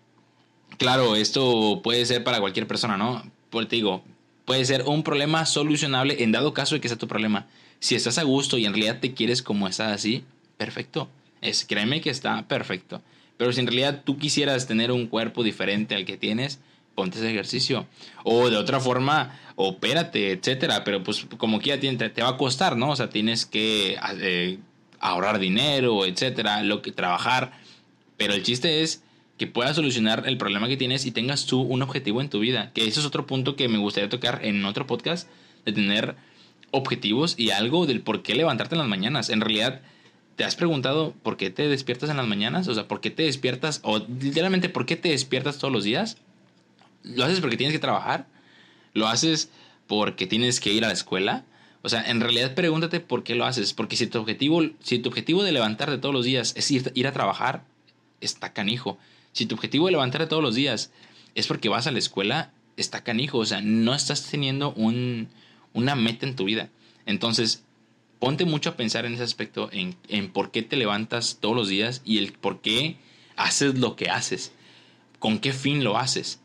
claro, 0.78 1.15
esto 1.15 1.82
puede 1.84 2.06
ser 2.06 2.24
para 2.24 2.39
cualquier 2.39 2.67
persona, 2.67 2.98
¿no? 2.98 3.24
Pues 3.50 3.67
te 3.67 3.76
digo, 3.76 4.04
puede 4.45 4.65
ser 4.65 4.84
un 4.84 5.04
problema 5.04 5.45
solucionable 5.45 6.24
en 6.24 6.32
dado 6.32 6.54
caso 6.54 6.76
de 6.76 6.82
que 6.82 6.88
sea 6.88 6.98
tu 6.98 7.08
problema. 7.08 7.48
Si 7.80 7.95
estás 7.95 8.17
a 8.17 8.24
gusto 8.24 8.58
y 8.58 8.65
en 8.65 8.74
realidad 8.74 9.00
te 9.00 9.13
quieres 9.13 9.41
como 9.41 9.67
estás 9.67 9.91
así, 9.91 10.24
perfecto. 10.58 11.10
Es, 11.41 11.65
créeme 11.65 12.02
que 12.02 12.10
está 12.10 12.48
perfecto. 12.48 13.02
Pero 13.38 13.54
si 13.54 13.62
en 13.62 13.67
realidad 13.67 14.02
tú 14.04 14.17
quisieras 14.17 14.67
tener 14.67 14.91
un 14.91 15.08
cuerpo 15.08 15.43
diferente 15.43 15.95
al 15.95 16.04
que 16.04 16.17
tienes, 16.17 16.60
ponte 16.93 17.17
ese 17.17 17.32
ejercicio. 17.32 17.88
O 18.24 18.50
de 18.50 18.58
otra 18.58 18.82
forma, 18.82 19.39
opérate, 19.56 20.32
etcétera. 20.32 20.84
Pero 20.84 21.02
pues 21.04 21.26
como 21.38 21.60
que 21.60 21.69
ya 21.69 21.80
te, 21.80 22.10
te 22.10 22.22
va 22.22 22.30
a 22.30 22.38
costar, 22.38 22.76
¿no? 22.76 22.89
O 22.89 22.95
sea, 22.98 23.10
tienes 23.10 23.45
que 23.45 23.98
eh, 24.19 24.60
ahorrar 25.00 25.39
dinero, 25.39 26.06
etcétera, 26.06 26.63
lo 26.63 26.82
que 26.82 26.91
trabajar. 26.91 27.54
Pero 28.20 28.34
el 28.34 28.44
chiste 28.44 28.84
es 28.84 29.02
que 29.38 29.48
puedas 29.48 29.78
solucionar 29.78 30.26
el 30.28 30.38
problema 30.38 30.68
que 30.68 30.76
tienes 30.76 31.06
y 31.06 31.12
tengas 31.12 31.46
tú 31.46 31.62
un 31.62 31.82
objetivo 31.82 32.20
en 32.20 32.30
tu 32.30 32.40
vida. 32.40 32.72
Que 32.74 32.86
ese 32.86 33.00
es 33.00 33.06
otro 33.06 33.26
punto 33.26 33.56
que 33.56 33.70
me 33.70 33.78
gustaría 33.78 34.10
tocar 34.10 34.42
en 34.44 34.66
otro 34.66 34.86
podcast, 34.86 35.30
de 35.66 35.72
tener 35.72 36.18
objetivos 36.72 37.36
y 37.38 37.52
algo 37.52 37.86
del 37.86 38.02
por 38.02 38.22
qué 38.22 38.36
levantarte 38.36 38.76
en 38.76 38.80
las 38.80 38.90
mañanas. 38.90 39.30
En 39.30 39.40
realidad, 39.40 39.82
¿te 40.36 40.44
has 40.44 40.58
preguntado 40.58 41.14
por 41.24 41.38
qué 41.38 41.50
te 41.50 41.70
despiertas 41.70 42.10
en 42.10 42.18
las 42.18 42.28
mañanas? 42.28 42.68
O 42.68 42.74
sea, 42.74 42.90
¿por 42.90 43.00
qué 43.00 43.10
te 43.10 43.24
despiertas? 43.24 43.80
O 43.84 44.00
literalmente, 44.00 44.68
¿por 44.68 44.86
qué 44.86 44.98
te 44.98 45.10
despiertas 45.10 45.58
todos 45.58 45.74
los 45.74 45.86
días? 45.86 46.18
¿Lo 47.04 47.24
haces 47.24 47.40
porque 47.40 47.56
tienes 47.56 47.74
que 47.74 47.80
trabajar? 47.80 48.28
¿Lo 48.94 49.08
haces 49.08 49.50
porque 49.88 50.28
tienes 50.28 50.60
que 50.60 50.74
ir 50.74 50.84
a 50.84 50.90
la 50.90 50.94
escuela? 50.94 51.46
O 51.84 51.88
sea, 51.88 52.04
en 52.04 52.20
realidad 52.20 52.54
pregúntate 52.54 53.00
por 53.00 53.24
qué 53.24 53.36
lo 53.36 53.46
haces. 53.46 53.74
Porque 53.74 53.96
si 53.96 54.08
tu 54.08 54.20
objetivo, 54.20 54.62
si 54.84 55.00
tu 55.00 55.08
objetivo 55.08 55.42
de 55.42 55.54
levantarte 55.54 55.98
todos 56.00 56.14
los 56.14 56.26
días 56.26 56.54
es 56.58 56.70
ir, 56.70 56.92
ir 56.94 57.08
a 57.08 57.14
trabajar, 57.14 57.64
está 58.22 58.54
canijo. 58.54 58.98
Si 59.32 59.46
tu 59.46 59.56
objetivo 59.56 59.86
de 59.86 59.94
levantarte 59.94 60.28
todos 60.28 60.44
los 60.44 60.56
días 60.56 60.92
es 61.36 61.48
porque 61.48 61.70
vas 61.70 61.88
a 61.88 61.92
la 61.92 62.00
escuela, 62.00 62.52
está 62.78 63.04
canijo. 63.04 63.38
O 63.38 63.46
sea, 63.46 63.62
no 63.62 63.94
estás 63.94 64.24
teniendo 64.30 64.74
un, 64.74 65.30
una 65.74 65.96
meta 65.96 66.26
en 66.26 66.36
tu 66.36 66.46
vida. 66.46 66.70
Entonces, 67.06 67.64
ponte 68.20 68.46
mucho 68.46 68.72
a 68.72 68.76
pensar 68.76 69.06
en 69.06 69.14
ese 69.14 69.24
aspecto, 69.24 69.70
en, 69.72 69.96
en 70.08 70.32
por 70.32 70.52
qué 70.52 70.62
te 70.62 70.78
levantas 70.78 71.38
todos 71.40 71.56
los 71.56 71.70
días 71.70 72.02
y 72.06 72.18
el 72.18 72.34
por 72.34 72.62
qué 72.62 72.98
haces 73.36 73.80
lo 73.80 73.96
que 73.96 74.10
haces, 74.10 74.52
con 75.18 75.40
qué 75.40 75.54
fin 75.54 75.84
lo 75.84 75.98
haces. 75.98 76.40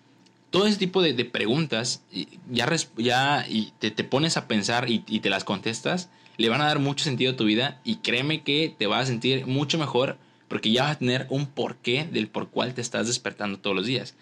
Todo 0.51 0.69
ese 0.69 0.79
tipo 0.79 1.03
de, 1.03 1.13
preguntas, 1.25 2.03
ya, 2.49 2.69
ya 2.97 3.47
te, 3.81 3.91
te, 3.91 4.05
pones 4.05 4.37
a 4.37 4.47
pensar 4.47 4.89
y, 4.89 5.03
y, 5.09 5.19
te 5.19 5.29
las 5.29 5.43
contestas, 5.43 6.11
le 6.37 6.49
van 6.49 6.61
a 6.61 6.67
dar 6.67 6.79
mucho 6.79 7.05
sentido 7.05 7.33
a 7.33 7.37
tu 7.37 7.45
vida 7.45 7.81
y 7.83 7.97
créeme 7.97 8.45
que 8.45 8.73
te 8.79 8.87
vas 8.87 9.03
a 9.03 9.07
sentir 9.07 9.47
mucho 9.47 9.79
mejor 9.79 10.17
porque 10.49 10.71
ya 10.71 10.85
vas 10.85 10.97
a 10.97 10.99
tener 10.99 11.27
un 11.31 11.47
porqué 11.47 12.09
del 12.11 12.29
por 12.29 12.49
cual 12.49 12.75
te 12.75 12.81
estás 12.81 13.07
despertando 13.07 13.59
todos 13.59 13.77
los 13.77 13.87
días. 13.87 14.15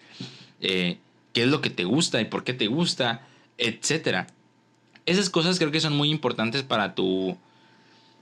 Eh, 0.61 0.97
¿Qué 1.33 1.43
es 1.43 1.47
lo 1.47 1.61
que 1.61 1.69
te 1.69 1.83
gusta 1.83 2.21
y 2.21 2.25
por 2.25 2.43
qué 2.43 2.53
te 2.53 2.67
gusta? 2.67 3.25
Etcétera. 3.57 4.27
Esas 5.05 5.29
cosas 5.29 5.59
creo 5.59 5.71
que 5.71 5.79
son 5.79 5.95
muy 5.95 6.09
importantes 6.11 6.63
para 6.63 6.95
tu, 6.95 7.37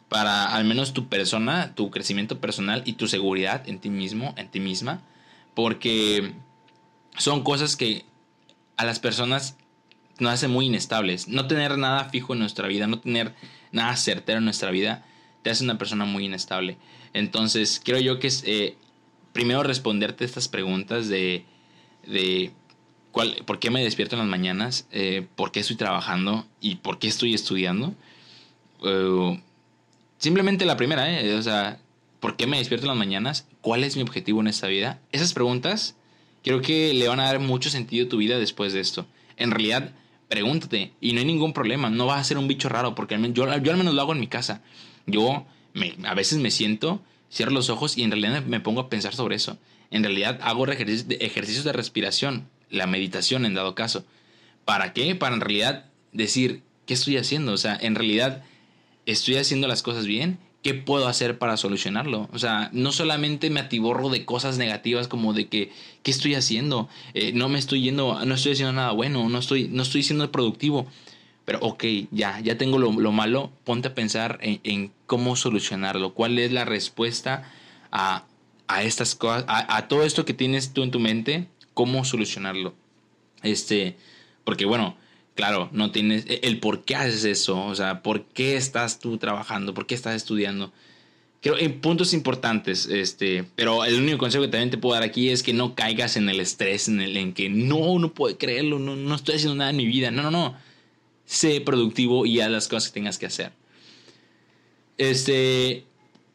para 0.09 0.55
al 0.55 0.65
menos 0.65 0.93
tu 0.93 1.07
persona, 1.07 1.75
tu 1.75 1.91
crecimiento 1.91 2.39
personal 2.39 2.83
y 2.85 2.93
tu 2.93 3.07
seguridad 3.07 3.67
en 3.67 3.79
ti 3.79 3.89
mismo, 3.89 4.33
en 4.37 4.49
ti 4.49 4.59
misma, 4.59 5.01
porque 5.53 6.33
son 7.17 7.43
cosas 7.43 7.75
que 7.75 8.03
a 8.77 8.85
las 8.85 8.99
personas 8.99 9.55
nos 10.19 10.33
hacen 10.33 10.51
muy 10.51 10.65
inestables. 10.65 11.27
No 11.27 11.47
tener 11.47 11.77
nada 11.77 12.09
fijo 12.09 12.33
en 12.33 12.39
nuestra 12.39 12.67
vida, 12.67 12.87
no 12.87 12.99
tener 12.99 13.33
nada 13.71 13.95
certero 13.95 14.39
en 14.39 14.45
nuestra 14.45 14.71
vida, 14.71 15.05
te 15.41 15.49
hace 15.49 15.63
una 15.63 15.77
persona 15.77 16.05
muy 16.05 16.25
inestable. 16.25 16.77
Entonces, 17.13 17.81
creo 17.83 17.99
yo 17.99 18.19
que 18.19 18.29
eh, 18.45 18.75
primero 19.33 19.63
responderte 19.63 20.25
estas 20.25 20.47
preguntas 20.47 21.07
de, 21.07 21.45
de 22.05 22.51
por 23.11 23.59
qué 23.59 23.69
me 23.69 23.83
despierto 23.83 24.15
en 24.15 24.19
las 24.19 24.29
mañanas, 24.29 24.87
eh, 24.91 25.27
por 25.35 25.51
qué 25.51 25.59
estoy 25.59 25.75
trabajando 25.75 26.45
y 26.59 26.75
por 26.75 26.99
qué 26.99 27.07
estoy 27.07 27.33
estudiando. 27.33 27.93
Eh, 28.83 29.41
simplemente 30.17 30.65
la 30.65 30.77
primera, 30.77 31.11
¿eh? 31.11 31.33
O 31.35 31.41
sea, 31.41 31.79
¿por 32.19 32.35
qué 32.37 32.47
me 32.47 32.57
despierto 32.57 32.85
en 32.85 32.89
las 32.89 32.97
mañanas? 32.97 33.47
¿Cuál 33.61 33.83
es 33.83 33.95
mi 33.95 34.01
objetivo 34.01 34.41
en 34.41 34.47
esta 34.47 34.67
vida? 34.67 35.01
Esas 35.11 35.33
preguntas 35.33 35.95
creo 36.43 36.61
que 36.61 36.93
le 36.93 37.07
van 37.07 37.19
a 37.19 37.25
dar 37.25 37.39
mucho 37.39 37.69
sentido 37.69 38.05
a 38.05 38.09
tu 38.09 38.17
vida 38.17 38.39
después 38.39 38.73
de 38.73 38.79
esto. 38.79 39.05
En 39.37 39.51
realidad, 39.51 39.93
pregúntate 40.27 40.93
y 41.01 41.13
no 41.13 41.19
hay 41.19 41.25
ningún 41.25 41.53
problema. 41.53 41.89
No 41.89 42.05
vas 42.05 42.21
a 42.21 42.23
ser 42.23 42.37
un 42.37 42.47
bicho 42.47 42.69
raro 42.69 42.95
porque 42.95 43.19
yo, 43.33 43.57
yo 43.57 43.71
al 43.71 43.77
menos 43.77 43.93
lo 43.93 44.01
hago 44.01 44.13
en 44.13 44.19
mi 44.19 44.27
casa. 44.27 44.61
Yo 45.05 45.45
me, 45.73 45.95
a 46.03 46.13
veces 46.13 46.39
me 46.39 46.51
siento, 46.51 47.01
cierro 47.31 47.51
los 47.51 47.69
ojos 47.69 47.97
y 47.97 48.03
en 48.03 48.11
realidad 48.11 48.43
me 48.43 48.59
pongo 48.59 48.81
a 48.81 48.89
pensar 48.89 49.13
sobre 49.13 49.35
eso. 49.35 49.57
En 49.89 50.03
realidad 50.03 50.39
hago 50.41 50.65
ejercicios 50.67 51.63
de 51.63 51.73
respiración 51.73 52.47
la 52.71 52.87
meditación 52.87 53.45
en 53.45 53.53
dado 53.53 53.75
caso. 53.75 54.03
¿Para 54.65 54.93
qué? 54.93 55.13
Para 55.15 55.35
en 55.35 55.41
realidad 55.41 55.85
decir, 56.13 56.63
¿qué 56.85 56.93
estoy 56.93 57.17
haciendo? 57.17 57.51
O 57.51 57.57
sea, 57.57 57.77
en 57.79 57.95
realidad, 57.95 58.43
¿estoy 59.05 59.35
haciendo 59.35 59.67
las 59.67 59.83
cosas 59.83 60.05
bien? 60.05 60.39
¿Qué 60.63 60.73
puedo 60.73 61.07
hacer 61.07 61.37
para 61.37 61.57
solucionarlo? 61.57 62.29
O 62.31 62.39
sea, 62.39 62.69
no 62.71 62.91
solamente 62.91 63.49
me 63.49 63.59
atiborro 63.59 64.09
de 64.09 64.25
cosas 64.25 64.57
negativas 64.57 65.07
como 65.07 65.33
de 65.33 65.47
que, 65.47 65.71
¿qué 66.03 66.11
estoy 66.11 66.35
haciendo? 66.35 66.87
Eh, 67.13 67.31
no 67.33 67.49
me 67.49 67.59
estoy 67.59 67.81
yendo, 67.81 68.23
no 68.25 68.35
estoy 68.35 68.53
haciendo 68.53 68.73
nada 68.73 68.91
bueno, 68.91 69.27
no 69.27 69.39
estoy, 69.39 69.67
no 69.67 69.83
estoy 69.83 70.03
siendo 70.03 70.31
productivo. 70.31 70.87
Pero 71.51 71.65
ok, 71.65 71.83
ya, 72.11 72.39
ya 72.39 72.57
tengo 72.57 72.79
lo, 72.79 73.11
malo, 73.11 73.51
ponte 73.65 73.89
a 73.89 73.93
pensar 73.93 74.39
en, 74.41 74.93
cómo 75.05 75.35
solucionarlo, 75.35 76.13
cuál 76.13 76.39
es 76.39 76.53
la 76.53 76.63
respuesta 76.63 77.51
a, 77.91 78.23
a 78.67 78.83
estas 78.83 79.15
cosas, 79.15 79.43
a, 79.49 79.75
a 79.75 79.89
todo 79.89 80.03
esto 80.03 80.23
que 80.23 80.33
tienes 80.33 80.71
tú 80.71 80.81
en 80.81 80.91
tu 80.91 81.01
mente 81.01 81.49
cómo 81.73 82.05
solucionarlo. 82.05 82.73
Este, 83.43 83.97
porque 84.45 84.63
bueno, 84.63 84.95
claro, 85.35 85.67
no 85.73 85.91
tienes 85.91 86.25
e, 86.25 86.39
el 86.43 86.61
por 86.61 86.85
qué 86.85 86.95
haces 86.95 87.25
eso, 87.25 87.65
o 87.65 87.75
sea, 87.75 88.01
por 88.01 88.23
qué 88.27 88.55
estás 88.55 89.01
tú 89.01 89.17
trabajando, 89.17 89.73
por 89.73 89.87
qué 89.87 89.95
estás 89.95 90.15
estudiando. 90.15 90.71
creo 91.41 91.57
en 91.57 91.81
puntos 91.81 92.13
importantes, 92.13 92.85
este, 92.85 93.43
pero 93.57 93.83
el 93.83 93.99
único 93.99 94.19
consejo 94.19 94.45
que 94.45 94.51
también 94.51 94.69
te 94.69 94.77
puedo 94.77 94.93
dar 94.93 95.03
aquí 95.03 95.27
es 95.27 95.43
que 95.43 95.51
no 95.51 95.75
caigas 95.75 96.15
en 96.15 96.29
el 96.29 96.39
estrés, 96.39 96.87
en 96.87 97.01
el 97.01 97.17
en 97.17 97.33
que 97.33 97.49
no, 97.49 97.99
no 97.99 98.13
puedo 98.13 98.37
creerlo, 98.37 98.79
no, 98.79 98.95
no 98.95 99.15
estoy 99.15 99.35
haciendo 99.35 99.55
nada 99.55 99.71
en 99.71 99.75
mi 99.75 99.85
vida. 99.85 100.11
No, 100.11 100.23
no, 100.23 100.31
no. 100.31 100.70
Sé 101.25 101.61
productivo 101.61 102.25
y 102.25 102.39
haz 102.41 102.51
las 102.51 102.67
cosas 102.67 102.89
que 102.89 102.93
tengas 102.95 103.17
que 103.17 103.25
hacer. 103.25 103.51
Este, 104.97 105.85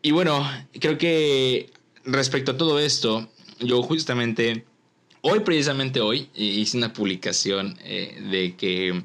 y 0.02 0.10
bueno, 0.10 0.48
creo 0.80 0.98
que 0.98 1.70
respecto 2.04 2.52
a 2.52 2.56
todo 2.56 2.78
esto, 2.78 3.28
yo 3.60 3.82
justamente, 3.82 4.64
hoy 5.20 5.40
precisamente 5.40 6.00
hoy, 6.00 6.28
hice 6.34 6.76
una 6.76 6.92
publicación 6.92 7.78
eh, 7.84 8.18
de 8.30 8.56
que, 8.56 9.02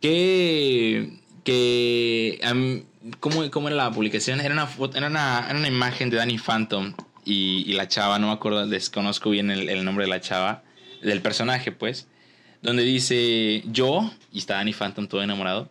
que, 0.00 1.20
que, 1.44 2.84
¿cómo, 3.20 3.50
¿cómo, 3.50 3.68
era 3.68 3.76
la 3.76 3.92
publicación? 3.92 4.40
Era 4.40 4.54
una, 4.54 4.68
era 4.94 5.06
una, 5.06 5.46
era 5.48 5.58
una 5.58 5.68
imagen 5.68 6.10
de 6.10 6.16
Danny 6.16 6.38
Phantom 6.38 6.94
y, 7.24 7.72
la 7.74 7.88
chava, 7.88 8.18
no 8.18 8.28
me 8.28 8.32
acuerdo, 8.32 8.66
desconozco 8.66 9.30
bien 9.30 9.50
el, 9.50 9.84
nombre 9.84 10.04
de 10.04 10.10
la 10.10 10.20
chava, 10.20 10.62
del 11.02 11.22
personaje 11.22 11.72
pues, 11.72 12.08
donde 12.62 12.82
dice 12.82 13.62
yo, 13.66 14.10
y 14.32 14.38
está 14.38 14.54
Danny 14.54 14.72
Phantom 14.72 15.06
todo 15.06 15.22
enamorado, 15.22 15.68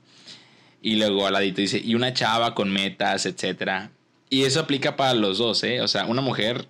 y 0.82 0.96
luego 0.96 1.28
al 1.28 1.34
ladito 1.34 1.62
dice, 1.62 1.82
y 1.84 1.96
una 1.96 2.14
chava 2.14 2.56
con 2.56 2.72
metas, 2.72 3.26
etcétera. 3.26 3.92
Y 4.30 4.44
eso 4.44 4.60
aplica 4.60 4.96
para 4.96 5.14
los 5.14 5.38
dos, 5.40 5.64
¿eh? 5.64 5.82
O 5.82 5.88
sea, 5.88 6.06
una 6.06 6.22
mujer, 6.22 6.68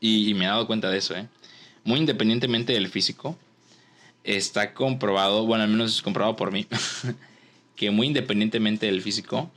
y, 0.00 0.34
me 0.34 0.44
he 0.44 0.48
dado 0.48 0.66
cuenta 0.66 0.90
de 0.90 0.98
eso, 0.98 1.14
¿eh? 1.16 1.28
Muy 1.84 1.98
independientemente 1.98 2.72
del 2.72 2.88
físico, 2.88 3.38
está 4.24 4.72
comprobado, 4.74 5.46
bueno, 5.46 5.64
al 5.64 5.70
menos 5.70 5.96
es 5.96 6.02
comprobado 6.02 6.36
por 6.36 6.52
mí, 6.52 6.66
que 7.76 7.90
muy 7.90 8.06
independientemente 8.06 8.86
del 8.86 9.02
físico, 9.02 9.50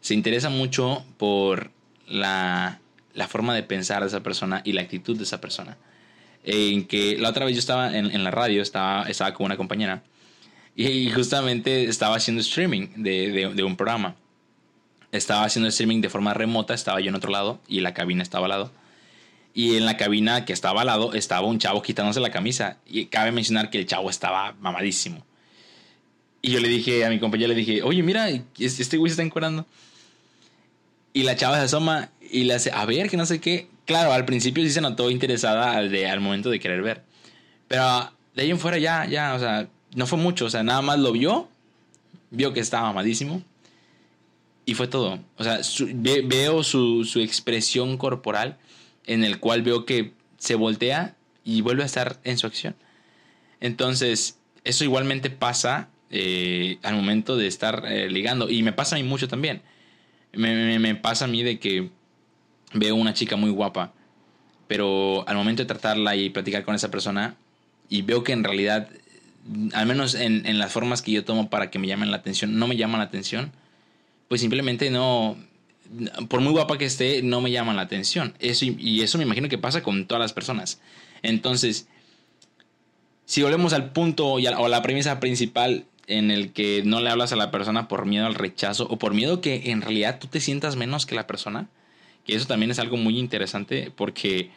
se 0.00 0.14
interesa 0.14 0.50
mucho 0.50 1.04
por 1.16 1.70
la, 2.06 2.80
la, 3.14 3.28
forma 3.28 3.54
de 3.54 3.62
pensar 3.62 4.02
de 4.02 4.08
esa 4.08 4.22
persona 4.22 4.62
y 4.64 4.72
la 4.72 4.82
actitud 4.82 5.16
de 5.16 5.24
esa 5.24 5.40
persona. 5.40 5.76
En 6.50 6.86
que 6.86 7.18
la 7.18 7.28
otra 7.28 7.44
vez 7.44 7.54
yo 7.54 7.60
estaba 7.60 7.94
en, 7.96 8.06
en 8.06 8.24
la 8.24 8.30
radio, 8.30 8.62
estaba, 8.62 9.02
estaba 9.02 9.34
con 9.34 9.44
una 9.44 9.58
compañera, 9.58 10.02
y 10.80 11.10
justamente 11.10 11.86
estaba 11.86 12.14
haciendo 12.14 12.40
streaming 12.40 12.86
de, 12.94 13.52
de, 13.52 13.64
un 13.64 13.74
programa. 13.74 14.14
Estaba 15.10 15.42
haciendo 15.42 15.68
streaming 15.70 16.00
de 16.00 16.08
forma 16.08 16.34
remota, 16.34 16.72
estaba 16.72 17.00
yo 17.00 17.08
en 17.08 17.16
otro 17.16 17.32
lado 17.32 17.60
y 17.66 17.80
la 17.80 17.94
cabina 17.94 18.22
estaba 18.22 18.46
al 18.46 18.50
lado. 18.50 18.72
Y 19.54 19.74
en 19.74 19.86
la 19.86 19.96
cabina 19.96 20.44
que 20.44 20.52
estaba 20.52 20.82
al 20.82 20.86
lado 20.86 21.14
estaba 21.14 21.48
un 21.48 21.58
chavo 21.58 21.82
quitándose 21.82 22.20
la 22.20 22.30
camisa. 22.30 22.76
Y 22.86 23.06
cabe 23.06 23.32
mencionar 23.32 23.70
que 23.70 23.78
el 23.78 23.86
chavo 23.86 24.08
estaba 24.08 24.54
mamadísimo. 24.60 25.26
Y 26.42 26.52
yo 26.52 26.60
le 26.60 26.68
dije 26.68 27.04
a 27.04 27.10
mi 27.10 27.18
compañero, 27.18 27.48
le 27.48 27.56
dije, 27.56 27.82
oye, 27.82 28.04
mira, 28.04 28.28
este 28.28 28.96
güey 28.98 29.10
se 29.10 29.14
está 29.14 29.24
encuadrando. 29.24 29.66
Y 31.12 31.24
la 31.24 31.34
chava 31.34 31.56
se 31.56 31.64
asoma 31.64 32.10
y 32.30 32.44
le 32.44 32.54
hace, 32.54 32.70
a 32.70 32.84
ver, 32.84 33.10
que 33.10 33.16
no 33.16 33.26
sé 33.26 33.40
qué. 33.40 33.68
Claro, 33.88 34.12
al 34.12 34.26
principio 34.26 34.62
sí 34.64 34.70
se 34.70 34.82
notó 34.82 35.10
interesada 35.10 35.72
al, 35.72 35.90
de, 35.90 36.06
al 36.06 36.20
momento 36.20 36.50
de 36.50 36.60
querer 36.60 36.82
ver. 36.82 37.04
Pero 37.68 38.12
de 38.34 38.42
ahí 38.42 38.50
en 38.50 38.58
fuera 38.58 38.76
ya, 38.76 39.06
ya, 39.06 39.32
o 39.32 39.38
sea, 39.38 39.66
no 39.94 40.06
fue 40.06 40.18
mucho, 40.18 40.44
o 40.44 40.50
sea, 40.50 40.62
nada 40.62 40.82
más 40.82 40.98
lo 40.98 41.10
vio, 41.10 41.48
vio 42.30 42.52
que 42.52 42.60
estaba 42.60 42.90
amadísimo 42.90 43.42
y 44.66 44.74
fue 44.74 44.88
todo. 44.88 45.20
O 45.38 45.42
sea, 45.42 45.60
veo 45.94 46.62
su, 46.64 47.02
expresión 47.16 47.96
corporal 47.96 48.58
en 49.06 49.24
el 49.24 49.40
cual 49.40 49.62
veo 49.62 49.86
que 49.86 50.12
se 50.36 50.54
voltea 50.54 51.16
y 51.42 51.62
vuelve 51.62 51.82
a 51.82 51.86
estar 51.86 52.20
en 52.24 52.36
su 52.36 52.46
acción. 52.46 52.76
Entonces, 53.58 54.38
eso 54.64 54.84
igualmente 54.84 55.30
pasa 55.30 55.88
eh, 56.10 56.76
al 56.82 56.94
momento 56.94 57.38
de 57.38 57.46
estar 57.46 57.84
eh, 57.86 58.10
ligando 58.10 58.50
y 58.50 58.62
me 58.62 58.74
pasa 58.74 58.96
a 58.96 58.98
mí 58.98 59.08
mucho 59.08 59.28
también. 59.28 59.62
Me 60.34 60.94
pasa 60.96 61.24
a 61.24 61.28
mí 61.28 61.42
de 61.42 61.58
que 61.58 61.88
veo 62.74 62.94
una 62.94 63.14
chica 63.14 63.36
muy 63.36 63.50
guapa, 63.50 63.92
pero 64.66 65.26
al 65.28 65.36
momento 65.36 65.62
de 65.62 65.66
tratarla 65.66 66.16
y 66.16 66.30
platicar 66.30 66.64
con 66.64 66.74
esa 66.74 66.90
persona 66.90 67.36
y 67.88 68.02
veo 68.02 68.22
que 68.22 68.32
en 68.32 68.44
realidad 68.44 68.88
al 69.72 69.86
menos 69.86 70.14
en, 70.14 70.44
en, 70.44 70.58
las 70.58 70.72
formas 70.72 71.00
que 71.00 71.10
yo 71.10 71.24
tomo 71.24 71.48
para 71.48 71.70
que 71.70 71.78
me 71.78 71.86
llamen 71.86 72.10
la 72.10 72.18
atención, 72.18 72.58
no 72.58 72.66
me 72.66 72.76
llaman 72.76 72.98
la 72.98 73.06
atención, 73.06 73.50
pues 74.28 74.42
simplemente 74.42 74.90
no, 74.90 75.38
por 76.28 76.40
muy 76.40 76.52
guapa 76.52 76.78
que 76.78 76.84
esté, 76.84 77.22
no 77.22 77.40
me 77.40 77.50
llaman 77.50 77.76
la 77.76 77.82
atención. 77.82 78.34
Eso, 78.38 78.66
y 78.66 79.00
eso 79.02 79.18
me 79.18 79.24
imagino 79.24 79.48
que 79.48 79.58
pasa 79.58 79.82
con 79.82 80.06
todas 80.06 80.20
las 80.20 80.32
personas. 80.32 80.80
Entonces, 81.22 81.88
si 83.24 83.42
volvemos 83.42 83.72
al 83.72 83.92
punto 83.92 84.26
o 84.26 84.38
a 84.38 84.68
la 84.68 84.82
premisa 84.82 85.20
principal 85.20 85.86
en 86.06 86.30
el 86.30 86.52
que 86.52 86.82
no 86.84 87.00
le 87.00 87.10
hablas 87.10 87.32
a 87.32 87.36
la 87.36 87.50
persona 87.50 87.88
por 87.88 88.06
miedo 88.06 88.26
al 88.26 88.34
rechazo 88.34 88.86
o 88.88 88.98
por 88.98 89.14
miedo 89.14 89.40
que 89.40 89.70
en 89.70 89.82
realidad 89.82 90.18
tú 90.18 90.26
te 90.26 90.40
sientas 90.40 90.76
menos 90.76 91.04
que 91.04 91.14
la 91.14 91.26
persona, 91.26 91.68
que 92.28 92.36
eso 92.36 92.46
también 92.46 92.70
es 92.70 92.78
algo 92.78 92.98
muy 92.98 93.18
interesante 93.18 93.90
porque 93.96 94.50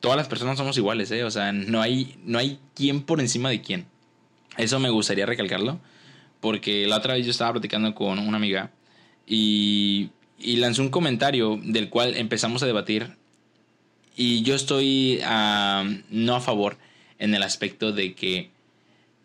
todas 0.00 0.16
las 0.16 0.26
personas 0.26 0.58
somos 0.58 0.76
iguales, 0.76 1.12
¿eh? 1.12 1.22
O 1.22 1.30
sea, 1.30 1.52
no 1.52 1.80
hay, 1.80 2.16
no 2.24 2.40
hay 2.40 2.58
quién 2.74 3.02
por 3.02 3.20
encima 3.20 3.50
de 3.50 3.62
quién. 3.62 3.86
Eso 4.56 4.80
me 4.80 4.90
gustaría 4.90 5.24
recalcarlo, 5.24 5.78
porque 6.40 6.88
la 6.88 6.96
otra 6.96 7.14
vez 7.14 7.24
yo 7.24 7.30
estaba 7.30 7.52
platicando 7.52 7.94
con 7.94 8.18
una 8.18 8.36
amiga 8.36 8.72
y, 9.28 10.10
y 10.40 10.56
lanzó 10.56 10.82
un 10.82 10.88
comentario 10.88 11.56
del 11.62 11.88
cual 11.88 12.16
empezamos 12.16 12.64
a 12.64 12.66
debatir 12.66 13.12
y 14.16 14.42
yo 14.42 14.56
estoy 14.56 15.20
no 16.10 16.34
a 16.34 16.40
favor 16.40 16.78
en 17.20 17.32
el 17.32 17.44
aspecto 17.44 17.92
de 17.92 18.14
que 18.14 18.50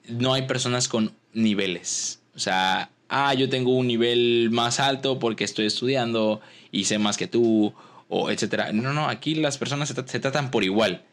no 0.08 0.36
hay 0.36 0.44
personas 0.44 0.88
con 0.88 1.16
niveles. 1.34 2.22
O 2.36 2.40
sea, 2.40 2.92
ah, 3.10 3.34
yo 3.34 3.50
tengo 3.50 3.72
un 3.72 3.88
nivel 3.88 4.50
más 4.52 4.80
alto 4.80 5.20
porque 5.20 5.44
estoy 5.44 5.66
estudiando 5.66 6.42
y 6.72 6.86
sé 6.86 6.98
más 6.98 7.18
que 7.18 7.28
tú, 7.28 7.74
o 8.10 8.30
etcétera. 8.30 8.72
No, 8.74 8.94
no, 8.94 9.08
aquí 9.10 9.36
las 9.36 9.58
personas 9.58 9.90
se, 9.90 10.20
tratan 10.20 10.52
por 10.52 10.64
igual. 10.64 11.04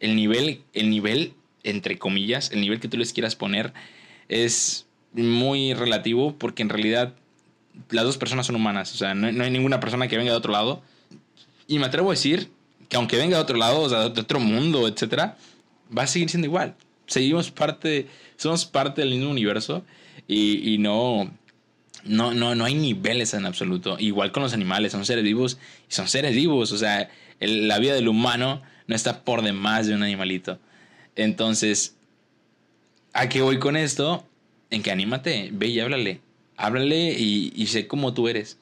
El 0.00 0.16
nivel, 0.16 0.62
el 0.72 0.90
nivel, 0.90 1.34
entre 1.62 1.98
comillas, 1.98 2.50
el 2.50 2.60
nivel 2.60 2.80
que 2.80 2.88
tú 2.88 2.96
les 2.96 3.12
quieras 3.12 3.36
poner 3.36 3.72
es 4.28 4.86
muy 5.12 5.74
relativo 5.74 6.34
porque 6.38 6.62
en 6.62 6.68
realidad 6.68 7.14
las 7.90 8.04
dos 8.04 8.18
personas 8.18 8.46
son 8.46 8.56
humanas. 8.56 8.94
O 8.94 8.96
sea, 8.96 9.14
no, 9.14 9.26
hay 9.26 9.50
ninguna 9.50 9.80
persona 9.80 10.08
que 10.08 10.16
venga 10.16 10.32
de 10.32 10.36
otro 10.36 10.52
lado. 10.52 10.82
Y 11.68 11.78
me 11.78 11.86
atrevo 11.86 12.10
a 12.10 12.14
decir 12.14 12.50
que 12.88 12.96
aunque 12.96 13.16
venga 13.16 13.36
de 13.36 13.42
otro 13.42 13.56
lado, 13.56 13.80
o 13.80 13.88
sea, 13.88 14.08
de 14.08 14.20
otro 14.20 14.40
mundo, 14.40 14.88
etcétera, 14.88 15.38
va 15.96 16.02
a 16.02 16.06
seguir 16.06 16.28
siendo 16.28 16.46
igual. 16.46 16.74
Seguimos 17.06 17.50
parte, 17.50 18.08
somos 18.36 18.66
parte 18.66 19.00
del 19.02 19.10
mismo 19.10 19.30
universo 19.30 19.84
y, 20.26 20.74
y 20.74 20.78
no, 20.78 21.30
no, 22.04 22.34
no, 22.34 22.54
no 22.54 22.64
hay 22.64 22.74
niveles 22.74 23.34
en 23.34 23.46
absoluto. 23.46 23.96
Igual 23.98 24.32
con 24.32 24.42
los 24.42 24.52
animales, 24.52 24.92
son 24.92 25.04
seres 25.04 25.24
vivos 25.24 25.58
y 25.88 25.94
son 25.94 26.08
seres 26.08 26.34
vivos. 26.34 26.72
O 26.72 26.78
sea, 26.78 27.10
la 27.40 27.78
vida 27.78 27.94
del 27.94 28.08
humano 28.08 28.62
no 28.86 28.94
está 28.94 29.24
por 29.24 29.42
demás 29.42 29.86
de 29.86 29.94
un 29.94 30.02
animalito. 30.02 30.58
Entonces, 31.16 31.96
¿a 33.12 33.28
qué 33.28 33.42
voy 33.42 33.58
con 33.58 33.76
esto? 33.76 34.26
En 34.70 34.82
que 34.82 34.90
anímate, 34.90 35.50
ve 35.52 35.68
y 35.68 35.80
háblale. 35.80 36.20
Háblale 36.56 37.12
y, 37.18 37.66
sé 37.66 37.86
cómo 37.86 38.14
tú 38.14 38.28
eres. 38.28 38.58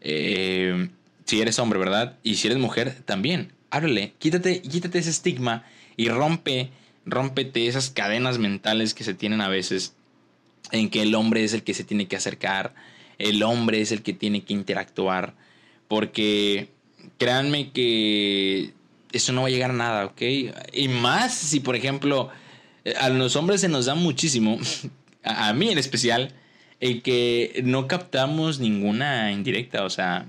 Eh, 0.00 0.88
si 1.24 1.40
eres 1.40 1.58
hombre, 1.58 1.78
¿verdad? 1.78 2.16
Y 2.22 2.36
si 2.36 2.46
eres 2.46 2.58
mujer, 2.58 3.02
también. 3.04 3.52
Háblale. 3.70 4.14
Quítate, 4.18 4.62
quítate 4.62 4.98
ese 4.98 5.10
estigma 5.10 5.64
y 5.96 6.08
rompe, 6.08 6.70
rómpete 7.04 7.66
esas 7.66 7.90
cadenas 7.90 8.38
mentales 8.38 8.94
que 8.94 9.04
se 9.04 9.14
tienen 9.14 9.40
a 9.40 9.48
veces 9.48 9.95
en 10.72 10.90
que 10.90 11.02
el 11.02 11.14
hombre 11.14 11.44
es 11.44 11.52
el 11.52 11.62
que 11.62 11.74
se 11.74 11.84
tiene 11.84 12.08
que 12.08 12.16
acercar, 12.16 12.74
el 13.18 13.42
hombre 13.42 13.80
es 13.80 13.92
el 13.92 14.02
que 14.02 14.12
tiene 14.12 14.42
que 14.42 14.52
interactuar, 14.52 15.34
porque 15.88 16.68
créanme 17.18 17.70
que 17.70 18.72
eso 19.12 19.32
no 19.32 19.42
va 19.42 19.48
a 19.48 19.50
llegar 19.50 19.70
a 19.70 19.74
nada, 19.74 20.06
¿ok? 20.06 20.22
Y 20.72 20.88
más 20.88 21.34
si, 21.34 21.60
por 21.60 21.76
ejemplo, 21.76 22.30
a 22.98 23.08
los 23.08 23.36
hombres 23.36 23.60
se 23.60 23.68
nos 23.68 23.86
da 23.86 23.94
muchísimo, 23.94 24.58
a, 25.22 25.52
mí 25.52 25.70
en 25.70 25.78
especial, 25.78 26.34
el 26.80 27.02
que 27.02 27.62
no 27.64 27.88
captamos 27.88 28.60
ninguna 28.60 29.32
indirecta, 29.32 29.84
o 29.84 29.90
sea, 29.90 30.26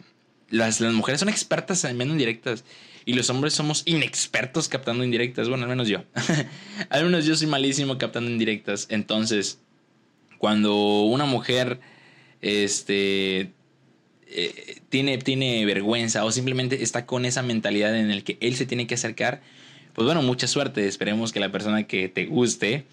las, 0.50 0.80
las 0.80 0.94
mujeres 0.94 1.20
son 1.20 1.30
expertas 1.30 1.84
en 1.84 1.98
menos 1.98 2.14
indirectas 2.14 2.64
y 3.06 3.14
los 3.14 3.30
hombres 3.30 3.54
somos 3.54 3.84
inexpertos 3.86 4.70
captando 4.70 5.04
indirectas, 5.04 5.50
bueno, 5.50 5.64
al 5.64 5.70
menos 5.70 5.88
yo, 5.88 6.04
al 6.90 7.06
menos 7.06 7.26
yo 7.26 7.36
soy 7.36 7.48
malísimo 7.48 7.98
captando 7.98 8.30
indirectas, 8.30 8.88
entonces 8.90 9.60
cuando 10.38 11.02
una 11.04 11.26
mujer 11.26 11.80
este, 12.42 13.52
eh, 14.28 14.82
tiene, 14.90 15.18
tiene 15.18 15.66
vergüenza 15.66 16.26
o 16.26 16.32
simplemente 16.32 16.84
está 16.84 17.06
con 17.06 17.26
esa 17.26 17.42
mentalidad 17.42 17.98
en 17.98 18.12
el 18.12 18.24
que 18.24 18.38
él 18.42 18.56
se 18.56 18.66
tiene 18.66 18.88
que 18.88 18.96
acercar, 18.96 19.42
pues 19.94 20.06
bueno, 20.06 20.22
mucha 20.22 20.48
suerte. 20.48 20.88
Esperemos 20.88 21.32
que 21.32 21.40
la 21.40 21.52
persona 21.52 21.84
que 21.84 22.10
te 22.10 22.26
guste 22.26 22.86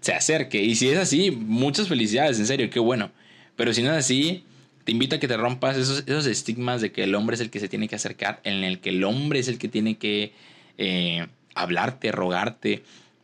se 0.00 0.12
acerque. 0.12 0.62
Y 0.62 0.74
si 0.74 0.88
es 0.88 0.98
así, 0.98 1.30
muchas 1.30 1.88
felicidades, 1.88 2.38
en 2.38 2.46
serio, 2.46 2.68
qué 2.70 2.80
bueno. 2.80 3.10
Pero 3.56 3.72
si 3.72 3.82
no 3.82 3.90
es 3.92 3.98
así, 3.98 4.44
te 4.84 4.92
invito 4.92 5.16
a 5.16 5.18
que 5.18 5.28
te 5.28 5.36
rompas 5.36 5.76
esos, 5.76 6.04
esos 6.06 6.26
estigmas 6.26 6.80
de 6.80 6.92
que 6.92 7.04
el 7.04 7.14
hombre 7.14 7.34
es 7.34 7.40
el 7.40 7.50
que 7.50 7.60
se 7.60 7.68
tiene 7.68 7.88
que 7.88 7.96
acercar, 7.96 8.40
en 8.44 8.64
el 8.64 8.80
que 8.80 8.90
el 8.90 9.04
hombre 9.04 9.38
es 9.38 9.48
el 9.48 9.58
que 9.58 9.68
tiene 9.68 9.96
que 9.96 10.32
eh, 10.78 11.26
hablarte, 11.54 12.12
rogarte, 12.12 12.82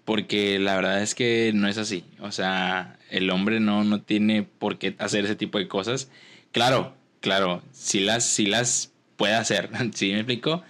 porque 0.09 0.59
la 0.59 0.75
verdad 0.75 1.03
es 1.03 1.15
que 1.15 1.53
no 1.55 1.69
es 1.69 1.77
así. 1.77 2.03
O 2.21 2.33
sea, 2.33 2.97
el 3.11 3.29
hombre 3.29 3.61
no, 3.61 3.85
no 3.85 4.01
tiene 4.01 4.43
por 4.43 4.79
qué 4.79 4.97
hacer 4.99 5.27
ese 5.27 5.37
tipo 5.37 5.59
de 5.59 5.69
cosas. 5.69 6.09
Claro, 6.51 6.97
claro, 7.21 7.63
si 7.73 8.01
las, 8.01 8.39
las 8.39 8.91
puede 9.19 9.35
hacer, 9.35 9.69
¿sí 9.95 10.13
me 10.13 10.21
explico? 10.21 10.63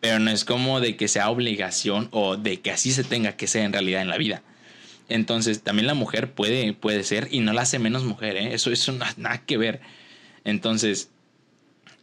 Pero 0.00 0.18
no 0.18 0.30
es 0.30 0.46
como 0.46 0.80
de 0.80 0.96
que 0.96 1.08
sea 1.08 1.28
obligación 1.28 2.08
o 2.10 2.38
de 2.38 2.62
que 2.62 2.70
así 2.70 2.90
se 2.90 3.04
tenga 3.04 3.36
que 3.36 3.46
ser 3.46 3.64
en 3.64 3.74
realidad 3.74 4.00
en 4.00 4.08
la 4.08 4.16
vida. 4.16 4.42
Entonces, 5.10 5.62
también 5.62 5.88
la 5.88 5.92
mujer 5.92 6.32
puede, 6.32 6.72
puede 6.72 7.04
ser 7.04 7.28
y 7.30 7.40
no 7.40 7.52
la 7.52 7.62
hace 7.62 7.78
menos 7.78 8.02
mujer, 8.02 8.38
¿eh? 8.38 8.54
Eso, 8.54 8.72
eso 8.72 8.92
nada 8.92 9.42
que 9.44 9.58
ver. 9.58 9.82
Entonces, 10.44 11.10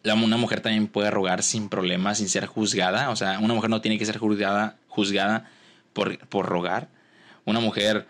la, 0.03 0.13
una 0.13 0.37
mujer 0.37 0.61
también 0.61 0.85
puede 0.85 1.09
rogar 1.09 1.41
sin 1.41 1.69
problemas, 1.69 2.19
sin 2.19 2.29
ser 2.29 2.45
juzgada. 2.45 3.09
O 3.09 3.15
sea, 3.15 3.39
una 3.39 3.55
mujer 3.55 3.71
no 3.71 3.81
tiene 3.81 3.97
que 3.97 4.05
ser 4.05 4.19
juzgada, 4.19 4.77
juzgada 4.89 5.49
por, 5.93 6.17
por 6.27 6.45
rogar. 6.45 6.89
Una 7.45 7.59
mujer 7.59 8.07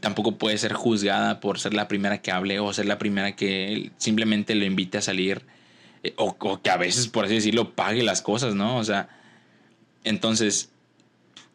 tampoco 0.00 0.36
puede 0.36 0.58
ser 0.58 0.72
juzgada 0.72 1.40
por 1.40 1.58
ser 1.58 1.74
la 1.74 1.88
primera 1.88 2.20
que 2.20 2.32
hable 2.32 2.58
o 2.58 2.72
ser 2.72 2.86
la 2.86 2.98
primera 2.98 3.36
que 3.36 3.90
simplemente 3.96 4.54
lo 4.54 4.64
invite 4.64 4.98
a 4.98 5.02
salir 5.02 5.42
eh, 6.02 6.12
o, 6.16 6.60
que 6.62 6.70
a 6.70 6.76
veces, 6.76 7.08
por 7.08 7.24
así 7.24 7.34
decirlo, 7.34 7.74
pague 7.74 8.02
las 8.02 8.22
cosas, 8.22 8.54
¿no? 8.54 8.76
O 8.76 8.84
sea, 8.84 9.08
entonces, 10.04 10.70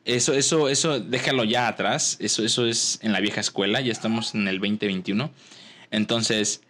eso, 0.06 0.34
eso, 0.34 0.70
eso, 0.70 1.00
déjalo 1.00 1.44
ya 1.44 1.68
atrás. 1.68 2.18
Eso, 2.20 2.44
eso 2.44 2.66
es 2.66 3.00
en 3.04 3.12
la 3.12 3.20
vieja 3.20 3.42
escuela. 3.42 3.80
Ya 3.80 3.92
estamos 3.92 4.34
en 4.34 4.48
el 4.48 4.60
2021. 4.60 5.32
Entonces, 5.92 6.62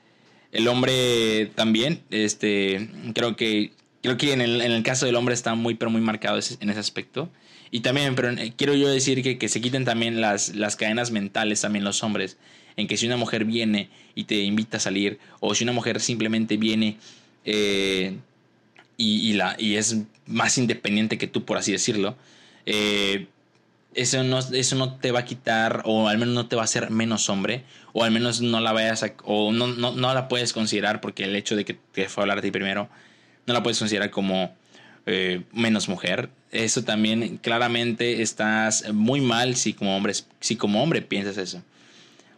el 0.51 0.67
hombre 0.67 1.51
también, 1.55 2.03
este, 2.09 2.89
creo 3.13 3.35
que, 3.37 3.71
creo 4.01 4.17
que 4.17 4.33
en 4.33 4.41
el, 4.41 4.61
en 4.61 4.71
el 4.71 4.83
caso 4.83 5.05
del 5.05 5.15
hombre 5.15 5.33
está 5.33 5.55
muy, 5.55 5.75
pero 5.75 5.89
muy 5.89 6.01
marcado 6.01 6.37
en 6.59 6.69
ese 6.69 6.79
aspecto. 6.79 7.29
Y 7.71 7.81
también, 7.81 8.15
pero 8.15 8.31
eh, 8.31 8.53
quiero 8.55 8.73
yo 8.73 8.89
decir 8.89 9.21
que, 9.23 9.37
que 9.37 9.49
se 9.49 9.61
quiten 9.61 9.85
también 9.85 10.21
las, 10.21 10.55
las 10.55 10.75
cadenas 10.75 11.11
mentales 11.11 11.61
también 11.61 11.85
los 11.85 12.03
hombres. 12.03 12.37
En 12.77 12.87
que 12.87 12.97
si 12.97 13.07
una 13.07 13.17
mujer 13.17 13.45
viene 13.45 13.89
y 14.15 14.23
te 14.23 14.37
invita 14.37 14.77
a 14.77 14.79
salir, 14.79 15.19
o 15.39 15.53
si 15.53 15.63
una 15.63 15.73
mujer 15.73 15.99
simplemente 15.99 16.57
viene 16.57 16.97
eh, 17.45 18.17
y, 18.95 19.29
y, 19.29 19.33
la, 19.33 19.55
y 19.59 19.75
es 19.75 19.97
más 20.25 20.57
independiente 20.57 21.17
que 21.17 21.27
tú, 21.27 21.45
por 21.45 21.57
así 21.57 21.71
decirlo, 21.71 22.15
eh, 22.65 23.27
eso, 23.95 24.23
no, 24.23 24.39
eso 24.39 24.75
no 24.75 24.95
te 24.97 25.11
va 25.11 25.19
a 25.19 25.25
quitar, 25.25 25.81
o 25.85 26.07
al 26.07 26.17
menos 26.17 26.35
no 26.35 26.47
te 26.47 26.55
va 26.55 26.61
a 26.61 26.65
hacer 26.65 26.89
menos 26.89 27.27
hombre, 27.29 27.63
o 27.93 28.03
al 28.03 28.11
menos 28.11 28.41
no 28.41 28.59
la 28.61 28.71
vayas 28.71 29.03
a, 29.03 29.13
o 29.23 29.51
no, 29.51 29.67
no, 29.67 29.91
no 29.93 30.13
la 30.13 30.27
puedes 30.27 30.53
considerar, 30.53 31.01
porque 31.01 31.23
el 31.23 31.35
hecho 31.35 31.55
de 31.55 31.65
que 31.65 31.73
te 31.73 32.07
fue 32.07 32.21
a 32.21 32.23
hablar 32.23 32.37
a 32.39 32.41
ti 32.41 32.51
primero, 32.51 32.89
no 33.45 33.53
la 33.53 33.63
puedes 33.63 33.79
considerar 33.79 34.11
como 34.11 34.55
eh, 35.09 35.41
menos 35.51 35.89
mujer. 35.89 36.29
Eso 36.51 36.83
también 36.83 37.37
claramente 37.37 38.21
estás 38.21 38.93
muy 38.93 39.21
mal 39.21 39.55
si 39.55 39.73
como 39.73 39.95
hombre, 39.95 40.13
si 40.39 40.55
como 40.55 40.83
hombre 40.83 41.01
piensas 41.01 41.37
eso. 41.37 41.63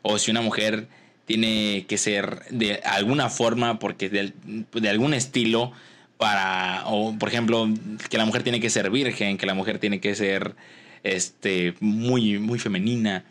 O 0.02 0.18
si 0.18 0.32
una 0.32 0.42
mujer 0.42 0.88
tiene 1.26 1.86
que 1.88 1.98
ser 1.98 2.46
de 2.50 2.82
alguna 2.84 3.30
forma, 3.30 3.80
porque 3.80 4.10
de, 4.10 4.90
algún 4.90 5.14
estilo, 5.14 5.72
para, 6.18 6.84
o 6.88 7.18
por 7.18 7.30
ejemplo, 7.30 7.70
que 8.10 8.18
la 8.18 8.26
mujer 8.26 8.44
tiene 8.44 8.60
que 8.60 8.70
ser 8.70 8.90
virgen, 8.90 9.38
que 9.38 9.46
la 9.46 9.54
mujer 9.54 9.80
tiene 9.80 10.00
que 10.00 10.16
ser 10.16 10.56
este, 11.04 11.76
muy, 11.80 12.40
muy 12.40 12.60
femenina 12.60 13.24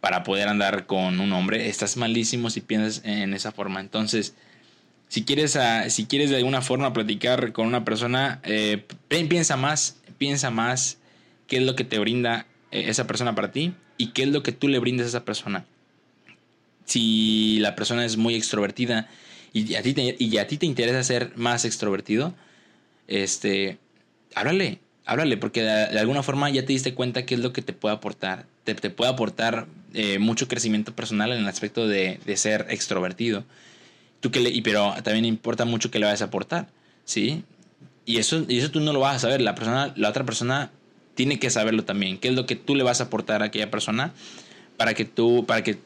para 0.00 0.24
poder 0.24 0.48
andar 0.48 0.86
con 0.86 1.20
un 1.20 1.32
hombre, 1.32 1.68
estás 1.68 1.96
malísimo 1.96 2.50
si 2.50 2.60
piensas 2.60 3.02
en 3.04 3.34
esa 3.34 3.52
forma. 3.52 3.80
Entonces, 3.80 4.34
si 5.12 5.24
quieres, 5.24 5.56
a, 5.56 5.90
si 5.90 6.06
quieres 6.06 6.30
de 6.30 6.36
alguna 6.36 6.62
forma 6.62 6.94
platicar 6.94 7.52
con 7.52 7.66
una 7.66 7.84
persona, 7.84 8.40
eh, 8.44 8.82
piensa 9.08 9.58
más, 9.58 9.98
piensa 10.16 10.50
más 10.50 10.96
qué 11.46 11.58
es 11.58 11.64
lo 11.64 11.76
que 11.76 11.84
te 11.84 11.98
brinda 11.98 12.46
eh, 12.70 12.84
esa 12.86 13.06
persona 13.06 13.34
para 13.34 13.52
ti 13.52 13.74
y 13.98 14.12
qué 14.12 14.22
es 14.22 14.30
lo 14.30 14.42
que 14.42 14.52
tú 14.52 14.68
le 14.68 14.78
brindas 14.78 15.04
a 15.04 15.08
esa 15.10 15.24
persona. 15.26 15.66
Si 16.86 17.58
la 17.60 17.74
persona 17.74 18.06
es 18.06 18.16
muy 18.16 18.36
extrovertida, 18.36 19.10
y 19.52 19.74
a 19.74 19.82
ti 19.82 19.92
te, 19.92 20.16
y 20.18 20.38
a 20.38 20.46
ti 20.46 20.56
te 20.56 20.64
interesa 20.64 21.04
ser 21.04 21.36
más 21.36 21.66
extrovertido, 21.66 22.32
este, 23.06 23.76
háblale, 24.34 24.78
háblale, 25.04 25.36
porque 25.36 25.60
de, 25.60 25.98
alguna 25.98 26.22
forma 26.22 26.48
ya 26.48 26.64
te 26.64 26.72
diste 26.72 26.94
cuenta 26.94 27.26
qué 27.26 27.34
es 27.34 27.40
lo 27.42 27.52
que 27.52 27.60
te 27.60 27.74
puede 27.74 27.94
aportar. 27.96 28.46
Te, 28.64 28.74
puede 28.88 29.10
aportar 29.10 29.66
eh, 29.92 30.18
mucho 30.18 30.48
crecimiento 30.48 30.96
personal 30.96 31.32
en 31.32 31.40
el 31.40 31.48
aspecto 31.48 31.86
de, 31.86 32.18
de 32.24 32.36
ser 32.38 32.64
extrovertido. 32.70 33.44
Tú 34.22 34.30
que 34.30 34.40
le, 34.40 34.48
y, 34.48 34.62
pero 34.62 34.94
también 35.02 35.26
importa 35.26 35.66
mucho 35.66 35.90
que 35.90 35.98
le 35.98 36.06
vayas 36.06 36.22
a 36.22 36.26
aportar, 36.26 36.68
¿sí? 37.04 37.44
Y 38.06 38.16
eso, 38.16 38.46
y 38.48 38.58
eso 38.58 38.70
tú 38.70 38.80
no 38.80 38.94
lo 38.94 39.00
vas 39.00 39.16
a 39.16 39.18
saber, 39.18 39.42
la, 39.42 39.54
persona, 39.54 39.92
la 39.94 40.08
otra 40.08 40.24
persona 40.24 40.70
tiene 41.14 41.38
que 41.38 41.50
saberlo 41.50 41.84
también. 41.84 42.16
¿Qué 42.16 42.28
es 42.28 42.34
lo 42.34 42.46
que 42.46 42.56
tú 42.56 42.74
le 42.74 42.82
vas 42.82 43.02
a 43.02 43.04
aportar 43.04 43.42
a 43.42 43.46
aquella 43.46 43.70
persona 43.70 44.14
para 44.78 44.94
que 44.94 45.04
tú, 45.04 45.44
para 45.46 45.62
que 45.62 45.78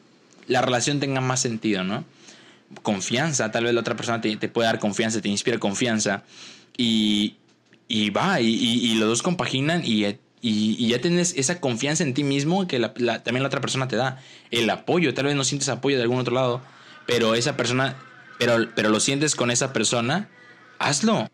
la 0.47 0.61
relación 0.61 1.01
tenga 1.01 1.19
más 1.19 1.41
sentido, 1.41 1.83
¿no? 1.83 2.05
confianza, 2.83 3.51
tal 3.51 3.65
vez 3.65 3.73
la 3.73 3.81
otra 3.81 3.95
persona 3.95 4.21
te, 4.21 4.35
te 4.37 4.49
puede 4.49 4.67
dar 4.67 4.79
confianza, 4.79 5.21
te 5.21 5.29
inspira 5.29 5.57
confianza 5.57 6.23
y, 6.75 7.35
y 7.87 8.09
va, 8.09 8.41
y, 8.41 8.47
y, 8.47 8.95
los 8.95 9.07
dos 9.07 9.21
compaginan 9.23 9.83
y, 9.85 10.05
y, 10.41 10.87
ya 10.87 10.99
tienes 10.99 11.33
esa 11.37 11.59
confianza 11.59 12.03
en 12.03 12.13
ti 12.13 12.23
mismo 12.23 12.67
que 12.67 12.79
la, 12.79 12.93
también 12.93 13.43
la 13.43 13.47
otra 13.47 13.61
persona 13.61 13.87
te 13.87 13.95
da. 13.95 14.21
El 14.51 14.69
apoyo, 14.69 15.13
tal 15.13 15.25
vez 15.25 15.35
no 15.35 15.43
sientes 15.43 15.69
apoyo 15.69 15.97
de 15.97 16.03
algún 16.03 16.19
otro 16.19 16.35
lado, 16.35 16.61
pero 17.05 17.35
esa 17.35 17.55
persona, 17.55 17.95
pero, 18.37 18.69
pero 18.75 18.89
lo 18.89 18.99
sientes 18.99 19.35
con 19.35 19.51
esa 19.51 19.73
persona, 19.73 20.29
hazlo. 20.79 21.29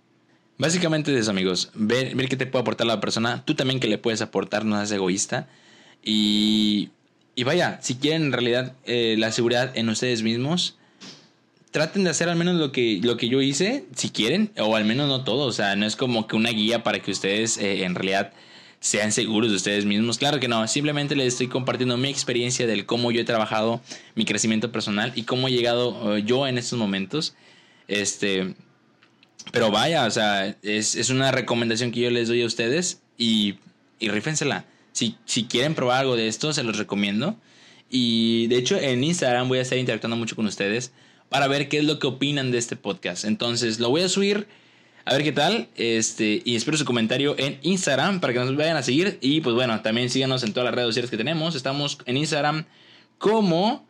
Básicamente 0.57 1.17
es 1.17 1.27
amigos, 1.27 1.71
ver, 1.73 2.15
ver 2.15 2.29
qué 2.29 2.37
te 2.37 2.45
puede 2.45 2.61
aportar 2.61 2.85
la 2.87 3.01
persona, 3.01 3.43
tú 3.43 3.55
también 3.55 3.79
que 3.79 3.87
le 3.87 3.97
puedes 3.97 4.21
aportar, 4.21 4.65
no 4.65 4.77
seas 4.77 4.91
egoísta. 4.91 5.47
Y, 6.03 6.89
y 7.35 7.43
vaya, 7.43 7.79
si 7.81 7.95
quieren 7.95 8.25
en 8.25 8.31
realidad 8.31 8.73
eh, 8.85 9.15
la 9.17 9.31
seguridad 9.31 9.75
en 9.75 9.89
ustedes 9.89 10.21
mismos, 10.21 10.77
traten 11.71 12.03
de 12.03 12.11
hacer 12.11 12.29
al 12.29 12.35
menos 12.35 12.55
lo 12.55 12.71
que, 12.71 12.99
lo 13.01 13.17
que 13.17 13.29
yo 13.29 13.41
hice, 13.41 13.85
si 13.95 14.11
quieren, 14.11 14.51
o 14.59 14.75
al 14.75 14.85
menos 14.85 15.07
no 15.07 15.23
todo. 15.23 15.47
O 15.47 15.51
sea, 15.51 15.75
no 15.75 15.87
es 15.87 15.95
como 15.95 16.27
que 16.27 16.35
una 16.35 16.51
guía 16.51 16.83
para 16.83 16.99
que 16.99 17.11
ustedes 17.11 17.57
eh, 17.57 17.83
en 17.83 17.95
realidad 17.95 18.31
sean 18.84 19.13
seguros 19.13 19.49
de 19.49 19.55
ustedes 19.55 19.86
mismos. 19.86 20.17
Claro 20.17 20.41
que 20.41 20.49
no, 20.49 20.67
simplemente 20.67 21.15
les 21.15 21.29
estoy 21.29 21.47
compartiendo 21.47 21.95
mi 21.95 22.09
experiencia 22.09 22.67
del 22.67 22.86
cómo 22.86 23.11
yo 23.11 23.21
he 23.21 23.23
trabajado 23.23 23.79
mi 24.13 24.25
crecimiento 24.25 24.73
personal 24.73 25.13
y 25.15 25.23
cómo 25.23 25.47
he 25.47 25.51
llegado 25.51 26.17
eh, 26.17 26.23
yo 26.23 26.45
en 26.47 26.57
estos 26.57 26.77
momentos. 26.77 27.34
Este, 27.88 28.55
pero 29.53 29.71
vaya, 29.71 30.05
o 30.05 30.11
sea, 30.11 30.57
es, 30.61 30.95
es, 30.95 31.09
una 31.09 31.31
recomendación 31.31 31.91
que 31.91 32.01
yo 32.01 32.09
les 32.09 32.27
doy 32.27 32.41
a 32.41 32.45
ustedes 32.45 33.01
y, 33.17 33.55
y 33.99 34.09
rífensela. 34.09 34.65
Si, 34.91 35.15
si 35.23 35.45
quieren 35.45 35.75
probar 35.75 36.01
algo 36.01 36.17
de 36.17 36.27
esto, 36.27 36.51
se 36.51 36.63
los 36.63 36.77
recomiendo. 36.77 37.38
Y 37.89 38.47
de 38.47 38.57
hecho 38.57 38.77
en 38.77 39.01
Instagram 39.01 39.47
voy 39.47 39.59
a 39.59 39.61
estar 39.61 39.77
interactuando 39.77 40.17
mucho 40.17 40.36
con 40.36 40.45
ustedes 40.45 40.91
para 41.29 41.47
ver 41.47 41.69
qué 41.69 41.77
es 41.77 41.86
lo 41.86 41.99
que 41.99 42.07
opinan 42.07 42.51
de 42.51 42.57
este 42.57 42.75
podcast. 42.75 43.23
Entonces 43.23 43.79
lo 43.79 43.89
voy 43.89 44.01
a 44.01 44.09
subir 44.09 44.45
a 45.05 45.13
ver 45.13 45.23
qué 45.23 45.31
tal. 45.31 45.69
Este, 45.75 46.41
y 46.43 46.55
espero 46.55 46.77
su 46.77 46.85
comentario 46.85 47.35
en 47.37 47.59
Instagram 47.61 48.19
para 48.19 48.33
que 48.33 48.39
nos 48.39 48.55
vayan 48.55 48.77
a 48.77 48.83
seguir. 48.83 49.17
Y 49.21 49.41
pues 49.41 49.55
bueno, 49.55 49.81
también 49.81 50.09
síganos 50.09 50.43
en 50.43 50.53
todas 50.53 50.65
las 50.65 50.75
redes 50.75 50.89
sociales 50.89 51.11
que 51.11 51.17
tenemos. 51.17 51.55
Estamos 51.55 51.97
en 52.05 52.17
Instagram 52.17 52.65
como 53.17 53.85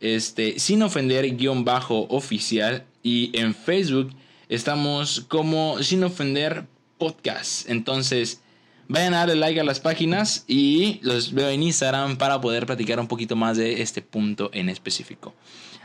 este, 0.00 0.58
sin 0.58 0.82
ofender 0.82 1.36
guion 1.36 1.64
bajo 1.64 2.06
oficial. 2.08 2.84
Y 3.02 3.30
en 3.38 3.54
Facebook 3.54 4.10
estamos 4.48 5.20
como 5.28 5.82
sin 5.82 6.04
ofender 6.04 6.66
podcast. 6.98 7.68
Entonces 7.68 8.42
vayan 8.88 9.14
a 9.14 9.18
darle 9.18 9.36
like 9.36 9.60
a 9.60 9.64
las 9.64 9.80
páginas 9.80 10.44
y 10.46 10.98
los 11.02 11.32
veo 11.32 11.48
en 11.48 11.62
Instagram 11.62 12.16
para 12.16 12.40
poder 12.40 12.66
platicar 12.66 12.98
un 12.98 13.06
poquito 13.06 13.36
más 13.36 13.56
de 13.56 13.82
este 13.82 14.02
punto 14.02 14.50
en 14.52 14.68
específico. 14.68 15.34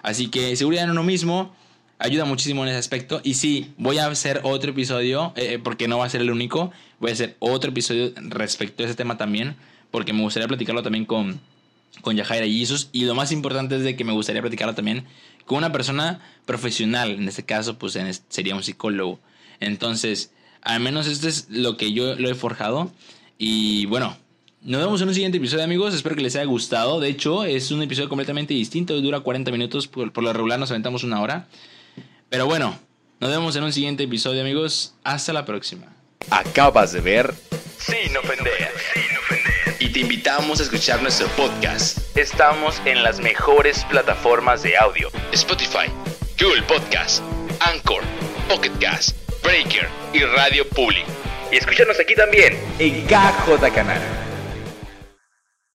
Así 0.02 0.28
que 0.28 0.56
seguridad 0.56 0.86
en 0.86 0.92
uno 0.92 1.04
mismo 1.04 1.54
ayuda 2.00 2.26
muchísimo 2.26 2.64
en 2.64 2.70
ese 2.70 2.80
aspecto. 2.80 3.22
Y 3.24 3.36
sí, 3.36 3.74
voy 3.78 3.98
a 3.98 4.08
hacer 4.08 4.42
otro 4.44 4.72
episodio, 4.72 5.34
eh, 5.36 5.60
porque 5.64 5.88
no 5.88 5.98
va 6.00 6.06
a 6.06 6.10
ser 6.10 6.22
el 6.22 6.32
único. 6.32 6.72
Voy 7.00 7.12
a 7.12 7.14
hacer 7.14 7.36
otro 7.40 7.72
episodio 7.72 8.12
respecto 8.16 8.84
a 8.84 8.86
ese 8.86 8.96
tema 8.96 9.18
también, 9.18 9.56
porque 9.92 10.14
me 10.14 10.22
gustaría 10.22 10.48
platicarlo 10.48 10.84
también 10.84 11.06
con, 11.06 11.40
con 12.02 12.16
Yajaira 12.16 12.46
Jesus. 12.46 12.90
Y 12.92 13.06
lo 13.06 13.16
más 13.16 13.32
importante 13.32 13.76
es 13.76 13.84
de 13.84 13.96
que 13.96 14.04
me 14.04 14.14
gustaría 14.14 14.42
platicarlo 14.42 14.76
también 14.76 15.06
con 15.46 15.60
una 15.60 15.72
persona 15.72 16.22
profesional. 16.46 17.12
En 17.12 17.28
este 17.28 17.44
caso, 17.44 17.78
pues 17.78 17.98
sería 18.30 18.56
un 18.56 18.64
psicólogo. 18.64 19.20
Entonces, 19.60 20.32
al 20.62 20.80
menos 20.80 21.08
esto 21.08 21.28
es 21.28 21.48
lo 21.50 21.78
que 21.78 21.94
yo 21.94 22.16
lo 22.16 22.30
he 22.30 22.36
forjado. 22.36 22.92
Y 23.38 23.86
bueno, 23.88 24.16
nos 24.62 24.82
vemos 24.82 25.02
en 25.02 25.10
un 25.10 25.14
siguiente 25.14 25.38
episodio, 25.38 25.64
amigos. 25.64 25.94
Espero 25.94 26.16
que 26.16 26.22
les 26.22 26.36
haya 26.36 26.46
gustado. 26.46 27.00
De 27.00 27.10
hecho, 27.10 27.44
es 27.44 27.72
un 27.72 27.82
episodio 27.82 28.10
completamente 28.10 28.54
distinto. 28.54 29.00
Dura 29.02 29.20
40 29.20 29.52
minutos. 29.52 29.88
Por, 29.88 30.14
por, 30.14 30.24
lo 30.24 30.32
regular 30.32 30.60
nos 30.60 30.72
aventamos 30.72 31.04
una 31.04 31.22
hora. 31.22 31.48
Pero 32.34 32.48
bueno, 32.48 32.80
nos 33.20 33.30
vemos 33.30 33.56
en 33.56 33.64
un 33.64 33.72
siguiente 33.72 34.06
episodio, 34.06 34.42
amigos. 34.42 34.96
Hasta 35.04 35.32
la 35.34 35.46
próxima. 35.46 35.86
Acabas 36.32 36.92
de 36.92 37.00
ver 37.00 37.32
Sin 37.78 38.18
ofender. 38.18 38.72
Sin 38.92 39.18
ofender. 39.20 39.76
Y 39.80 39.90
te 39.90 40.00
invitamos 40.00 40.60
a 40.60 40.64
escuchar 40.64 41.00
nuestro 41.04 41.28
podcast. 41.38 42.00
Estamos 42.18 42.82
en 42.86 43.04
las 43.04 43.20
mejores 43.20 43.86
plataformas 43.86 44.64
de 44.64 44.76
audio. 44.76 45.12
Spotify, 45.32 45.92
Google 46.40 46.64
Podcast, 46.64 47.22
Anchor, 47.60 48.02
Pocket 48.50 48.72
Cast, 48.80 49.16
Breaker 49.44 49.88
y 50.12 50.24
Radio 50.24 50.68
Public. 50.70 51.06
Y 51.52 51.58
escúchanos 51.58 52.00
aquí 52.00 52.16
también 52.16 52.58
en 52.80 53.06
KJ 53.06 53.72
Canal. 53.76 54.02